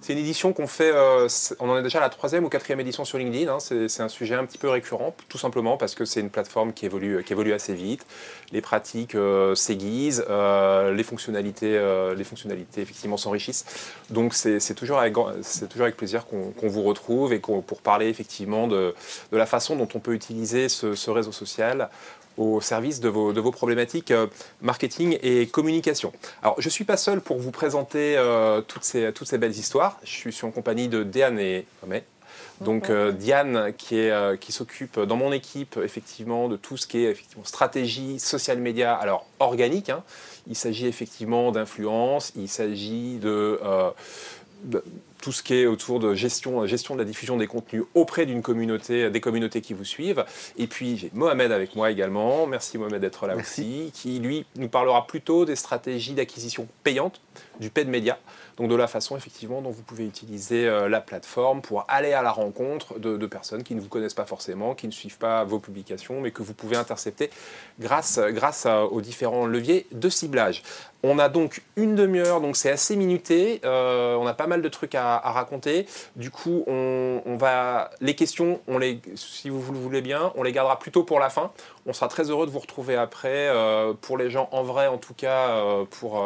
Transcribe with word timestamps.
c'est 0.00 0.12
une 0.12 0.18
édition 0.18 0.52
qu'on 0.52 0.66
fait, 0.66 0.90
euh, 0.92 1.28
on 1.60 1.68
en 1.68 1.78
est 1.78 1.82
déjà 1.82 1.98
à 1.98 2.02
la 2.02 2.08
troisième 2.08 2.44
ou 2.44 2.48
quatrième 2.48 2.80
édition 2.80 3.04
sur 3.04 3.18
LinkedIn. 3.18 3.50
hein. 3.52 3.58
c'est 3.60 4.00
un 4.00 4.08
sujet 4.08 4.34
un 4.34 4.44
petit 4.44 4.58
peu 4.58 4.68
récurrent, 4.68 5.14
tout 5.28 5.38
simplement 5.38 5.76
parce 5.76 5.94
que 5.94 6.04
c'est 6.04 6.20
une 6.20 6.30
plateforme 6.30 6.72
qui 6.72 6.86
évolue, 6.86 7.52
assez 7.52 7.74
vite. 7.74 8.04
Les 8.52 8.60
pratiques 8.60 9.14
euh, 9.14 9.54
s'aiguisent, 9.54 10.24
euh, 10.28 10.92
les 10.92 11.04
fonctionnalités, 11.04 11.78
s'enrichissent. 13.16 13.64
Donc 14.10 14.34
c'est 14.34 14.74
toujours 14.74 14.98
avec, 14.98 15.14
plaisir 15.96 16.26
qu'on 16.26 16.68
vous 16.68 16.82
retrouve 16.82 17.32
et 17.32 17.38
pour 17.38 17.80
parler 17.82 18.08
effectivement 18.08 18.66
de, 18.66 18.94
la 19.32 19.46
façon 19.46 19.76
dont 19.76 19.88
on 19.94 20.00
peut 20.00 20.14
utiliser 20.14 20.68
ce 20.68 21.10
réseau 21.10 21.32
social 21.32 21.88
au 22.36 22.60
service 22.60 23.00
de 23.00 23.08
vos, 23.08 23.32
de 23.32 23.40
vos 23.40 23.50
problématiques 23.50 24.10
euh, 24.10 24.26
marketing 24.60 25.18
et 25.22 25.46
communication. 25.46 26.12
Alors, 26.42 26.54
je 26.58 26.66
ne 26.66 26.70
suis 26.70 26.84
pas 26.84 26.96
seul 26.96 27.20
pour 27.20 27.38
vous 27.38 27.50
présenter 27.50 28.16
euh, 28.16 28.60
toutes, 28.60 28.84
ces, 28.84 29.12
toutes 29.12 29.28
ces 29.28 29.38
belles 29.38 29.52
histoires. 29.52 29.98
Je 30.04 30.30
suis, 30.30 30.44
en 30.44 30.50
compagnie 30.50 30.88
de 30.88 31.02
Diane 31.02 31.38
et. 31.38 31.66
Donc 32.60 32.88
euh, 32.88 33.12
Diane 33.12 33.72
qui, 33.76 33.98
est, 33.98 34.10
euh, 34.10 34.36
qui 34.36 34.52
s'occupe 34.52 34.98
dans 35.00 35.16
mon 35.16 35.32
équipe 35.32 35.78
effectivement 35.82 36.48
de 36.48 36.56
tout 36.56 36.76
ce 36.76 36.86
qui 36.86 37.04
est 37.04 37.10
effectivement 37.10 37.44
stratégie, 37.44 38.18
social 38.20 38.58
media, 38.58 38.94
alors 38.94 39.26
organique. 39.40 39.90
hein. 39.90 40.02
Il 40.46 40.54
s'agit 40.54 40.86
effectivement 40.86 41.52
d'influence, 41.52 42.32
il 42.36 42.48
s'agit 42.48 43.16
de, 43.16 43.58
euh, 43.64 43.90
de 43.90 44.43
tout 45.22 45.32
ce 45.32 45.42
qui 45.42 45.54
est 45.54 45.66
autour 45.66 46.00
de 46.00 46.14
gestion, 46.14 46.66
gestion 46.66 46.94
de 46.94 46.98
la 47.00 47.04
diffusion 47.06 47.36
des 47.38 47.46
contenus 47.46 47.84
auprès 47.94 48.26
d'une 48.26 48.42
communauté, 48.42 49.08
des 49.10 49.20
communautés 49.20 49.60
qui 49.62 49.72
vous 49.72 49.84
suivent. 49.84 50.24
Et 50.58 50.66
puis 50.66 50.98
j'ai 50.98 51.10
Mohamed 51.14 51.50
avec 51.50 51.74
moi 51.76 51.90
également. 51.90 52.46
Merci 52.46 52.76
Mohamed 52.76 53.00
d'être 53.00 53.26
là 53.26 53.34
Merci. 53.34 53.62
aussi, 53.62 53.92
qui 53.94 54.18
lui 54.18 54.44
nous 54.56 54.68
parlera 54.68 55.06
plutôt 55.06 55.44
des 55.46 55.56
stratégies 55.56 56.12
d'acquisition 56.12 56.68
payante 56.82 57.20
du 57.58 57.70
paid 57.70 57.88
media. 57.88 58.18
Donc 58.58 58.68
de 58.68 58.74
la 58.76 58.86
façon 58.86 59.16
effectivement 59.16 59.62
dont 59.62 59.70
vous 59.70 59.82
pouvez 59.82 60.04
utiliser 60.06 60.68
euh, 60.68 60.88
la 60.88 61.00
plateforme 61.00 61.60
pour 61.62 61.84
aller 61.88 62.12
à 62.12 62.22
la 62.22 62.30
rencontre 62.30 62.98
de, 63.00 63.16
de 63.16 63.26
personnes 63.26 63.64
qui 63.64 63.74
ne 63.74 63.80
vous 63.80 63.88
connaissent 63.88 64.14
pas 64.14 64.26
forcément, 64.26 64.74
qui 64.74 64.86
ne 64.86 64.92
suivent 64.92 65.18
pas 65.18 65.42
vos 65.44 65.58
publications, 65.58 66.20
mais 66.20 66.30
que 66.30 66.42
vous 66.42 66.54
pouvez 66.54 66.76
intercepter 66.76 67.30
grâce, 67.80 68.20
grâce 68.30 68.66
à- 68.66 68.84
aux 68.84 69.00
différents 69.00 69.46
leviers 69.46 69.86
de 69.90 70.08
ciblage. 70.08 70.62
On 71.06 71.18
a 71.18 71.28
donc 71.28 71.60
une 71.76 71.94
demi-heure, 71.94 72.40
donc 72.40 72.56
c'est 72.56 72.70
assez 72.70 72.96
minuté. 72.96 73.60
euh, 73.66 74.16
on 74.16 74.26
a 74.26 74.32
pas 74.32 74.46
mal 74.46 74.62
de 74.62 74.68
trucs 74.70 74.94
à, 74.94 75.18
raconter. 75.18 75.86
Du 76.16 76.30
coup, 76.30 76.64
on, 76.66 77.36
va 77.36 77.90
les 78.00 78.14
questions, 78.14 78.62
on 78.68 78.78
les, 78.78 79.02
si 79.14 79.50
vous 79.50 79.70
le 79.70 79.78
voulez 79.78 80.00
bien, 80.00 80.32
on 80.34 80.42
les 80.42 80.52
gardera 80.52 80.78
plutôt 80.78 81.04
pour 81.04 81.20
la 81.20 81.28
fin. 81.28 81.52
On 81.84 81.92
sera 81.92 82.08
très 82.08 82.30
heureux 82.30 82.46
de 82.46 82.50
vous 82.50 82.58
retrouver 82.58 82.96
après, 82.96 83.48
euh, 83.48 83.92
pour 83.92 84.16
les 84.16 84.30
gens 84.30 84.48
en 84.50 84.62
vrai 84.62 84.86
en 84.86 84.96
tout 84.96 85.12
cas, 85.12 85.50
euh, 85.50 85.84
pour 85.84 86.24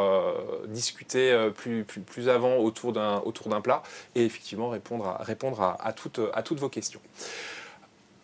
discuter 0.69 1.37
plus, 1.57 2.29
avant 2.29 2.59
autour 2.59 2.93
d'un 2.93 3.61
plat 3.61 3.83
et 4.15 4.25
effectivement 4.25 4.69
répondre 4.69 5.77
à 5.81 5.93
toutes 5.93 6.61
vos 6.61 6.69
questions. 6.69 7.01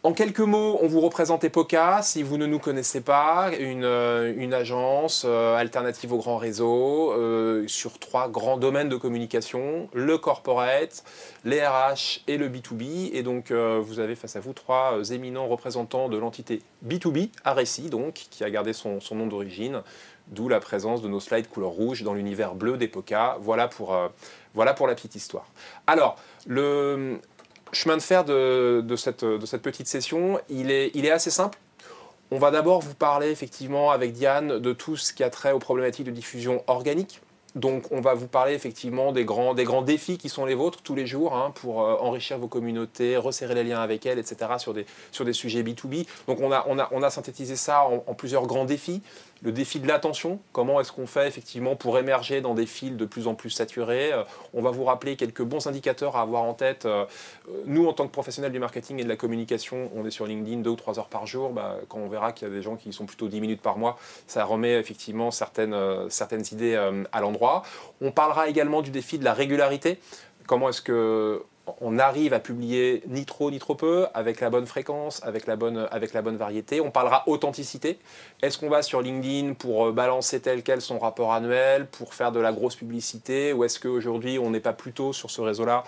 En 0.04 0.12
quelques 0.12 0.40
mots, 0.40 0.78
on 0.82 0.86
vous 0.86 1.00
représente 1.00 1.44
Epoca, 1.44 2.02
si 2.02 2.22
vous 2.22 2.36
ne 2.36 2.44
nous 2.44 2.58
connaissez 2.58 3.00
pas, 3.00 3.52
une, 3.58 3.84
euh, 3.84 4.52
agence 4.52 5.24
euh, 5.26 5.56
alternative 5.56 6.12
au 6.12 6.18
grand 6.18 6.36
réseau 6.36 7.12
euh, 7.12 7.66
sur 7.68 7.98
trois 7.98 8.28
grands 8.28 8.58
domaines 8.58 8.90
de 8.90 8.96
communication, 8.96 9.88
le 9.94 10.18
corporate, 10.18 11.04
les 11.46 11.66
RH 11.66 12.20
et 12.26 12.36
le 12.36 12.50
B2B. 12.50 13.14
Et 13.14 13.22
donc, 13.22 13.50
vous 13.50 13.98
avez 13.98 14.14
face 14.14 14.36
à 14.36 14.40
vous 14.40 14.52
trois 14.52 15.10
éminents 15.10 15.48
représentants 15.48 16.10
de 16.10 16.18
l'entité 16.18 16.60
B2B, 16.86 17.30
Areci, 17.42 17.88
donc, 17.88 18.26
qui 18.28 18.44
a 18.44 18.50
gardé 18.50 18.74
son, 18.74 18.98
nom 19.12 19.26
d'origine, 19.26 19.80
d'où 20.28 20.50
la 20.50 20.60
présence 20.60 21.00
de 21.00 21.08
nos 21.08 21.20
slides 21.20 21.48
couleur 21.48 21.70
rouge 21.70 22.02
dans 22.02 22.12
l'univers 22.12 22.54
bleu 22.54 22.76
d'Epoca. 22.76 23.38
Voilà 23.40 23.70
voilà 24.52 24.74
pour 24.74 24.86
la 24.86 24.94
petite 24.94 25.14
histoire. 25.14 25.46
Alors, 25.86 26.16
le 26.46 27.20
chemin 27.74 27.96
de 27.96 28.02
fer 28.02 28.24
de, 28.24 28.96
cette, 28.96 29.62
petite 29.62 29.86
session, 29.86 30.40
il 30.48 30.70
est, 30.70 31.10
assez 31.10 31.30
simple. 31.30 31.58
On 32.30 32.38
va 32.38 32.50
d'abord 32.50 32.80
vous 32.80 32.94
parler 32.94 33.30
effectivement 33.30 33.90
avec 33.90 34.12
Diane 34.12 34.58
de 34.58 34.72
tout 34.72 34.96
ce 34.96 35.12
qui 35.12 35.22
a 35.22 35.30
trait 35.30 35.52
aux 35.52 35.58
problématiques 35.58 36.06
de 36.06 36.10
diffusion 36.10 36.64
organique. 36.66 37.20
Donc 37.54 37.84
on 37.92 38.00
va 38.00 38.14
vous 38.14 38.26
parler 38.26 38.54
effectivement 38.54 39.12
des 39.12 39.24
grands, 39.24 39.54
défis 39.54 40.18
qui 40.18 40.28
sont 40.28 40.44
les 40.44 40.56
vôtres 40.56 40.82
tous 40.82 40.96
les 40.96 41.06
jours 41.06 41.36
hein, 41.36 41.52
pour 41.54 41.82
euh, 41.82 41.94
enrichir 42.00 42.36
vos 42.36 42.48
communautés, 42.48 43.16
resserrer 43.16 43.54
les 43.54 43.62
liens 43.62 43.80
avec 43.80 44.06
elles, 44.06 44.18
etc. 44.18 44.36
sur 44.58 44.74
des, 44.74 45.32
sujets 45.32 45.62
B2B. 45.62 46.06
Donc 46.26 46.40
on 46.40 46.50
a, 46.50 47.10
synthétisé 47.10 47.54
ça 47.54 47.84
en 47.84 48.14
plusieurs 48.14 48.48
grands 48.48 48.64
défis. 48.64 49.02
Le 49.44 49.52
défi 49.52 49.78
de 49.78 49.86
l'attention, 49.86 50.40
comment 50.52 50.80
est-ce 50.80 50.90
qu'on 50.90 51.06
fait 51.06 51.28
effectivement 51.28 51.76
pour 51.76 51.98
émerger 51.98 52.40
dans 52.40 52.54
des 52.54 52.64
fils 52.64 52.96
de 52.96 53.04
plus 53.04 53.26
en 53.26 53.34
plus 53.34 53.50
saturés? 53.50 54.10
Euh, 54.10 54.22
On 54.54 54.62
va 54.62 54.70
vous 54.70 54.84
rappeler 54.84 55.16
quelques 55.16 55.42
bons 55.42 55.66
indicateurs 55.66 56.16
à 56.16 56.22
avoir 56.22 56.44
en 56.44 56.54
tête. 56.54 56.86
Euh, 56.86 57.04
Nous, 57.66 57.86
en 57.86 57.92
tant 57.92 58.06
que 58.06 58.12
professionnels 58.12 58.52
du 58.52 58.58
marketing 58.58 59.00
et 59.00 59.04
de 59.04 59.08
la 59.08 59.16
communication, 59.16 59.90
on 59.94 60.06
est 60.06 60.10
sur 60.10 60.26
LinkedIn 60.26 60.62
deux 60.62 60.70
ou 60.70 60.76
trois 60.76 60.98
heures 60.98 61.10
par 61.10 61.26
jour. 61.26 61.50
Bah, 61.50 61.76
quand 61.88 61.98
on 61.98 62.08
verra 62.08 62.32
qu'il 62.32 62.48
y 62.48 62.50
a 62.50 62.54
des 62.54 62.62
gens 62.62 62.76
qui 62.76 62.90
sont 62.94 63.04
plutôt 63.04 63.28
10 63.28 63.42
minutes 63.42 63.60
par 63.60 63.76
mois, 63.76 63.98
ça 64.26 64.46
remet 64.46 64.80
effectivement 64.80 65.30
certaines, 65.30 65.74
euh, 65.74 66.08
certaines 66.08 66.44
idées 66.50 66.74
à 67.12 67.20
l'endroit. 67.20 67.64
On 68.00 68.12
parlera 68.12 68.48
également 68.48 68.80
du 68.80 68.90
défi 68.90 69.18
de 69.18 69.24
la 69.24 69.34
régularité. 69.34 69.98
Comment 70.46 70.70
est-ce 70.70 70.80
que 70.80 71.42
on 71.80 71.98
arrive 71.98 72.34
à 72.34 72.40
publier 72.40 73.02
ni 73.06 73.24
trop 73.24 73.50
ni 73.50 73.58
trop 73.58 73.74
peu, 73.74 74.06
avec 74.14 74.40
la 74.40 74.50
bonne 74.50 74.66
fréquence, 74.66 75.22
avec 75.24 75.46
la 75.46 75.56
bonne, 75.56 75.88
avec 75.90 76.12
la 76.12 76.22
bonne 76.22 76.36
variété. 76.36 76.80
On 76.80 76.90
parlera 76.90 77.24
authenticité. 77.26 77.98
Est-ce 78.42 78.58
qu'on 78.58 78.68
va 78.68 78.82
sur 78.82 79.00
LinkedIn 79.00 79.54
pour 79.54 79.86
euh, 79.86 79.92
balancer 79.92 80.40
tel 80.40 80.62
quel 80.62 80.80
son 80.80 80.98
rapport 80.98 81.32
annuel, 81.32 81.86
pour 81.86 82.14
faire 82.14 82.32
de 82.32 82.40
la 82.40 82.52
grosse 82.52 82.76
publicité, 82.76 83.52
ou 83.52 83.64
est-ce 83.64 83.80
qu'aujourd'hui 83.80 84.38
on 84.38 84.50
n'est 84.50 84.60
pas 84.60 84.72
plutôt 84.72 85.12
sur 85.12 85.30
ce 85.30 85.40
réseau-là 85.40 85.84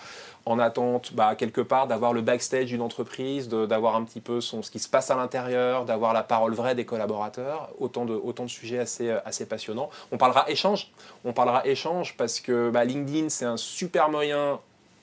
en 0.47 0.60
attente, 0.60 1.12
bah, 1.12 1.34
quelque 1.34 1.60
part, 1.60 1.88
d'avoir 1.88 2.12
le 2.12 2.20
backstage 2.20 2.66
d'une 2.66 2.81
entreprise, 2.81 3.48
d'avoir 3.48 3.97
un 3.97 4.04
petit 4.04 4.20
peu 4.20 4.41
ce 4.41 4.70
qui 4.70 4.78
se 4.78 4.88
passe 4.88 5.10
à 5.10 5.16
l'intérieur, 5.16 5.84
d'avoir 5.84 6.12
la 6.12 6.22
parole 6.22 6.54
vraie 6.54 6.76
des 6.76 6.84
collaborateurs, 6.84 7.69
autant 7.81 8.04
de, 8.04 8.14
autant 8.14 8.44
de 8.44 8.50
sujets 8.50 8.78
assez, 8.78 9.10
euh, 9.10 9.19
assez 9.25 9.44
passionnants. 9.44 9.91
On 10.12 10.19
parlera 10.19 10.48
échange, 10.48 10.93
on 11.25 11.32
parlera 11.32 11.66
échange 11.66 12.16
parce 12.16 12.41
que 12.41 12.70
bah, 12.70 12.84
LinkedIn, 12.84 13.28
c'est 13.28 13.44
un 13.44 13.56
super 13.56 14.08
moyen 14.08 14.60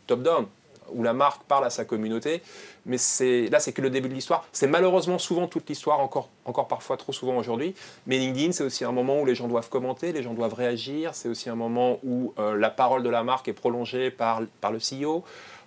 top-down, 0.07 0.45
où 0.91 1.03
la 1.03 1.13
marque 1.13 1.43
parle 1.43 1.65
à 1.65 1.69
sa 1.69 1.85
communauté, 1.85 2.41
mais 2.85 2.97
là, 3.49 3.59
c'est 3.59 3.73
que 3.73 3.81
le 3.81 3.89
début 3.89 4.09
de 4.09 4.13
l'histoire. 4.13 4.45
C'est 4.51 4.67
malheureusement 4.67 5.17
souvent 5.17 5.47
toute 5.47 5.69
l'histoire, 5.69 5.99
encore, 5.99 6.29
encore 6.45 6.67
parfois 6.67 6.97
trop 6.97 7.13
souvent 7.13 7.37
aujourd'hui, 7.37 7.75
mais 8.07 8.17
LinkedIn, 8.17 8.51
c'est 8.51 8.63
aussi 8.63 8.83
un 8.85 8.91
moment 8.91 9.21
où 9.21 9.25
les 9.25 9.35
gens 9.35 9.47
doivent 9.47 9.69
commenter, 9.69 10.11
les 10.11 10.23
gens 10.23 10.33
doivent 10.33 10.53
réagir, 10.53 11.15
c'est 11.15 11.29
aussi 11.29 11.49
un 11.49 11.55
moment 11.55 11.99
où 12.03 12.33
euh, 12.39 12.57
la 12.57 12.69
parole 12.69 13.03
de 13.03 13.09
la 13.09 13.23
marque 13.23 13.47
est 13.47 13.53
prolongée 13.53 14.11
par, 14.11 14.41
par 14.61 14.71
le 14.71 14.79
CEO, 14.79 15.23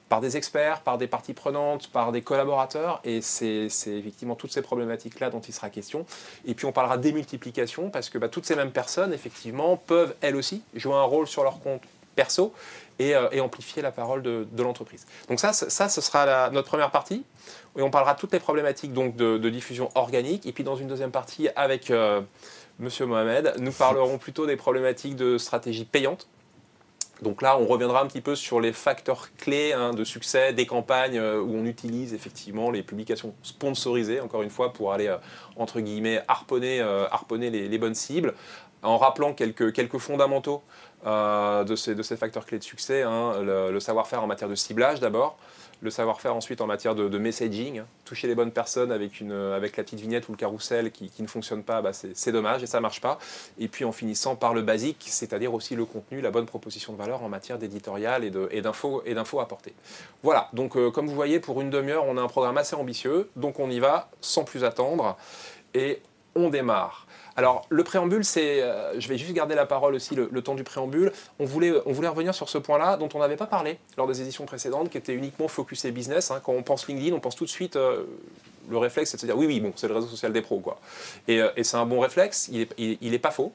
par 0.08 0.20
des 0.20 0.36
experts, 0.36 0.82
par 0.82 0.98
des 0.98 1.06
parties 1.06 1.32
prenantes, 1.32 1.88
par 1.88 2.12
des 2.12 2.22
collaborateurs, 2.22 3.00
et 3.04 3.20
c'est 3.20 3.68
c'est 3.68 3.92
effectivement 3.92 4.36
toutes 4.36 4.52
ces 4.52 4.62
problématiques-là 4.62 5.30
dont 5.30 5.40
il 5.40 5.52
sera 5.52 5.68
question. 5.68 6.06
Et 6.44 6.54
puis 6.54 6.66
on 6.66 6.72
parlera 6.72 6.96
démultiplication, 6.96 7.90
parce 7.90 8.08
que 8.08 8.18
bah, 8.18 8.28
toutes 8.28 8.46
ces 8.46 8.54
mêmes 8.54 8.70
personnes, 8.70 9.12
effectivement, 9.12 9.76
peuvent 9.76 10.14
elles 10.20 10.36
aussi 10.36 10.62
jouer 10.74 10.94
un 10.94 11.02
rôle 11.02 11.26
sur 11.26 11.42
leur 11.42 11.60
compte 11.60 11.82
perso 12.16 12.52
et, 12.98 13.14
euh, 13.14 13.28
et 13.30 13.40
amplifier 13.40 13.82
la 13.82 13.92
parole 13.92 14.22
de, 14.22 14.46
l'entreprise. 14.58 15.06
Donc 15.28 15.38
ça, 15.38 15.52
ça, 15.52 15.88
ce 15.88 16.00
sera 16.00 16.50
notre 16.50 16.68
première 16.68 16.90
partie, 16.90 17.24
et 17.76 17.82
on 17.82 17.90
parlera 17.90 18.14
de 18.14 18.18
toutes 18.18 18.32
les 18.32 18.40
problématiques 18.40 18.92
donc, 18.92 19.16
de, 19.16 19.50
diffusion 19.50 19.90
organique, 19.94 20.46
et 20.46 20.52
puis 20.52 20.64
dans 20.64 20.76
une 20.76 20.88
deuxième 20.88 21.12
partie, 21.12 21.48
avec 21.54 21.90
euh, 21.90 22.20
Monsieur 22.78 23.06
Mohamed, 23.06 23.54
nous 23.58 23.72
parlerons 23.72 24.18
plutôt 24.18 24.46
des 24.46 24.56
problématiques 24.56 25.16
de 25.16 25.38
stratégie 25.38 25.84
payante, 25.84 26.26
donc 27.22 27.40
là, 27.40 27.58
on 27.58 27.66
reviendra 27.66 28.02
un 28.02 28.06
petit 28.06 28.20
peu 28.20 28.36
sur 28.36 28.60
les 28.60 28.74
facteurs 28.74 29.28
clés 29.38 29.72
hein, 29.72 29.94
de 29.94 30.04
succès 30.04 30.52
des 30.52 30.66
campagnes 30.66 31.16
euh, 31.16 31.40
où 31.40 31.54
on 31.54 31.64
utilise 31.64 32.12
effectivement 32.12 32.70
les 32.70 32.82
publications 32.82 33.34
sponsorisées, 33.42 34.20
encore 34.20 34.42
une 34.42 34.50
fois, 34.50 34.74
pour 34.74 34.92
aller, 34.92 35.06
euh, 35.06 35.16
entre 35.56 35.80
guillemets, 35.80 36.20
harponner, 36.28 36.80
harponner 37.10 37.48
les, 37.48 37.68
les 37.68 37.78
bonnes 37.78 37.94
cibles, 37.94 38.34
en 38.82 38.98
rappelant 38.98 39.32
quelques, 39.32 39.72
quelques 39.72 39.98
fondamentaux 39.98 40.62
euh, 41.06 41.64
de, 41.64 41.76
ces, 41.76 42.16
facteurs 42.16 42.46
clés 42.46 42.58
de 42.58 42.64
succès. 42.64 43.02
hein. 43.02 43.34
le, 43.42 43.80
savoir-faire 43.80 44.22
en 44.22 44.26
matière 44.26 44.48
de 44.48 44.54
ciblage 44.54 45.00
d'abord, 45.00 45.38
le 45.82 45.90
savoir-faire 45.90 46.34
ensuite 46.34 46.60
en 46.60 46.66
matière 46.66 46.94
de, 46.94 47.18
messaging, 47.18 47.82
toucher 48.04 48.26
les 48.26 48.34
bonnes 48.34 48.50
personnes 48.50 48.90
avec, 48.90 49.20
la 49.20 49.60
petite 49.60 50.00
vignette 50.00 50.28
ou 50.28 50.32
le 50.32 50.36
carrousel 50.36 50.90
qui, 50.90 51.12
ne 51.20 51.26
fonctionne 51.26 51.62
pas, 51.62 51.82
bah, 51.82 51.92
c'est 51.92 52.32
dommage 52.32 52.62
et 52.62 52.66
ça 52.66 52.78
ne 52.78 52.82
marche 52.82 53.00
pas. 53.00 53.18
Et 53.58 53.68
puis 53.68 53.84
en 53.84 53.92
finissant 53.92 54.36
par 54.36 54.54
le 54.54 54.62
basique, 54.62 55.04
c'est-à-dire 55.08 55.52
aussi 55.52 55.76
le 55.76 55.84
contenu, 55.84 56.20
la 56.20 56.30
bonne 56.30 56.46
proposition 56.46 56.92
de 56.92 56.98
valeur 56.98 57.22
en 57.22 57.28
matière 57.28 57.58
d'éditorial 57.58 58.24
et 58.24 58.60
d'infos 58.62 59.02
et 59.04 59.14
apportées. 59.16 59.74
Voilà, 60.22 60.48
donc 60.52 60.76
euh, 60.76 60.90
comme 60.90 61.06
vous 61.06 61.14
voyez, 61.14 61.40
pour 61.40 61.60
une 61.60 61.70
demi-heure, 61.70 62.04
on 62.06 62.16
a 62.16 62.22
un 62.22 62.28
programme 62.28 62.56
assez 62.56 62.74
ambitieux, 62.74 63.28
donc 63.36 63.60
on 63.60 63.70
y 63.70 63.78
va 63.78 64.08
sans 64.20 64.44
plus 64.44 64.64
attendre 64.64 65.16
et 65.74 66.00
on 66.34 66.48
démarre. 66.48 67.06
Alors, 67.36 67.66
le 67.68 67.84
préambule, 67.84 68.24
c'est. 68.24 68.62
euh, 68.62 68.98
je 68.98 69.08
vais 69.08 69.18
juste 69.18 69.32
garder 69.32 69.54
la 69.54 69.66
parole 69.66 69.94
aussi 69.94 70.14
le, 70.14 70.28
temps 70.42 70.54
du 70.54 70.64
préambule. 70.64 71.12
On 71.38 71.44
voulait, 71.44 71.72
on 71.84 71.92
voulait 71.92 72.08
revenir 72.08 72.34
sur 72.34 72.48
ce 72.48 72.58
point-là 72.58 72.96
dont 72.96 73.08
on 73.14 73.18
n'avait 73.18 73.36
pas 73.36 73.46
parlé 73.46 73.78
lors 73.98 74.06
des 74.06 74.22
éditions 74.22 74.46
précédentes, 74.46 74.90
qui 74.90 74.98
était 74.98 75.12
uniquement 75.12 75.48
focusé 75.48 75.90
business. 75.90 76.30
hein. 76.30 76.40
Quand 76.42 76.52
on 76.52 76.62
pense 76.62 76.88
LinkedIn, 76.88 77.14
on 77.14 77.20
pense 77.20 77.36
tout 77.36 77.44
de 77.44 77.50
suite. 77.50 77.76
euh, 77.76 78.04
le 78.68 78.78
réflexe, 78.78 79.10
c'est 79.10 79.16
de 79.16 79.20
se 79.20 79.26
dire 79.26 79.36
oui, 79.38 79.46
oui, 79.46 79.60
bon, 79.60 79.72
c'est 79.76 79.86
le 79.86 79.94
réseau 79.94 80.08
social 80.08 80.32
des 80.32 80.42
pros, 80.42 80.58
quoi. 80.58 80.80
Et, 81.28 81.40
euh, 81.40 81.50
c'est 81.62 81.76
un 81.76 81.86
bon 81.86 82.00
réflexe, 82.00 82.48
il 82.50 82.60
n'est 82.78 82.98
il 83.00 83.14
est 83.14 83.18
pas 83.20 83.30
faux. 83.30 83.52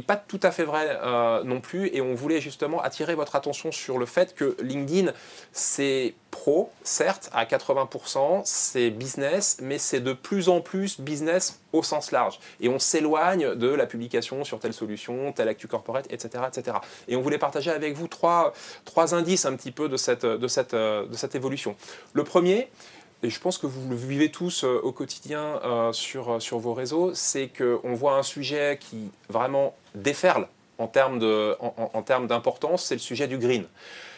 Pas 0.00 0.16
tout 0.16 0.40
à 0.42 0.50
fait 0.50 0.64
vrai 0.64 0.98
non 1.44 1.60
plus, 1.60 1.90
et 1.92 2.00
on 2.00 2.14
voulait 2.14 2.40
justement 2.40 2.80
attirer 2.80 3.14
votre 3.14 3.36
attention 3.36 3.72
sur 3.72 3.98
le 3.98 4.06
fait 4.06 4.34
que 4.34 4.56
LinkedIn, 4.62 5.12
c'est 5.52 6.14
pro, 6.30 6.70
certes, 6.82 7.28
à 7.32 7.44
80%, 7.44 8.42
c'est 8.44 8.90
business, 8.90 9.58
mais 9.60 9.78
c'est 9.78 10.00
de 10.00 10.14
plus 10.14 10.48
en 10.48 10.60
plus 10.60 10.98
business 10.98 11.60
au 11.72 11.82
sens 11.82 12.10
large. 12.10 12.40
Et 12.60 12.68
on 12.68 12.78
s'éloigne 12.78 13.54
de 13.54 13.68
la 13.68 13.86
publication 13.86 14.44
sur 14.44 14.58
telle 14.58 14.72
solution, 14.72 15.32
telle 15.32 15.48
actu 15.48 15.68
corporate, 15.68 16.06
etc., 16.10 16.44
etc. 16.48 16.78
Et 17.08 17.16
on 17.16 17.20
voulait 17.20 17.38
partager 17.38 17.70
avec 17.70 17.94
vous 17.94 18.08
trois, 18.08 18.54
indices 19.12 19.44
un 19.44 19.54
petit 19.56 19.72
peu 19.72 19.88
de 19.88 19.96
cette 19.96 21.34
évolution. 21.34 21.76
Le 22.14 22.24
premier, 22.24 22.70
et 23.24 23.30
je 23.30 23.38
pense 23.38 23.56
que 23.56 23.66
vous 23.66 23.88
le 23.88 23.94
vivez 23.94 24.30
tous 24.32 24.64
euh, 24.64 24.80
au 24.82 24.90
quotidien 24.90 25.60
euh, 25.64 25.92
sur, 25.92 26.42
sur 26.42 26.58
vos 26.58 26.74
réseaux, 26.74 27.14
c'est 27.14 27.48
qu'on 27.56 27.94
voit 27.94 28.16
un 28.16 28.24
sujet 28.24 28.78
qui 28.80 29.12
vraiment 29.28 29.76
déferle 29.94 30.46
en 30.78 30.88
termes 30.88 31.18
d'importance, 32.26 32.84
c'est 32.86 32.94
le 32.94 33.00
sujet 33.00 33.28
du 33.28 33.38
green. 33.38 33.66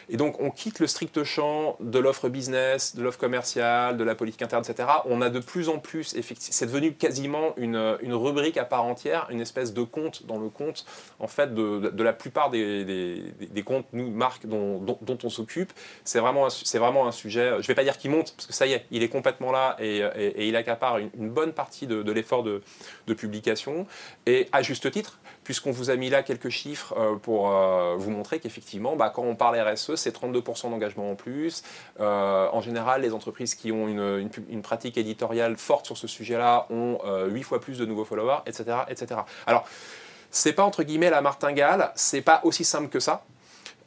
Et 0.09 0.17
donc, 0.17 0.39
on 0.39 0.51
quitte 0.51 0.79
le 0.79 0.87
strict 0.87 1.23
champ 1.23 1.77
de 1.79 1.99
l'offre 1.99 2.29
business, 2.29 2.95
de 2.95 3.03
l'offre 3.03 3.19
commerciale, 3.19 3.97
de 3.97 4.03
la 4.03 4.15
politique 4.15 4.41
interne, 4.41 4.63
etc. 4.67 4.89
On 5.05 5.21
a 5.21 5.29
de 5.29 5.39
plus 5.39 5.69
en 5.69 5.79
plus, 5.79 6.15
c'est 6.39 6.65
devenu 6.65 6.93
quasiment 6.93 7.53
une, 7.57 7.97
une, 8.01 8.13
rubrique 8.13 8.57
à 8.57 8.65
part 8.65 8.83
entière, 8.83 9.27
une 9.29 9.41
espèce 9.41 9.73
de 9.73 9.83
compte 9.83 10.25
dans 10.25 10.37
le 10.37 10.49
compte, 10.49 10.85
en 11.19 11.27
fait, 11.27 11.53
de, 11.53 11.89
de 11.89 12.03
la 12.03 12.13
plupart 12.13 12.49
des, 12.49 12.83
des, 12.83 13.63
comptes, 13.63 13.87
nous, 13.93 14.09
marques, 14.09 14.45
dont, 14.45 14.79
dont, 14.79 15.17
on 15.23 15.29
s'occupe. 15.29 15.71
C'est 16.03 16.19
vraiment, 16.19 16.47
vraiment 16.75 17.07
un 17.07 17.11
sujet, 17.11 17.49
je 17.51 17.55
ne 17.57 17.61
vais 17.63 17.75
pas 17.75 17.83
dire 17.83 17.97
qu'il 17.97 18.11
monte, 18.11 18.33
parce 18.35 18.47
que 18.47 18.53
ça 18.53 18.67
y 18.67 18.73
est, 18.73 18.85
il 18.91 19.03
est 19.03 19.09
complètement 19.09 19.51
là 19.51 19.75
et, 19.79 19.99
et, 20.15 20.47
il 20.47 20.55
accapare 20.55 20.97
une, 20.99 21.09
une, 21.17 21.29
bonne 21.29 21.53
partie 21.53 21.87
de, 21.87 22.03
de 22.03 22.11
l'effort 22.11 22.43
de, 22.43 22.61
de 23.07 23.13
publication, 23.13 23.87
et 24.25 24.47
à 24.51 24.61
juste 24.61 24.89
titre, 24.91 25.19
puisqu'on 25.45 25.71
vous 25.71 25.89
a 25.89 25.95
mis 25.95 26.09
là 26.09 26.23
quelques 26.23 26.49
chiffres 26.49 26.93
euh, 26.97 27.15
pour 27.15 27.51
euh, 27.51 27.95
vous 27.97 28.11
montrer 28.11 28.39
qu'effectivement, 28.39 28.95
bah, 28.95 29.11
quand 29.13 29.23
on 29.23 29.35
parle 29.35 29.57
RSE, 29.59 29.94
c'est 29.95 30.15
32% 30.15 30.69
d'engagement 30.69 31.11
en 31.11 31.15
plus. 31.15 31.63
Euh, 31.99 32.47
en 32.51 32.61
général, 32.61 33.01
les 33.01 33.13
entreprises 33.13 33.55
qui 33.55 33.71
ont 33.71 33.87
une, 33.87 34.61
pratique 34.61 34.97
éditoriale 34.97 35.57
forte 35.57 35.85
sur 35.85 35.97
ce 35.97 36.07
sujet-là 36.07 36.67
ont 36.69 36.99
8 37.27 37.43
fois 37.43 37.61
plus 37.61 37.77
de 37.77 37.85
nouveaux 37.85 38.05
followers, 38.05 38.39
etc. 38.45 38.77
etc. 38.89 39.21
Alors, 39.45 39.67
c'est 40.31 40.53
pas 40.53 40.63
entre 40.63 40.83
guillemets 40.83 41.09
la 41.09 41.21
martingale, 41.21 41.91
c'est 41.95 42.21
pas 42.21 42.41
aussi 42.43 42.63
simple 42.63 42.89
que 42.89 42.99
ça. 42.99 43.23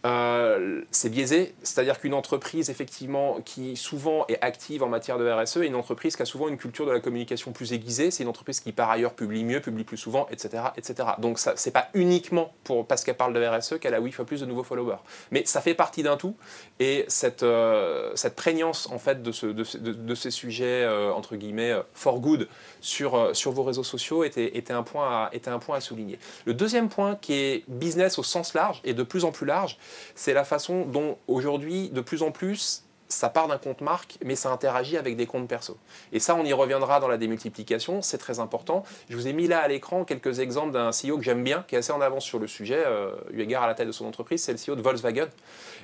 Euh, 0.06 0.82
c'est 0.92 1.08
biaisé, 1.08 1.54
c'est-à-dire 1.64 1.98
qu'une 1.98 2.14
entreprise 2.14 2.70
effectivement 2.70 3.40
qui 3.44 3.76
souvent 3.76 4.24
est 4.28 4.40
active 4.42 4.84
en 4.84 4.88
matière 4.88 5.18
de 5.18 5.28
RSE 5.28 5.56
est 5.56 5.66
une 5.66 5.74
entreprise 5.74 6.14
qui 6.14 6.22
a 6.22 6.24
souvent 6.24 6.46
une 6.46 6.56
culture 6.56 6.86
de 6.86 6.92
la 6.92 7.00
communication 7.00 7.50
plus 7.50 7.72
aiguisée, 7.72 8.12
c'est 8.12 8.22
une 8.22 8.28
entreprise 8.28 8.60
qui 8.60 8.70
par 8.70 8.90
ailleurs 8.90 9.14
publie 9.14 9.42
mieux, 9.42 9.60
publie 9.60 9.82
plus 9.82 9.96
souvent, 9.96 10.28
etc. 10.30 10.62
etc. 10.76 11.08
Donc 11.18 11.40
ce 11.40 11.50
n'est 11.50 11.72
pas 11.72 11.88
uniquement 11.94 12.52
pour, 12.62 12.86
parce 12.86 13.02
qu'elle 13.02 13.16
parle 13.16 13.32
de 13.32 13.44
RSE 13.44 13.80
qu'elle 13.80 13.94
a 13.94 13.98
8 13.98 14.12
fois 14.12 14.24
plus 14.24 14.40
de 14.40 14.46
nouveaux 14.46 14.62
followers. 14.62 14.98
Mais 15.32 15.44
ça 15.46 15.60
fait 15.60 15.74
partie 15.74 16.04
d'un 16.04 16.16
tout 16.16 16.36
et 16.78 17.04
cette, 17.08 17.42
euh, 17.42 18.14
prégnance 18.36 18.88
en 18.92 18.98
fait 19.00 19.20
de, 19.20 19.32
ce, 19.32 19.46
de, 19.46 20.14
ces 20.14 20.30
sujets 20.30 20.84
euh, 20.84 21.12
entre 21.12 21.34
guillemets 21.34 21.74
for 21.92 22.20
good 22.20 22.46
sur, 22.80 23.32
vos 23.50 23.62
réseaux 23.64 23.82
sociaux 23.82 24.22
était 24.22 24.72
un 24.72 24.84
point 24.84 25.28
à 25.32 25.80
souligner. 25.80 26.20
Le 26.44 26.54
deuxième 26.54 26.88
point 26.88 27.16
qui 27.16 27.34
est 27.34 27.64
business 27.66 28.18
au 28.20 28.22
sens 28.22 28.54
large 28.54 28.80
et 28.84 28.94
de 28.94 29.02
plus 29.02 29.24
en 29.24 29.32
plus 29.32 29.46
large, 29.46 29.76
c'est 30.14 30.32
la 30.32 30.44
façon 30.44 30.85
dont 30.85 31.19
aujourd'hui, 31.26 31.90
de 31.90 32.00
plus 32.00 32.23
en 32.23 32.31
plus, 32.31 32.85
ça 33.08 33.28
part 33.28 33.49
d'un 33.49 33.58
compte 33.58 33.81
marque, 33.81 34.19
mais 34.25 34.37
ça 34.37 34.50
interagit 34.50 34.96
avec 34.96 35.16
des 35.16 35.26
comptes 35.26 35.49
perso. 35.49 35.76
Et 36.12 36.20
ça, 36.20 36.34
on 36.34 36.44
y 36.44 36.52
reviendra 36.52 37.00
dans 37.00 37.08
la 37.08 37.16
démultiplication, 37.16 38.02
c'est 38.02 38.19
très 38.19 38.40
important. 38.40 38.84
Je 39.08 39.16
vous 39.16 39.26
ai 39.26 39.32
mis 39.32 39.49
là 39.49 39.60
à 39.60 39.69
l'écran 39.69 40.05
quelques 40.05 40.40
exemples 40.40 40.72
d'un 40.72 40.90
CEO 40.90 41.19
que 41.19 41.25
j'aime 41.25 41.43
bien, 41.43 41.64
qui 41.66 41.75
est 41.75 41.78
assez 41.78 41.93
en 41.93 42.00
avance 42.00 42.25
sur 42.25 42.38
le 42.38 42.46
sujet, 42.46 42.82
euh, 42.87 43.12
eu 43.31 43.40
égard 43.40 43.62
à 43.62 43.66
la 43.66 43.75
taille 43.75 43.87
de 43.87 43.93
son 43.93 44.06
entreprise, 44.06 44.43
c'est 44.43 44.52
le 44.52 44.58
CEO 44.58 44.76
de 44.76 44.82
Volkswagen. 44.82 45.28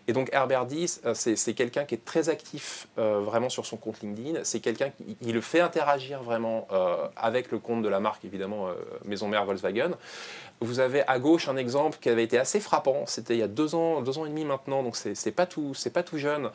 Et 0.07 0.13
donc 0.13 0.29
Herbert 0.33 0.67
Diess, 0.67 1.01
euh, 1.07 1.15
c'est 1.15 1.55
quelqu'un 1.55 1.85
qui 1.85 1.95
est 1.95 2.05
très 2.05 2.29
actif 2.29 2.89
euh, 2.99 3.21
vraiment 3.21 3.49
sur 3.49 3.65
son 3.65 3.77
compte 3.77 4.03
LinkedIn, 4.03 4.41
c'est 4.43 4.61
quelqu'un 4.61 4.91
qui 4.91 5.33
le 5.33 5.41
fait 5.41 5.61
interagir 5.61 6.23
vraiment 6.23 6.69
euh, 6.73 6.97
avec 7.17 7.51
le 7.51 7.59
compte 7.59 7.83
de 7.83 7.89
la 7.89 8.01
marque, 8.01 8.25
évidemment, 8.25 8.69
Maison 9.05 9.29
Mère 9.29 9.45
Volkswagen. 9.45 9.93
Vous 10.61 10.81
avez 10.81 11.07
à 11.07 11.19
gauche 11.19 11.49
un 11.49 11.57
exemple 11.57 11.99
qui 12.01 12.09
avait 12.09 12.23
été 12.23 12.39
assez 12.39 12.61
frappant. 12.61 13.05
C'était 13.07 13.35
il 13.35 13.41
y 13.41 13.43
a 13.43 13.49
deux 13.49 13.75
ans, 13.75 14.03
deux 14.03 14.19
ans 14.19 14.25
et 14.25 14.29
demi 14.29 14.45
maintenant, 14.45 14.83
donc 14.83 14.97
c'est 14.97 15.33
pas 15.33 15.47
pas 15.47 16.03
tout 16.03 16.19
jeune. 16.19 16.51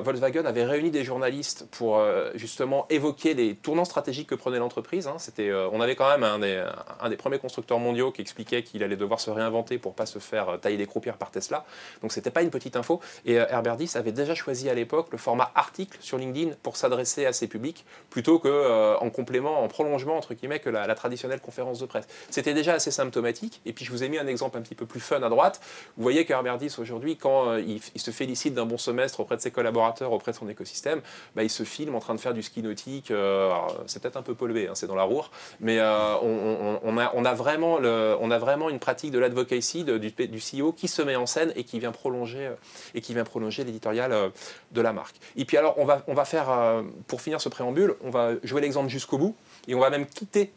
Volkswagen 0.00 0.44
avait 0.44 0.64
réuni 0.64 0.90
des 0.90 1.04
journalistes 1.04 1.66
pour 1.70 1.98
euh, 1.98 2.30
justement 2.34 2.86
évoquer 2.90 3.34
les 3.34 3.54
tournants 3.54 3.84
stratégiques 3.84 4.28
que 4.28 4.34
prenait 4.34 4.58
l'entreprise. 4.58 5.06
Hein. 5.06 5.16
C'était, 5.18 5.48
euh, 5.48 5.68
on 5.72 5.80
avait 5.80 5.96
quand 5.96 6.08
même 6.08 6.24
un 6.24 6.38
des, 6.38 7.16
premiers 7.16 7.38
constructeurs 7.38 7.78
mondiaux 7.78 8.12
qui 8.12 8.20
expliquait 8.20 8.62
qu'il 8.62 8.82
allait 8.82 8.96
devoir 8.96 9.20
se 9.20 9.30
réinventer 9.30 9.78
pour 9.78 9.94
pas 9.94 10.06
se 10.06 10.18
faire 10.18 10.58
tailler 10.60 10.76
des 10.76 10.86
croupières 10.86 11.16
par 11.16 11.30
Tesla. 11.30 11.64
Donc 12.02 12.12
c'était 12.12 12.30
pas 12.30 12.42
une 12.42 12.50
petite 12.50 12.76
info. 12.76 13.00
Et 13.24 13.34
Herbert 13.34 13.76
Diess 13.76 13.96
avait 13.96 14.12
déjà 14.12 14.34
choisi 14.34 14.68
à 14.68 14.74
l'époque 14.74 15.08
le 15.12 15.18
format 15.18 15.50
article 15.54 15.98
sur 16.00 16.18
LinkedIn 16.18 16.52
pour 16.62 16.76
s'adresser 16.76 17.26
à 17.26 17.32
ses 17.32 17.48
publics, 17.48 17.84
plutôt 18.10 18.38
que 18.38 18.96
en 18.98 19.10
complément, 19.10 19.62
en 19.62 19.68
prolongement 19.68 20.16
entre 20.16 20.34
guillemets 20.34 20.60
que 20.60 20.70
la, 20.70 20.94
traditionnelle 20.94 21.40
conférence 21.40 21.78
de 21.78 21.86
presse. 21.86 22.06
C'était 22.30 22.54
déjà 22.54 22.74
assez 22.74 22.90
symptomatique 22.90 23.60
et 23.66 23.72
puis 23.72 23.84
je 23.84 23.90
vous 23.90 24.02
ai 24.02 24.08
mis 24.08 24.18
un 24.18 24.26
exemple 24.26 24.58
un 24.58 24.62
petit 24.62 24.74
peu 24.74 24.86
plus 24.86 25.00
fun 25.00 25.22
à 25.22 25.28
droite. 25.28 25.60
Vous 25.96 26.02
voyez 26.02 26.24
qu'Herbert 26.24 26.58
Diss 26.58 26.78
aujourd'hui, 26.78 27.16
quand 27.16 27.50
euh, 27.50 27.60
il, 27.60 27.80
se 28.00 28.10
félicite 28.10 28.54
d'un 28.54 28.66
bon 28.66 28.78
semestre 28.78 29.20
auprès 29.20 29.36
de 29.36 29.40
ses 29.40 29.50
collaborateurs, 29.50 29.73
auprès 29.76 30.32
de 30.32 30.36
son 30.36 30.48
écosystème, 30.48 31.00
bah, 31.34 31.42
il 31.42 31.50
se 31.50 31.62
filme 31.64 31.94
en 31.94 32.00
train 32.00 32.14
de 32.14 32.20
faire 32.20 32.34
du 32.34 32.42
ski 32.42 32.62
nautique. 32.62 33.10
Euh, 33.10 33.50
c'est 33.86 34.02
peut-être 34.02 34.16
un 34.16 34.22
peu 34.22 34.34
pollué, 34.34 34.68
hein, 34.68 34.74
c'est 34.74 34.86
dans 34.86 34.94
la 34.94 35.04
roue, 35.04 35.14
mais 35.60 35.78
euh, 35.78 36.16
on, 36.22 36.96
a, 36.96 37.34
vraiment 37.34 38.68
une 38.70 38.78
pratique 38.78 39.10
de 39.10 39.18
l'advocacy 39.18 39.84
du, 39.84 40.10
du 40.10 40.38
CEO 40.38 40.72
qui 40.72 40.88
se 40.88 41.02
met 41.02 41.16
en 41.16 41.26
scène 41.26 41.52
et 41.56 41.64
qui 41.64 41.78
vient 41.78 41.92
prolonger, 41.92 42.50
l'éditorial 42.94 44.32
de 44.72 44.80
la 44.80 44.92
marque. 44.92 45.16
Et 45.36 45.44
puis 45.44 45.56
alors, 45.56 45.76
on 45.78 45.84
va, 45.84 46.24
faire, 46.24 46.82
pour 47.06 47.20
finir 47.20 47.40
ce 47.40 47.48
préambule, 47.48 47.94
on 48.02 48.10
va 48.10 48.32
jouer 48.42 48.60
l'exemple 48.60 48.88
jusqu'au 48.88 49.18
bout 49.18 49.36
et 49.68 49.74
on 49.74 49.80
va 49.80 49.90
même 49.90 50.06
quitter 50.06 50.52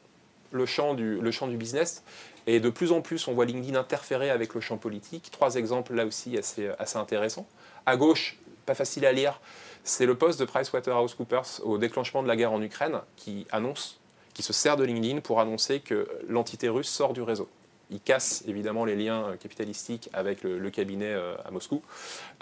le 0.52 0.66
champ 0.66 0.94
du, 0.94 1.20
le 1.20 1.32
champ 1.32 1.48
du 1.48 1.58
business 1.58 2.04
et 2.48 2.62
de 2.62 2.70
plus 2.70 2.94
en 2.94 3.02
plus, 3.02 3.28
on 3.28 3.34
voit 3.34 3.46
LinkedIn 3.46 3.78
interférer 3.78 4.30
avec 4.30 4.56
le 4.56 4.62
champ 4.62 4.78
politique. 4.78 5.30
Trois 5.32 5.56
exemples 5.56 5.94
là 5.94 6.06
aussi 6.06 6.38
assez, 6.38 6.70
assez 6.80 6.98
intéressants. 6.98 7.46
À 7.86 7.98
gauche, 7.98 8.40
pas 8.68 8.76
facile 8.76 9.06
à 9.06 9.12
lire, 9.12 9.40
c'est 9.84 10.06
le 10.06 10.16
poste 10.16 10.40
de 10.40 10.46
PricewaterhouseCoopers 10.46 11.62
au 11.64 11.80
déclenchement 11.80 12.22
de 12.22 12.28
la 12.28 12.36
guerre 12.36 12.52
en 12.52 12.62
Ukraine 12.62 13.00
qui 13.16 13.48
annonce, 13.52 14.00
qui 14.36 14.44
se 14.44 14.54
sert 14.54 14.78
de 14.78 14.84
LinkedIn 14.84 15.22
pour 15.22 15.40
annoncer 15.40 15.80
que 15.80 16.08
l'entité 16.28 16.70
russe 16.70 16.90
sort 16.90 17.14
du 17.14 17.22
réseau. 17.22 17.48
Il 17.90 18.02
casse 18.02 18.44
évidemment 18.46 18.84
les 18.84 18.98
liens 18.98 19.38
capitalistiques 19.40 20.10
avec 20.12 20.44
le, 20.44 20.70
cabinet 20.70 21.14
euh, 21.14 21.36
à 21.46 21.52
Moscou 21.52 21.82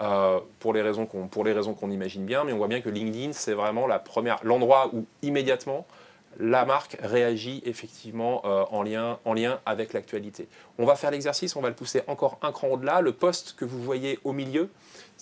euh, 0.02 0.40
pour 0.60 0.74
les 0.74 0.82
raisons 0.82 1.06
qu'on 1.06 1.92
imagine 1.92 2.26
bien, 2.26 2.44
mais 2.44 2.52
on 2.52 2.58
voit 2.58 2.68
bien 2.68 2.82
que 2.82 2.90
LinkedIn 2.90 3.32
c'est 3.32 3.54
vraiment 3.54 3.88
l'endroit 4.44 4.90
où 4.94 5.06
immédiatement 5.22 5.86
la 6.40 6.66
marque 6.66 6.98
réagit 7.00 7.62
effectivement 7.66 8.42
euh, 8.46 8.66
en, 8.72 8.82
lien, 8.82 9.20
en 9.24 9.34
lien 9.34 9.60
avec 9.68 9.94
l'actualité. 9.94 10.48
On 10.80 10.86
va 10.86 10.96
faire 10.96 11.12
l'exercice, 11.12 11.56
on 11.56 11.62
va 11.62 11.70
le 11.70 11.76
pousser 11.76 12.02
encore 12.08 12.40
un 12.42 12.52
cran 12.52 12.70
au-delà. 12.70 13.02
Le 13.02 13.14
poste 13.14 13.56
que 13.56 13.66
vous 13.66 13.82
voyez 13.82 14.20
au 14.24 14.34
milieu, 14.34 14.70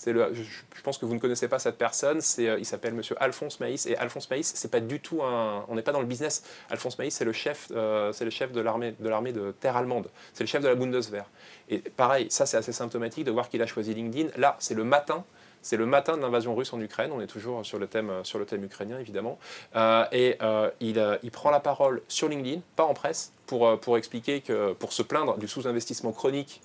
le, 0.07 0.33
je, 0.33 0.81
pense 0.83 0.97
que 0.97 1.05
vous 1.05 1.13
ne 1.13 1.19
connaissez 1.19 1.47
pas 1.47 1.59
cette 1.59 1.77
personne, 1.77 2.19
euh, 2.39 2.57
il 2.59 2.65
s'appelle 2.65 2.93
Monsieur 2.93 3.15
Alphonse 3.21 3.59
Maïs. 3.59 3.85
Et 3.85 3.95
Alphonse 3.95 4.29
Maïs, 4.29 4.51
c'est 4.55 4.71
pas 4.71 4.79
du 4.79 4.99
tout 4.99 5.23
un, 5.23 5.65
on 5.67 5.75
n'est 5.75 5.81
pas 5.81 5.91
dans 5.91 6.01
le 6.01 6.05
business. 6.05 6.43
Alphonse 6.69 6.97
Maïs, 6.97 7.15
c'est 7.15 7.25
le 7.25 7.31
chef, 7.31 7.69
euh, 7.71 8.11
c'est 8.11 8.25
le 8.25 8.31
chef 8.31 8.51
de 8.51 8.61
l'armée, 8.61 8.91
de 8.91 9.51
terre 9.59 9.77
allemande. 9.77 10.09
C'est 10.33 10.43
le 10.43 10.47
chef 10.47 10.61
de 10.61 10.67
la 10.67 10.75
Bundeswehr. 10.75 11.25
Et 11.69 11.79
pareil, 11.79 12.27
ça 12.29 12.45
c'est 12.45 12.57
assez 12.57 12.73
symptomatique 12.73 13.23
de 13.23 13.31
voir 13.31 13.49
qu'il 13.49 13.61
a 13.61 13.67
choisi 13.67 13.93
LinkedIn. 13.93 14.29
Là, 14.37 14.55
c'est 14.59 14.75
le 14.75 14.83
matin 14.83 15.23
c'est 15.63 15.77
le 15.77 15.85
matin 15.85 16.17
de 16.17 16.21
l'invasion 16.21 16.53
russe 16.55 16.73
en 16.73 16.81
Ukraine. 16.81 17.11
On 17.13 17.21
est 17.21 17.27
toujours 17.27 17.65
sur 17.65 17.79
le 17.79 17.87
thème, 17.87 18.11
sur 18.23 18.37
le 18.37 18.45
thème 18.45 18.65
ukrainien, 18.65 18.99
évidemment. 18.99 19.39
Euh, 19.77 20.03
et 20.11 20.35
euh, 20.41 20.69
il, 20.81 21.01
il, 21.23 21.31
prend 21.31 21.51
la 21.51 21.61
parole 21.61 22.01
sur 22.09 22.27
LinkedIn, 22.27 22.61
pas 22.75 22.83
en 22.83 22.93
presse, 22.93 23.31
pour, 23.47 23.79
pour 23.79 23.97
expliquer 23.97 24.41
que, 24.41 24.73
pour 24.73 24.91
se 24.91 25.01
plaindre 25.01 25.37
du 25.37 25.47
sous-investissement 25.47 26.11
chronique 26.11 26.61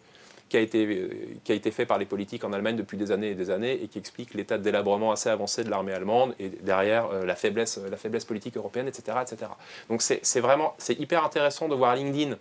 qui 0.49 0.57
a, 0.57 0.61
été, 0.61 1.11
qui 1.45 1.52
a 1.52 1.55
été 1.55 1.71
fait 1.71 1.87
par 1.87 1.99
les 1.99 2.07
politiques 2.07 2.45
en 2.45 2.52
Allemagne 2.52 2.76
depuis 2.76 2.97
des 2.97 3.12
années 3.12 3.31
et 3.31 3.35
des 3.35 3.50
années 3.50 3.83
et 3.83 3.88
qui 3.88 3.99
explique 3.99 4.35
l'état 4.35 4.59
de 4.59 4.62
délabrement 4.62 5.12
assez 5.12 5.28
avancé 5.28 5.64
de 5.64 5.71
l'armée 5.71 5.93
allemande 5.93 6.35
et 6.38 6.49
derrière 6.49 7.12
la, 7.12 7.35
faiblesse, 7.35 7.78
la 7.90 7.97
faiblesse 7.97 8.25
politique 8.25 8.57
européenne, 8.57 8.88
etc. 8.88 9.19
etc. 9.23 9.50
Donc 9.88 10.02
c'est 10.02 10.40
vraiment 10.40 10.75
c'est 10.78 10.99
hyper 10.99 11.25
intéressant 11.25 11.69
de 11.69 11.75
voir 11.75 11.95
LinkedIn 11.97 12.37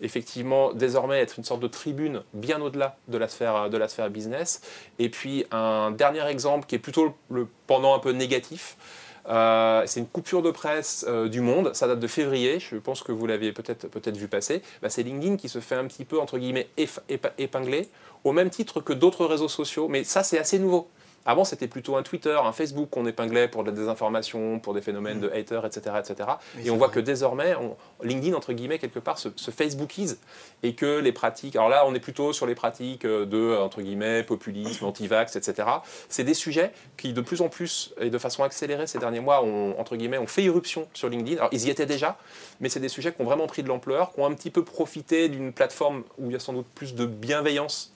effectivement 0.00 0.72
désormais 0.72 1.20
être 1.20 1.38
une 1.38 1.44
sorte 1.44 1.60
de 1.60 1.68
tribune 1.68 2.22
bien 2.32 2.60
au-delà 2.60 2.96
de 3.08 3.18
la 3.18 3.28
sphère, 3.28 3.70
de 3.70 3.76
la 3.76 3.88
sphère 3.88 4.10
business. 4.10 4.62
Et 4.98 5.08
puis 5.08 5.44
un 5.50 5.90
dernier 5.90 6.26
exemple 6.26 6.66
qui 6.66 6.74
est 6.74 6.80
plutôt 6.80 7.14
le 7.30 7.46
pendant 7.66 7.94
un 7.94 7.98
peu 7.98 8.12
négatif. 8.12 8.76
Euh, 9.28 9.82
c'est 9.86 10.00
une 10.00 10.06
coupure 10.06 10.42
de 10.42 10.50
presse 10.50 11.04
euh, 11.08 11.28
du 11.28 11.40
monde, 11.40 11.74
ça 11.74 11.86
date 11.86 12.00
de 12.00 12.06
février, 12.06 12.58
je 12.58 12.76
pense 12.76 13.02
que 13.02 13.12
vous 13.12 13.26
l'avez 13.26 13.52
peut-être 13.52 13.88
peut 13.88 14.10
vu 14.10 14.28
passer. 14.28 14.62
Bah, 14.82 14.88
c'est 14.88 15.02
LinkedIn 15.02 15.36
qui 15.36 15.48
se 15.48 15.60
fait 15.60 15.74
un 15.74 15.86
petit 15.86 16.04
peu, 16.04 16.18
entre 16.18 16.38
guillemets, 16.38 16.68
épingler, 17.38 17.88
au 18.24 18.32
même 18.32 18.50
titre 18.50 18.80
que 18.80 18.92
d'autres 18.92 19.26
réseaux 19.26 19.48
sociaux, 19.48 19.88
mais 19.88 20.04
ça 20.04 20.22
c'est 20.22 20.38
assez 20.38 20.58
nouveau. 20.58 20.88
Avant, 21.26 21.44
c'était 21.44 21.68
plutôt 21.68 21.96
un 21.96 22.02
Twitter, 22.02 22.36
un 22.42 22.52
Facebook 22.52 22.88
qu'on 22.90 23.06
épinglait 23.06 23.48
pour 23.48 23.62
de 23.62 23.70
la 23.70 23.76
désinformation, 23.76 24.58
pour 24.58 24.74
des 24.74 24.80
phénomènes 24.80 25.20
de 25.20 25.28
mm. 25.28 25.34
haters, 25.34 25.66
etc. 25.66 25.96
etc. 25.98 26.30
et 26.64 26.70
on 26.70 26.76
voit 26.76 26.88
que 26.88 27.00
désormais, 27.00 27.54
LinkedIn, 28.02 28.34
entre 28.34 28.52
guillemets, 28.52 28.78
quelque 28.78 28.98
part, 28.98 29.18
se, 29.18 29.28
se, 29.36 29.50
Facebookise 29.50 30.18
et 30.62 30.74
que 30.74 30.98
les 30.98 31.12
pratiques. 31.12 31.56
Alors 31.56 31.68
là, 31.68 31.84
on 31.86 31.94
est 31.94 32.00
plutôt 32.00 32.32
sur 32.32 32.46
les 32.46 32.54
pratiques 32.54 33.04
de, 33.04 33.56
entre 33.58 33.82
guillemets, 33.82 34.22
populisme, 34.22 34.84
anti-vax, 34.86 35.36
etc. 35.36 35.68
C'est 36.08 36.24
des 36.24 36.34
sujets 36.34 36.72
qui, 36.96 37.12
de 37.12 37.20
plus 37.20 37.42
en 37.42 37.48
plus 37.48 37.92
et 38.00 38.10
de 38.10 38.18
façon 38.18 38.42
accélérée 38.42 38.86
ces 38.86 38.98
derniers 38.98 39.20
mois, 39.20 39.44
ont, 39.44 39.78
entre 39.78 39.96
guillemets, 39.96 40.18
ont 40.18 40.26
fait 40.26 40.42
irruption 40.42 40.88
sur 40.94 41.08
LinkedIn. 41.08 41.38
Alors, 41.38 41.50
ils 41.52 41.66
y 41.66 41.70
étaient 41.70 41.86
déjà, 41.86 42.18
mais 42.60 42.68
c'est 42.68 42.80
des 42.80 42.88
sujets 42.88 43.12
qui 43.12 43.20
ont 43.20 43.26
vraiment 43.26 43.46
pris 43.46 43.62
de 43.62 43.68
l'ampleur, 43.68 44.12
qui 44.12 44.20
ont 44.20 44.26
un 44.26 44.34
petit 44.34 44.50
peu 44.50 44.64
profité 44.64 45.28
d'une 45.28 45.52
plateforme 45.52 46.04
où 46.18 46.30
il 46.30 46.32
y 46.32 46.36
a 46.36 46.40
sans 46.40 46.52
doute 46.52 46.66
plus 46.74 46.94
de 46.94 47.04
bienveillance 47.06 47.92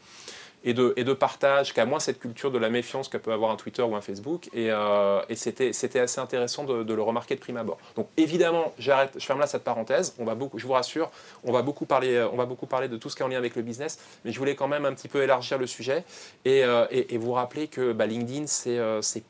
et 0.64 0.72
de, 0.72 1.12
partage, 1.12 1.74
qu'à 1.74 1.84
moins 1.84 2.00
cette 2.00 2.18
culture 2.18 2.50
de 2.50 2.56
la 2.58 2.70
méfiance 2.70 3.08
que 3.08 3.18
peut 3.18 3.32
avoir 3.32 3.50
un 3.50 3.56
Twitter 3.56 3.82
ou 3.82 3.94
un 3.94 4.00
Facebook. 4.00 4.48
Et, 4.54 4.70
euh, 4.70 5.20
c'était 5.34 6.00
assez 6.00 6.20
intéressant 6.20 6.64
de, 6.64 6.94
le 6.94 7.02
remarquer 7.02 7.34
de 7.34 7.40
prime 7.40 7.58
abord. 7.58 7.78
Donc 7.96 8.08
évidemment, 8.16 8.72
j'arrête, 8.78 9.12
je 9.16 9.24
ferme 9.24 9.40
là 9.40 9.46
cette 9.46 9.62
parenthèse. 9.62 10.14
On 10.18 10.24
va 10.24 10.34
beaucoup, 10.34 10.58
je 10.58 10.66
vous 10.66 10.72
rassure, 10.72 11.10
on 11.44 11.52
va 11.52 11.60
beaucoup 11.60 11.84
parler, 11.84 12.26
on 12.32 12.36
va 12.36 12.46
beaucoup 12.46 12.66
parler 12.66 12.88
de 12.88 12.96
tout 12.96 13.10
ce 13.10 13.16
qui 13.16 13.22
est 13.22 13.26
en 13.26 13.28
lien 13.28 13.36
avec 13.36 13.56
le 13.56 13.62
business, 13.62 13.98
mais 14.24 14.32
je 14.32 14.38
voulais 14.38 14.54
quand 14.54 14.68
même 14.68 14.86
un 14.86 14.94
petit 14.94 15.08
peu 15.08 15.22
élargir 15.22 15.58
le 15.58 15.66
sujet 15.66 16.04
et, 16.44 16.64
euh, 16.64 16.86
vous 17.14 17.32
rappeler 17.32 17.68
que 17.68 17.92
bah, 17.92 18.06
LinkedIn, 18.06 18.46
euh, 18.66 19.02
c'est 19.02 19.22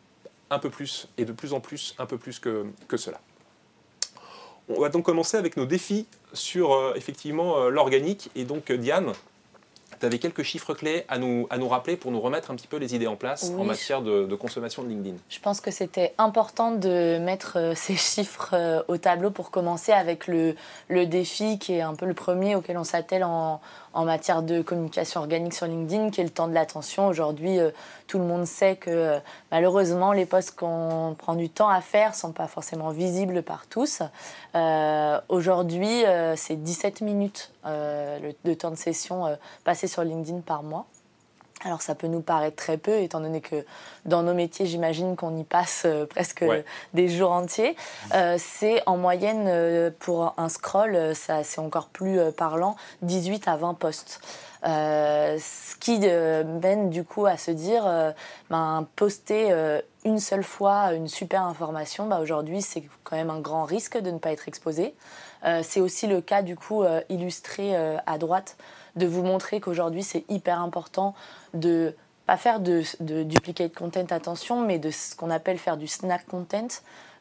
un 0.50 0.58
peu 0.58 0.70
plus 0.70 1.08
et 1.18 1.24
de 1.24 1.32
plus 1.32 1.52
en 1.52 1.60
plus, 1.60 1.94
un 1.98 2.06
peu 2.06 2.16
plus 2.16 2.38
que, 2.38 2.64
que 2.86 2.96
cela. 2.96 3.20
On 4.68 4.80
va 4.80 4.88
donc 4.88 5.04
commencer 5.04 5.36
avec 5.36 5.56
nos 5.56 5.66
défis 5.66 6.06
sur 6.32 6.94
effectivement 6.96 7.68
l'organique. 7.68 8.30
Et 8.34 8.44
donc 8.44 8.72
Diane, 8.72 9.12
tu 9.98 10.06
avais 10.06 10.18
quelques 10.18 10.42
chiffres 10.42 10.74
clés 10.74 11.04
à 11.08 11.18
nous, 11.18 11.46
à 11.50 11.58
nous 11.58 11.68
rappeler 11.68 11.96
pour 11.96 12.10
nous 12.10 12.20
remettre 12.20 12.50
un 12.50 12.54
petit 12.54 12.66
peu 12.66 12.76
les 12.76 12.94
idées 12.94 13.06
en 13.06 13.16
place 13.16 13.50
en 13.58 13.64
matière 13.64 14.02
de, 14.02 14.24
de, 14.24 14.34
consommation 14.34 14.82
de 14.82 14.88
LinkedIn. 14.88 15.16
Je 15.28 15.40
pense 15.40 15.60
que 15.60 15.70
c'était 15.70 16.14
important 16.18 16.72
de 16.72 17.18
mettre 17.18 17.58
euh, 17.58 17.74
ces 17.76 17.96
chiffres 17.96 18.50
euh, 18.52 18.82
au 18.88 18.96
tableau 18.96 19.30
pour 19.30 19.50
commencer 19.50 19.92
avec 19.92 20.26
le, 20.26 20.54
le 20.88 21.06
défi 21.06 21.58
qui 21.58 21.74
est 21.74 21.82
un 21.82 21.94
peu 21.94 22.06
le 22.06 22.14
premier 22.14 22.54
auquel 22.54 22.78
on 22.78 22.84
s'attelle 22.84 23.24
en, 23.24 23.60
en 23.94 24.04
matière 24.04 24.42
de 24.42 24.60
communication 24.60 25.20
organique 25.20 25.54
sur 25.54 25.66
LinkedIn, 25.66 26.10
qui 26.10 26.20
est 26.20 26.24
le 26.24 26.30
temps 26.30 26.48
de 26.48 26.52
l'attention. 26.52 27.06
Aujourd'hui, 27.06 27.58
euh, 27.58 27.70
tout 28.08 28.18
le 28.18 28.24
monde 28.24 28.44
sait 28.44 28.76
que 28.76 28.90
euh, 28.90 29.18
malheureusement, 29.52 30.12
les 30.12 30.26
posts 30.26 30.56
qu'on 30.56 31.14
prend 31.16 31.34
du 31.34 31.48
temps 31.48 31.68
à 31.68 31.80
faire 31.80 32.10
ne 32.10 32.14
sont 32.14 32.32
pas 32.32 32.48
forcément 32.48 32.90
visibles 32.90 33.42
par 33.42 33.66
tous. 33.68 34.02
Euh, 34.54 35.20
aujourd'hui, 35.28 36.04
c'est 36.36 36.56
17 36.56 37.00
minutes 37.00 37.52
le, 37.64 38.54
temps 38.54 38.70
de 38.70 38.76
session 38.76 39.36
passé 39.64 39.86
sur 39.86 40.02
LinkedIn 40.02 40.40
par 40.40 40.62
mois. 40.62 40.86
Alors 41.64 41.80
ça 41.80 41.94
peut 41.94 42.06
nous 42.06 42.20
paraître 42.20 42.56
très 42.56 42.76
peu, 42.76 42.98
étant 43.00 43.20
donné 43.20 43.40
que 43.40 43.64
dans 44.04 44.22
nos 44.22 44.34
métiers, 44.34 44.66
j'imagine 44.66 45.16
qu'on 45.16 45.34
y 45.36 45.44
passe 45.44 45.84
euh, 45.86 46.04
presque 46.04 46.44
des 46.92 47.08
jours 47.08 47.32
entiers. 47.32 47.74
Euh, 48.14 48.36
c'est 48.38 48.82
en 48.84 48.98
moyenne, 48.98 49.46
euh, 49.46 49.90
pour 49.98 50.34
un 50.36 50.50
scroll, 50.50 51.14
ça 51.14 51.42
c'est 51.42 51.60
encore 51.60 51.88
plus 51.88 52.18
parlant, 52.36 52.76
18 53.02 53.48
à 53.48 53.56
20 53.56 53.74
postes. 53.74 54.20
ce 54.62 55.76
qui 55.80 56.00
mène 56.00 56.90
du 56.90 57.04
coup 57.04 57.24
à 57.26 57.38
se 57.38 57.50
dire, 57.50 57.84
ben, 58.50 58.86
poster 58.96 59.54
une 60.04 60.18
seule 60.18 60.44
fois 60.44 60.92
une 60.92 61.08
super 61.08 61.42
information, 61.42 62.06
bah, 62.06 62.20
aujourd'hui 62.20 62.60
c'est 62.60 62.82
quand 63.04 63.16
même 63.16 63.30
un 63.30 63.40
grand 63.40 63.64
risque 63.64 63.98
de 63.98 64.10
ne 64.10 64.18
pas 64.18 64.32
être 64.32 64.48
exposé. 64.48 64.94
c'est 65.62 65.80
aussi 65.80 66.06
le 66.06 66.20
cas 66.20 66.42
du 66.42 66.56
coup 66.56 66.84
illustré 67.08 67.74
à 68.06 68.18
droite 68.18 68.56
de 68.96 69.06
vous 69.06 69.22
montrer 69.22 69.60
qu'aujourd'hui 69.60 70.02
c'est 70.02 70.24
hyper 70.28 70.60
important 70.60 71.14
de 71.52 71.94
pas 72.26 72.36
faire 72.36 72.60
de, 72.60 72.82
de, 73.00 73.22
duplicate 73.22 73.74
content, 73.74 74.06
attention, 74.10 74.64
mais 74.64 74.78
de 74.78 74.90
ce 74.90 75.14
qu'on 75.14 75.30
appelle 75.30 75.58
faire 75.58 75.76
du 75.76 75.86
snack 75.86 76.26
content, 76.26 76.68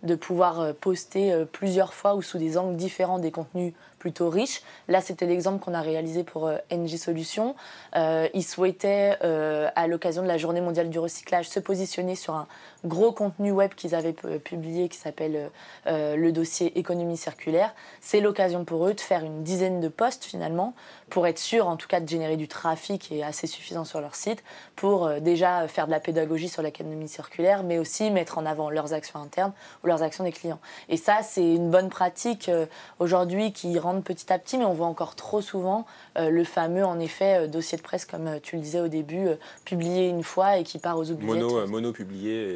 de 0.03 0.15
pouvoir 0.15 0.60
euh, 0.60 0.74
poster 0.74 1.32
euh, 1.32 1.46
plusieurs 1.46 1.94
fois 1.94 2.15
ou 2.15 2.22
sous 2.22 2.38
des 2.38 2.58
angles 2.58 2.75
différents 2.75 3.20
des 3.20 3.32
contenus 3.32 3.74
plutôt 3.98 4.30
riches. 4.30 4.62
Là, 4.89 5.00
c'était 5.00 5.25
l'exemple 5.25 5.63
qu'on 5.63 5.74
a 5.74 5.82
réalisé 5.82 6.25
pour 6.25 6.48
euh, 6.48 6.58
NG 6.72 6.98
Solutions. 6.98 7.56
ils 7.96 8.44
souhaitaient, 8.44 9.18
à 9.22 9.88
l'occasion 9.88 10.24
de 10.24 10.27
la 10.27 10.38
journée 10.38 10.60
mondiale 10.62 10.89
du 10.89 11.00
recyclage, 11.00 11.48
se 11.48 11.60
positionner 11.60 12.15
sur 12.15 12.34
un 12.34 12.48
gros 12.84 13.13
contenu 13.13 13.51
web 13.51 13.74
qu'ils 13.75 13.96
avaient 13.96 14.13
publié 14.13 14.89
qui 14.89 14.98
s'appelle 14.98 15.50
le 15.86 16.32
dossier 16.32 16.77
économie 16.77 17.18
circulaire. 17.18 17.74
C'est 18.01 18.20
l'occasion 18.20 18.65
pour 18.65 18.88
eux 18.88 18.94
de 18.94 19.00
faire 19.00 19.24
une 19.24 19.44
dizaine 19.44 19.80
de 19.80 19.88
posts 19.88 20.25
finalement 20.25 20.74
pour 21.13 21.27
être 21.27 21.39
sûr 21.39 21.67
en 21.67 21.77
tout 21.77 21.88
cas 21.88 22.00
de 22.00 22.10
générer 22.10 22.38
du 22.38 22.48
trafic 22.48 23.12
et 23.12 23.24
assez 23.24 23.48
suffisant 23.48 23.86
sur 23.86 24.01
leur 24.01 24.15
site 24.15 24.43
pour 24.75 25.10
déjà 25.22 25.67
faire 25.67 25.86
de 25.86 25.91
la 25.91 26.00
pédagogie 26.00 26.50
sur 26.50 26.62
l'économie 26.62 27.08
circulaire 27.08 27.63
mais 27.63 27.79
aussi 27.79 28.12
mettre 28.12 28.38
en 28.38 28.46
avant 28.46 28.70
leurs 28.70 28.93
actions 28.93 29.20
internes 29.20 29.53
ou 29.84 29.88
leurs 29.88 30.03
actions 30.03 30.24
des 30.24 30.32
clients. 30.32 30.60
Et 30.89 30.98
ça, 30.98 31.20
c'est 31.24 31.55
une 31.55 31.70
bonne 31.70 31.89
pratique 31.89 32.50
euh, 32.50 32.65
aujourd'hui 33.00 33.53
qui 33.53 33.77
rentre 33.79 34.03
petit 34.03 34.32
à 34.32 34.39
petit, 34.39 34.58
mais 34.58 34.65
on 34.65 34.74
voit 34.74 34.88
encore 34.88 35.15
trop 35.15 35.41
souvent 35.41 35.86
euh, 36.17 36.29
le 36.29 36.43
fameux, 36.43 36.86
en 36.86 37.00
effet, 37.00 37.43
euh, 37.43 37.48
dossier 37.48 37.77
de 37.77 37.84
presse, 37.84 38.05
comme 38.05 38.39
tu 38.41 38.55
le 38.55 38.62
disais 38.62 38.79
au 38.79 38.88
début, 38.88 39.27
publié 39.65 40.08
une 40.08 40.24
fois 40.24 40.58
et 40.58 40.63
qui 40.63 40.79
part 40.79 40.98
aux 40.98 41.10
oubliettes. 41.12 41.36
Mono, 41.36 41.67
mono 41.67 41.91
publié. 41.91 42.55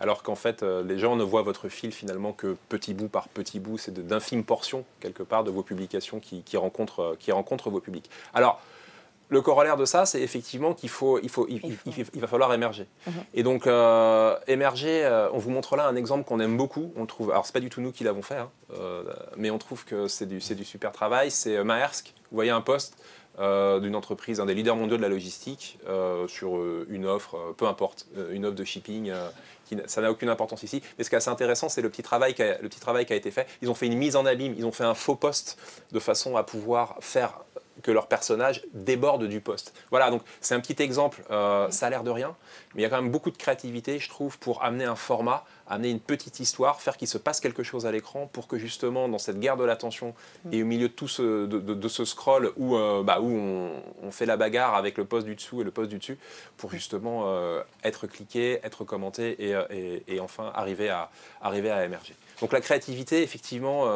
Alors 0.00 0.22
qu'en 0.22 0.34
fait, 0.34 0.62
les 0.62 0.98
gens 0.98 1.16
ne 1.16 1.24
voient 1.24 1.42
votre 1.42 1.68
fil 1.68 1.92
finalement 1.92 2.32
que 2.32 2.56
petit 2.68 2.94
bout 2.94 3.08
par 3.08 3.28
petit 3.28 3.60
bout, 3.60 3.78
c'est 3.78 3.94
d'infimes 4.06 4.44
portions, 4.44 4.84
quelque 5.00 5.22
part, 5.22 5.44
de 5.44 5.50
vos 5.50 5.62
publications 5.62 6.20
qui, 6.20 6.42
qui, 6.42 6.56
rencontrent, 6.56 7.16
qui 7.18 7.32
rencontrent 7.32 7.53
vos 7.70 7.80
publics. 7.80 8.10
Alors, 8.32 8.60
le 9.28 9.40
corollaire 9.40 9.76
de 9.76 9.84
ça, 9.84 10.06
c'est 10.06 10.20
effectivement 10.20 10.74
qu'il 10.74 10.88
faut, 10.88 11.18
il 11.20 11.28
faut, 11.28 11.46
il, 11.48 12.20
va 12.20 12.26
falloir 12.26 12.52
émerger. 12.52 12.86
Mhm. 13.06 13.12
Et 13.34 13.42
donc, 13.42 13.66
euh, 13.66 14.36
émerger, 14.46 15.04
euh, 15.04 15.28
on 15.32 15.38
vous 15.38 15.50
montre 15.50 15.76
là 15.76 15.86
un 15.86 15.96
exemple 15.96 16.24
qu'on 16.24 16.40
aime 16.40 16.56
beaucoup. 16.56 16.92
On 16.96 17.06
trouve, 17.06 17.30
alors 17.30 17.46
c'est 17.46 17.52
pas 17.52 17.60
du 17.60 17.70
tout 17.70 17.80
nous 17.80 17.92
qui 17.92 18.04
l'avons 18.04 18.22
fait, 18.22 18.36
hein, 18.36 18.50
euh, 18.78 19.02
mais 19.36 19.50
on 19.50 19.58
trouve 19.58 19.84
que 19.84 20.08
c'est 20.08 20.26
du, 20.26 20.38
du, 20.38 20.64
super 20.64 20.92
travail. 20.92 21.30
C'est 21.30 21.62
Maersk. 21.64 22.14
Vous 22.30 22.36
voyez 22.36 22.50
un 22.50 22.60
poste 22.60 22.96
d'une 23.36 23.96
entreprise, 23.96 24.38
un 24.38 24.46
des 24.46 24.54
leaders 24.54 24.76
mondiaux 24.76 24.96
de 24.96 25.02
la 25.02 25.08
logistique, 25.08 25.80
sur 26.28 26.62
une 26.88 27.04
offre, 27.04 27.52
peu 27.56 27.66
importe, 27.66 28.06
une 28.30 28.46
offre 28.46 28.54
de 28.54 28.64
shipping. 28.64 29.12
Ça 29.86 30.00
n'a 30.00 30.10
aucune 30.10 30.28
importance 30.28 30.62
ici. 30.62 30.82
Mais 30.98 31.04
ce 31.04 31.08
qui 31.08 31.14
est 31.14 31.18
assez 31.18 31.30
intéressant, 31.30 31.68
c'est 31.68 31.82
le, 31.82 31.90
petit 31.90 32.02
travail 32.02 32.34
qui 32.34 32.42
le 32.42 32.68
petit 32.68 32.80
travail 32.80 33.06
qui 33.06 33.12
a 33.12 33.16
été 33.16 33.30
fait. 33.30 33.46
Ils 33.62 33.70
ont 33.70 33.74
fait 33.74 33.86
une 33.86 33.96
mise 33.96 34.16
en 34.16 34.26
abîme, 34.26 34.54
ils 34.56 34.64
ont 34.64 34.72
fait 34.72 34.84
un 34.84 34.94
faux 34.94 35.16
poste 35.16 35.58
de 35.92 35.98
façon 35.98 36.36
à 36.36 36.42
pouvoir 36.42 36.96
faire 37.00 37.40
que 37.82 37.90
leur 37.90 38.06
personnage 38.06 38.62
déborde 38.72 39.26
du 39.26 39.40
poste. 39.40 39.74
Voilà, 39.90 40.10
donc 40.10 40.22
c'est 40.40 40.54
un 40.54 40.60
petit 40.60 40.80
exemple, 40.82 41.22
euh, 41.30 41.70
ça 41.70 41.86
a 41.86 41.90
l'air 41.90 42.02
de 42.02 42.10
rien, 42.10 42.36
mais 42.74 42.82
il 42.82 42.84
y 42.84 42.86
a 42.86 42.90
quand 42.90 43.00
même 43.00 43.10
beaucoup 43.10 43.30
de 43.30 43.36
créativité, 43.36 43.98
je 43.98 44.08
trouve, 44.08 44.38
pour 44.38 44.62
amener 44.62 44.84
un 44.84 44.94
format, 44.94 45.44
amener 45.66 45.90
une 45.90 46.00
petite 46.00 46.40
histoire, 46.40 46.80
faire 46.80 46.96
qu'il 46.96 47.08
se 47.08 47.18
passe 47.18 47.40
quelque 47.40 47.62
chose 47.62 47.86
à 47.86 47.92
l'écran 47.92 48.28
pour 48.32 48.46
que 48.46 48.58
justement, 48.58 49.08
dans 49.08 49.18
cette 49.18 49.40
guerre 49.40 49.56
de 49.56 49.64
l'attention 49.64 50.14
et 50.52 50.62
au 50.62 50.66
milieu 50.66 50.88
de 50.88 50.92
tout 50.92 51.08
ce, 51.08 51.46
de, 51.46 51.88
ce 51.88 52.04
scroll 52.04 52.52
où, 52.56 52.76
euh, 52.76 53.02
bah, 53.02 53.20
où 53.20 53.30
on, 53.30 54.10
fait 54.10 54.26
la 54.26 54.36
bagarre 54.36 54.74
avec 54.74 54.96
le 54.96 55.04
poste 55.04 55.26
du 55.26 55.34
dessous 55.34 55.60
et 55.60 55.64
le 55.64 55.72
poste 55.72 55.90
du 55.90 55.98
dessus, 55.98 56.18
pour 56.56 56.70
justement 56.70 57.24
euh, 57.26 57.62
être 57.82 58.06
cliqué, 58.06 58.60
être 58.62 58.84
commenté 58.84 59.50
et, 59.50 60.02
et, 60.06 60.20
enfin 60.20 60.52
arriver 60.54 60.88
à, 60.88 61.10
arriver 61.40 61.70
à 61.70 61.84
émerger. 61.84 62.14
Donc 62.40 62.52
la 62.52 62.60
créativité, 62.60 63.22
effectivement, 63.22 63.88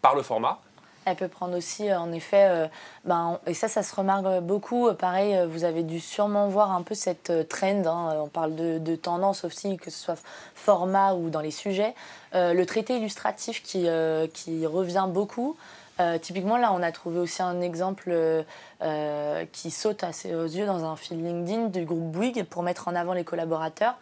par 0.00 0.14
le 0.14 0.22
format, 0.22 0.60
elle 1.04 1.16
peut 1.16 1.28
prendre 1.28 1.56
aussi, 1.56 1.90
euh, 1.90 1.98
en 1.98 2.12
effet, 2.12 2.46
euh, 2.48 2.66
ben, 3.04 3.40
et 3.46 3.54
ça, 3.54 3.68
ça 3.68 3.82
se 3.82 3.94
remarque 3.94 4.40
beaucoup. 4.40 4.88
Euh, 4.88 4.94
pareil, 4.94 5.36
vous 5.48 5.64
avez 5.64 5.82
dû 5.82 6.00
sûrement 6.00 6.48
voir 6.48 6.72
un 6.72 6.82
peu 6.82 6.94
cette 6.94 7.48
trend. 7.48 7.82
Hein, 7.86 8.16
on 8.22 8.28
parle 8.28 8.54
de, 8.54 8.96
tendance 8.96 9.44
aussi, 9.44 9.76
que 9.78 9.90
ce 9.90 9.98
soit 9.98 10.22
format 10.54 11.14
ou 11.14 11.30
dans 11.30 11.40
les 11.40 11.50
sujets. 11.50 11.94
le 12.34 12.64
traité 12.64 12.96
illustratif 12.96 13.62
qui, 13.62 13.86
revient 14.66 15.06
beaucoup. 15.08 15.56
typiquement, 16.20 16.56
là, 16.56 16.72
on 16.72 16.82
a 16.82 16.92
trouvé 16.92 17.18
aussi 17.18 17.42
un 17.42 17.60
exemple 17.60 18.14
qui 19.52 19.70
saute 19.70 20.04
assez 20.04 20.34
aux 20.34 20.46
yeux 20.46 20.66
dans 20.66 20.84
un 20.84 20.96
fil 20.96 21.22
LinkedIn 21.24 21.68
du 21.68 21.84
groupe 21.84 22.12
Bouygues 22.12 22.44
pour 22.44 22.62
mettre 22.62 22.88
en 22.88 22.94
avant 22.94 23.14
les 23.14 23.24
collaborateurs. 23.24 23.96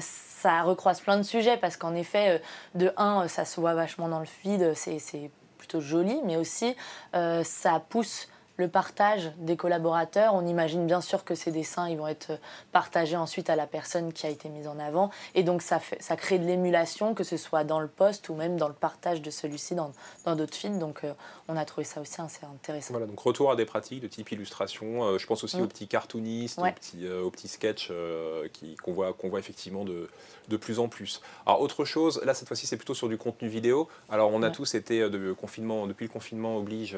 ça 0.00 0.62
recroise 0.62 1.00
plein 1.00 1.16
de 1.16 1.22
sujets 1.22 1.56
parce 1.56 1.76
qu'en 1.76 1.94
effet, 1.94 2.40
de 2.74 2.92
un, 2.96 3.28
ça 3.28 3.44
se 3.44 3.60
voit 3.60 3.74
vachement 3.74 4.08
dans 4.08 4.20
le 4.20 4.26
feed, 4.26 4.74
c'est 4.74 5.30
joli, 5.78 6.20
mais 6.24 6.36
aussi 6.36 6.74
euh, 7.14 7.44
ça 7.44 7.80
pousse 7.88 8.28
le 8.60 8.68
partage 8.68 9.32
des 9.38 9.56
collaborateurs. 9.56 10.34
On 10.34 10.46
imagine 10.46 10.86
bien 10.86 11.00
sûr 11.00 11.24
que 11.24 11.34
ces 11.34 11.50
dessins 11.50 11.88
ils 11.88 11.96
vont 11.96 12.06
être 12.06 12.38
partagés 12.72 13.16
ensuite 13.16 13.48
à 13.48 13.56
la 13.56 13.66
personne 13.66 14.12
qui 14.12 14.26
a 14.26 14.28
été 14.28 14.48
mise 14.48 14.68
en 14.68 14.78
avant. 14.78 15.10
Et 15.34 15.42
donc 15.42 15.62
ça, 15.62 15.78
fait, 15.78 16.00
ça 16.02 16.14
crée 16.14 16.38
de 16.38 16.44
l'émulation, 16.44 17.14
que 17.14 17.24
ce 17.24 17.36
soit 17.36 17.64
dans 17.64 17.80
le 17.80 17.88
poste 17.88 18.28
ou 18.28 18.34
même 18.34 18.56
dans 18.56 18.68
le 18.68 18.74
partage 18.74 19.22
de 19.22 19.30
celui-ci 19.30 19.74
dans 19.74 19.92
d'autres 20.26 20.54
films. 20.54 20.78
Donc 20.78 21.04
euh, 21.04 21.14
on 21.50 21.56
a 21.56 21.64
trouvé 21.64 21.84
ça 21.84 22.00
aussi 22.00 22.20
assez 22.20 22.44
intéressant. 22.44 22.92
Voilà, 22.92 23.06
donc 23.06 23.18
retour 23.20 23.50
à 23.50 23.56
des 23.56 23.64
pratiques 23.64 24.00
de 24.00 24.08
type 24.08 24.30
illustration. 24.32 25.04
Euh, 25.04 25.18
je 25.18 25.26
pense 25.26 25.44
aussi 25.44 25.58
mm. 25.58 25.62
aux 25.62 25.66
petits 25.66 25.88
cartoonistes, 25.88 26.58
aux, 26.58 26.64
petits, 26.64 27.08
aux, 27.08 27.30
petits, 27.30 27.48
sketchs 27.48 27.92
qu'on 28.82 28.92
voit, 28.92 29.12
qu'on 29.12 29.28
voit 29.28 29.38
effectivement 29.38 29.84
de, 29.84 30.08
de 30.48 30.56
plus 30.56 30.78
en 30.78 30.88
plus. 30.88 31.20
Alors 31.46 31.60
autre 31.60 31.84
chose, 31.84 32.20
là 32.24 32.34
cette 32.34 32.48
fois-ci 32.48 32.66
c'est 32.66 32.76
plutôt 32.76 32.94
sur 32.94 33.08
du 33.08 33.18
contenu 33.18 33.48
vidéo. 33.48 33.88
Alors 34.08 34.30
on 34.32 34.42
a 34.42 34.50
tous 34.50 34.74
été 34.74 35.08
de 35.08 35.32
confinement, 35.32 35.86
depuis 35.86 36.06
le 36.06 36.12
confinement 36.12 36.56
oblige, 36.56 36.96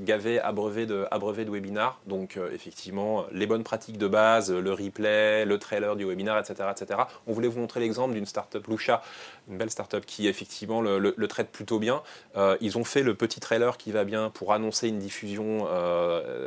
gavés, 0.00 0.40
abreuvés 0.40 0.86
de, 0.86 1.06
abreuvé 1.10 1.44
de 1.44 1.50
webinars. 1.50 2.00
Donc 2.06 2.36
euh, 2.36 2.50
effectivement, 2.52 3.24
les 3.32 3.46
bonnes 3.46 3.64
pratiques 3.64 3.98
de 3.98 4.08
base, 4.08 4.50
le 4.52 4.72
replay, 4.72 5.44
le 5.44 5.58
trailer 5.58 5.96
du 5.96 6.04
webinar, 6.04 6.38
etc. 6.38 6.68
etc. 6.70 7.00
On 7.26 7.32
voulait 7.32 7.48
vous 7.48 7.60
montrer 7.60 7.80
l'exemple 7.80 8.14
d'une 8.14 8.26
startup 8.26 8.66
Lucha, 8.66 9.02
une 9.48 9.58
belle 9.58 9.70
startup 9.70 10.04
qui 10.04 10.28
effectivement 10.28 10.80
le, 10.80 11.28
traite 11.28 11.50
plutôt 11.50 11.78
bien. 11.78 12.02
Euh, 12.36 12.56
ils 12.60 12.78
ont 12.78 12.84
fait 12.84 13.02
le 13.02 13.14
petit 13.14 13.40
trailer 13.40 13.76
qui 13.76 13.92
va 13.92 14.04
bien 14.04 14.30
pour 14.30 14.52
annoncer 14.52 14.88
une 14.88 14.98
diffusion 14.98 15.66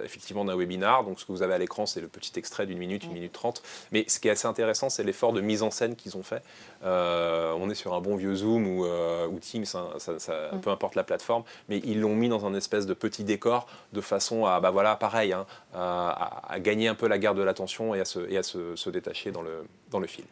effectivement 0.04 0.46
d'un 0.46 0.56
webinar. 0.56 1.04
Donc 1.04 1.20
ce 1.20 1.26
que 1.26 1.32
vous 1.32 1.44
avez 1.44 1.54
à 1.54 1.58
l'écran, 1.58 1.86
c'est 1.86 2.02
le 2.02 2.08
petit 2.08 2.38
extrait 2.38 2.66
d'une 2.66 2.78
minute, 2.78 3.04
une 3.04 3.14
minute 3.14 3.34
trente. 3.34 3.62
Mais 3.92 4.06
ce 4.08 4.20
qui 4.20 4.28
est 4.28 4.32
assez 4.32 4.48
intéressant, 4.48 4.90
c'est 4.90 5.04
l'effort 5.04 5.34
de 5.34 5.42
mise 5.42 5.64
en 5.64 5.72
scène 5.72 5.96
qu'ils 5.96 6.18
ont 6.18 6.24
fait. 6.24 6.44
on 6.84 7.70
est 7.70 7.76
sur 7.76 7.94
un 7.94 8.02
bon 8.02 8.16
vieux 8.16 8.36
Zoom 8.36 8.68
ou, 8.68 8.86
ou 8.86 9.40
Teams, 9.40 9.66
hein, 9.74 9.90
ça, 9.98 10.52
peu 10.62 10.70
importe 10.70 10.96
la 10.96 11.04
plateforme, 11.04 11.44
mais 11.70 11.80
ils 11.84 12.00
l'ont 12.00 12.16
mis 12.16 12.30
dans 12.30 12.46
un 12.46 12.54
espèce 12.54 12.86
de 12.86 12.94
petit 12.94 13.24
décor 13.24 13.68
de 13.94 14.02
façon 14.02 14.46
à, 14.46 14.60
bah 14.60 14.72
voilà, 14.72 14.96
pareil, 14.96 15.34
hein, 15.34 15.46
à, 15.74 16.60
gagner 16.60 16.88
un 16.88 16.96
peu 16.96 17.08
la 17.08 17.18
garde 17.18 17.38
de 17.38 17.44
l'attention 17.44 17.96
et 17.96 18.00
à, 18.00 18.06
se, 18.06 18.20
et 18.30 18.38
à 18.38 18.44
se, 18.44 18.76
se 18.76 18.90
détacher 18.90 19.32
dans 19.32 19.42
le, 19.42 19.66
dans 19.90 20.00
le 20.00 20.08
fil. 20.08 20.26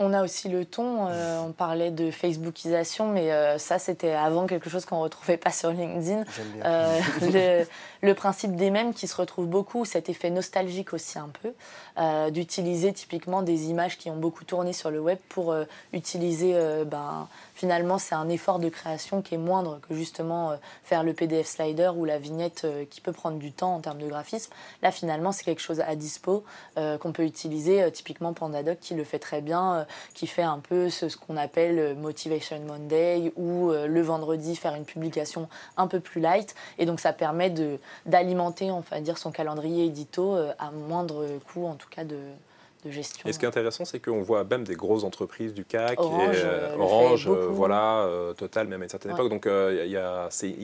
On 0.00 0.12
a 0.12 0.22
aussi 0.22 0.48
le 0.48 0.64
ton, 0.64 1.08
euh, 1.08 1.40
on 1.40 1.50
parlait 1.50 1.90
de 1.90 2.12
Facebookisation, 2.12 3.08
mais 3.08 3.32
euh, 3.32 3.58
ça 3.58 3.80
c'était 3.80 4.12
avant 4.12 4.46
quelque 4.46 4.70
chose 4.70 4.84
qu'on 4.84 4.98
ne 4.98 5.02
retrouvait 5.02 5.36
pas 5.36 5.50
sur 5.50 5.70
LinkedIn. 5.70 6.22
Euh, 6.64 7.00
le, 7.22 8.06
le, 8.06 8.14
principe 8.14 8.54
des 8.54 8.70
mêmes 8.70 8.94
qui 8.94 9.08
se 9.08 9.16
retrouve 9.16 9.48
beaucoup, 9.48 9.84
cet 9.84 10.08
effet 10.08 10.30
nostalgique 10.30 10.92
aussi 10.92 11.18
un 11.18 11.30
peu, 11.42 12.30
d'utiliser 12.30 12.92
typiquement 12.92 13.42
des 13.42 13.70
images 13.70 13.98
qui 13.98 14.08
ont 14.08 14.16
beaucoup 14.16 14.44
tourné 14.44 14.72
sur 14.72 14.92
le 14.92 15.00
web 15.00 15.18
pour 15.28 15.52
utiliser 15.92 16.54
ben, 16.86 17.26
finalement, 17.56 17.98
c'est 17.98 18.14
un 18.14 18.28
effort 18.28 18.60
de 18.60 18.68
création 18.68 19.20
qui 19.20 19.34
est 19.34 19.38
moindre 19.38 19.80
que 19.88 19.96
justement 19.96 20.56
faire 20.84 21.02
le 21.02 21.12
PDF 21.12 21.48
slider 21.48 21.90
ou 21.96 22.04
la 22.04 22.18
vignette 22.18 22.64
qui 22.88 23.00
peut 23.00 23.10
prendre 23.10 23.38
du 23.38 23.50
temps 23.50 23.74
en 23.74 23.80
termes 23.80 23.98
de 23.98 24.06
graphisme. 24.06 24.52
Là, 24.82 24.92
finalement, 24.92 25.32
c'est 25.32 25.42
quelque 25.42 25.60
chose 25.60 25.80
à 25.80 25.96
dispo 25.96 26.44
qu'on 26.76 27.12
peut 27.12 27.24
utiliser. 27.24 27.90
typiquement, 27.90 28.32
Pandadoc 28.32 28.78
qui 28.78 28.94
le 28.94 29.02
fait 29.02 29.18
très 29.18 29.40
bien, 29.40 29.87
qui 30.14 30.26
fait 30.26 30.42
un 30.42 30.58
peu 30.58 30.90
ce, 30.90 31.06
qu'on 31.16 31.36
appelle 31.36 31.96
Motivation 31.96 32.60
Monday 32.60 33.32
ou 33.36 33.70
le 33.70 34.00
vendredi 34.02 34.56
faire 34.56 34.74
une 34.74 34.84
publication 34.84 35.48
un 35.76 35.86
peu 35.86 36.00
plus 36.00 36.20
light. 36.20 36.54
Et 36.78 36.86
donc, 36.86 37.00
ça 37.00 37.12
permet 37.12 37.52
d'alimenter, 38.06 38.70
on 38.70 38.80
va 38.80 39.00
dire, 39.00 39.18
son 39.18 39.30
calendrier 39.30 39.86
édito 39.86 40.36
à 40.58 40.70
moindre 40.70 41.26
coût, 41.52 41.66
en 41.66 41.74
tout 41.74 41.88
cas, 41.88 42.04
de, 42.04 42.16
gestion. 42.86 43.28
Et 43.28 43.32
ce 43.32 43.38
qui 43.38 43.44
est 43.44 43.48
intéressant, 43.48 43.84
c'est 43.84 44.00
qu'on 44.00 44.22
voit 44.22 44.44
même 44.44 44.64
des 44.64 44.74
grosses 44.74 45.04
entreprises 45.04 45.54
du 45.54 45.64
CAC, 45.64 46.00
Orange, 46.00 46.36
et, 46.36 46.42
euh, 46.44 46.76
Orange 46.78 47.28
euh, 47.28 47.48
voilà, 47.50 48.02
euh, 48.02 48.32
Total 48.34 48.66
même 48.68 48.80
à 48.82 48.84
une 48.84 48.90
certaine 48.90 49.12
époque. 49.12 49.28
Donc 49.28 49.46
il 49.46 49.90
y 49.90 49.96
a, 49.96 50.28
c'est 50.30 50.54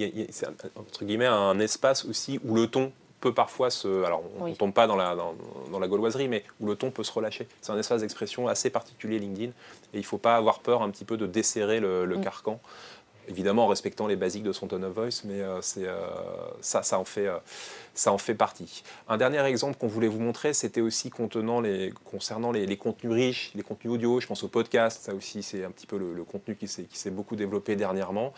entre 0.76 1.04
guillemets 1.04 1.26
un 1.26 1.58
espace 1.58 2.04
aussi 2.04 2.40
où 2.44 2.54
le 2.54 2.66
ton 2.66 2.92
peut 3.24 3.32
parfois 3.32 3.70
se. 3.70 4.04
Alors, 4.04 4.22
on 4.38 4.46
ne 4.46 4.54
tombe 4.54 4.74
pas 4.74 4.86
dans 4.86 4.96
la, 4.96 5.16
dans, 5.16 5.78
la 5.78 5.88
gauloiserie, 5.88 6.28
mais 6.28 6.44
où 6.60 6.66
le 6.66 6.76
ton 6.76 6.90
peut 6.90 7.04
se 7.04 7.12
relâcher. 7.12 7.48
C'est 7.62 7.72
un 7.72 7.78
espace 7.78 8.02
d'expression 8.02 8.48
assez 8.48 8.68
particulier, 8.68 9.18
LinkedIn, 9.18 9.50
et 9.50 9.94
il 9.94 10.00
ne 10.00 10.04
faut 10.04 10.18
pas 10.18 10.36
avoir 10.36 10.60
peur 10.60 10.82
un 10.82 10.90
petit 10.90 11.06
peu 11.06 11.16
de 11.16 11.26
desserrer 11.26 11.80
le, 11.80 12.06
mm. 12.06 12.20
carcan 12.20 12.60
évidemment 13.26 13.64
en 13.64 13.68
respectant 13.68 14.06
les 14.06 14.16
basiques 14.16 14.42
de 14.42 14.52
son 14.52 14.66
tone 14.66 14.84
of 14.84 14.92
voice, 14.92 15.22
mais 15.24 15.40
euh, 15.40 15.62
c'est, 15.62 15.86
euh, 15.86 15.96
ça, 16.60 16.82
ça 16.82 16.98
en, 16.98 17.06
fait, 17.06 17.26
euh, 17.26 17.38
ça 17.94 18.12
en 18.12 18.18
fait 18.18 18.34
partie. 18.34 18.84
Un 19.08 19.16
dernier 19.16 19.42
exemple 19.46 19.78
qu'on 19.78 19.86
voulait 19.86 20.08
vous 20.08 20.20
montrer, 20.20 20.52
c'était 20.52 20.82
aussi 20.82 21.08
contenant 21.08 21.62
les, 21.62 21.94
concernant 22.04 22.52
les, 22.52 22.76
contenus 22.76 23.14
riches, 23.14 23.50
les 23.54 23.62
contenus 23.62 23.94
audio, 23.94 24.20
je 24.20 24.26
pense 24.26 24.44
au 24.44 24.48
podcast, 24.48 25.00
ça 25.04 25.14
aussi 25.14 25.42
c'est 25.42 25.64
un 25.64 25.70
petit 25.70 25.86
peu 25.86 25.96
le, 25.96 26.22
contenu 26.24 26.54
qui 26.54 26.68
s'est, 26.68 26.84
qui 26.84 26.98
s'est 26.98 27.10
beaucoup 27.10 27.34
développé 27.34 27.76
dernièrement. 27.76 28.34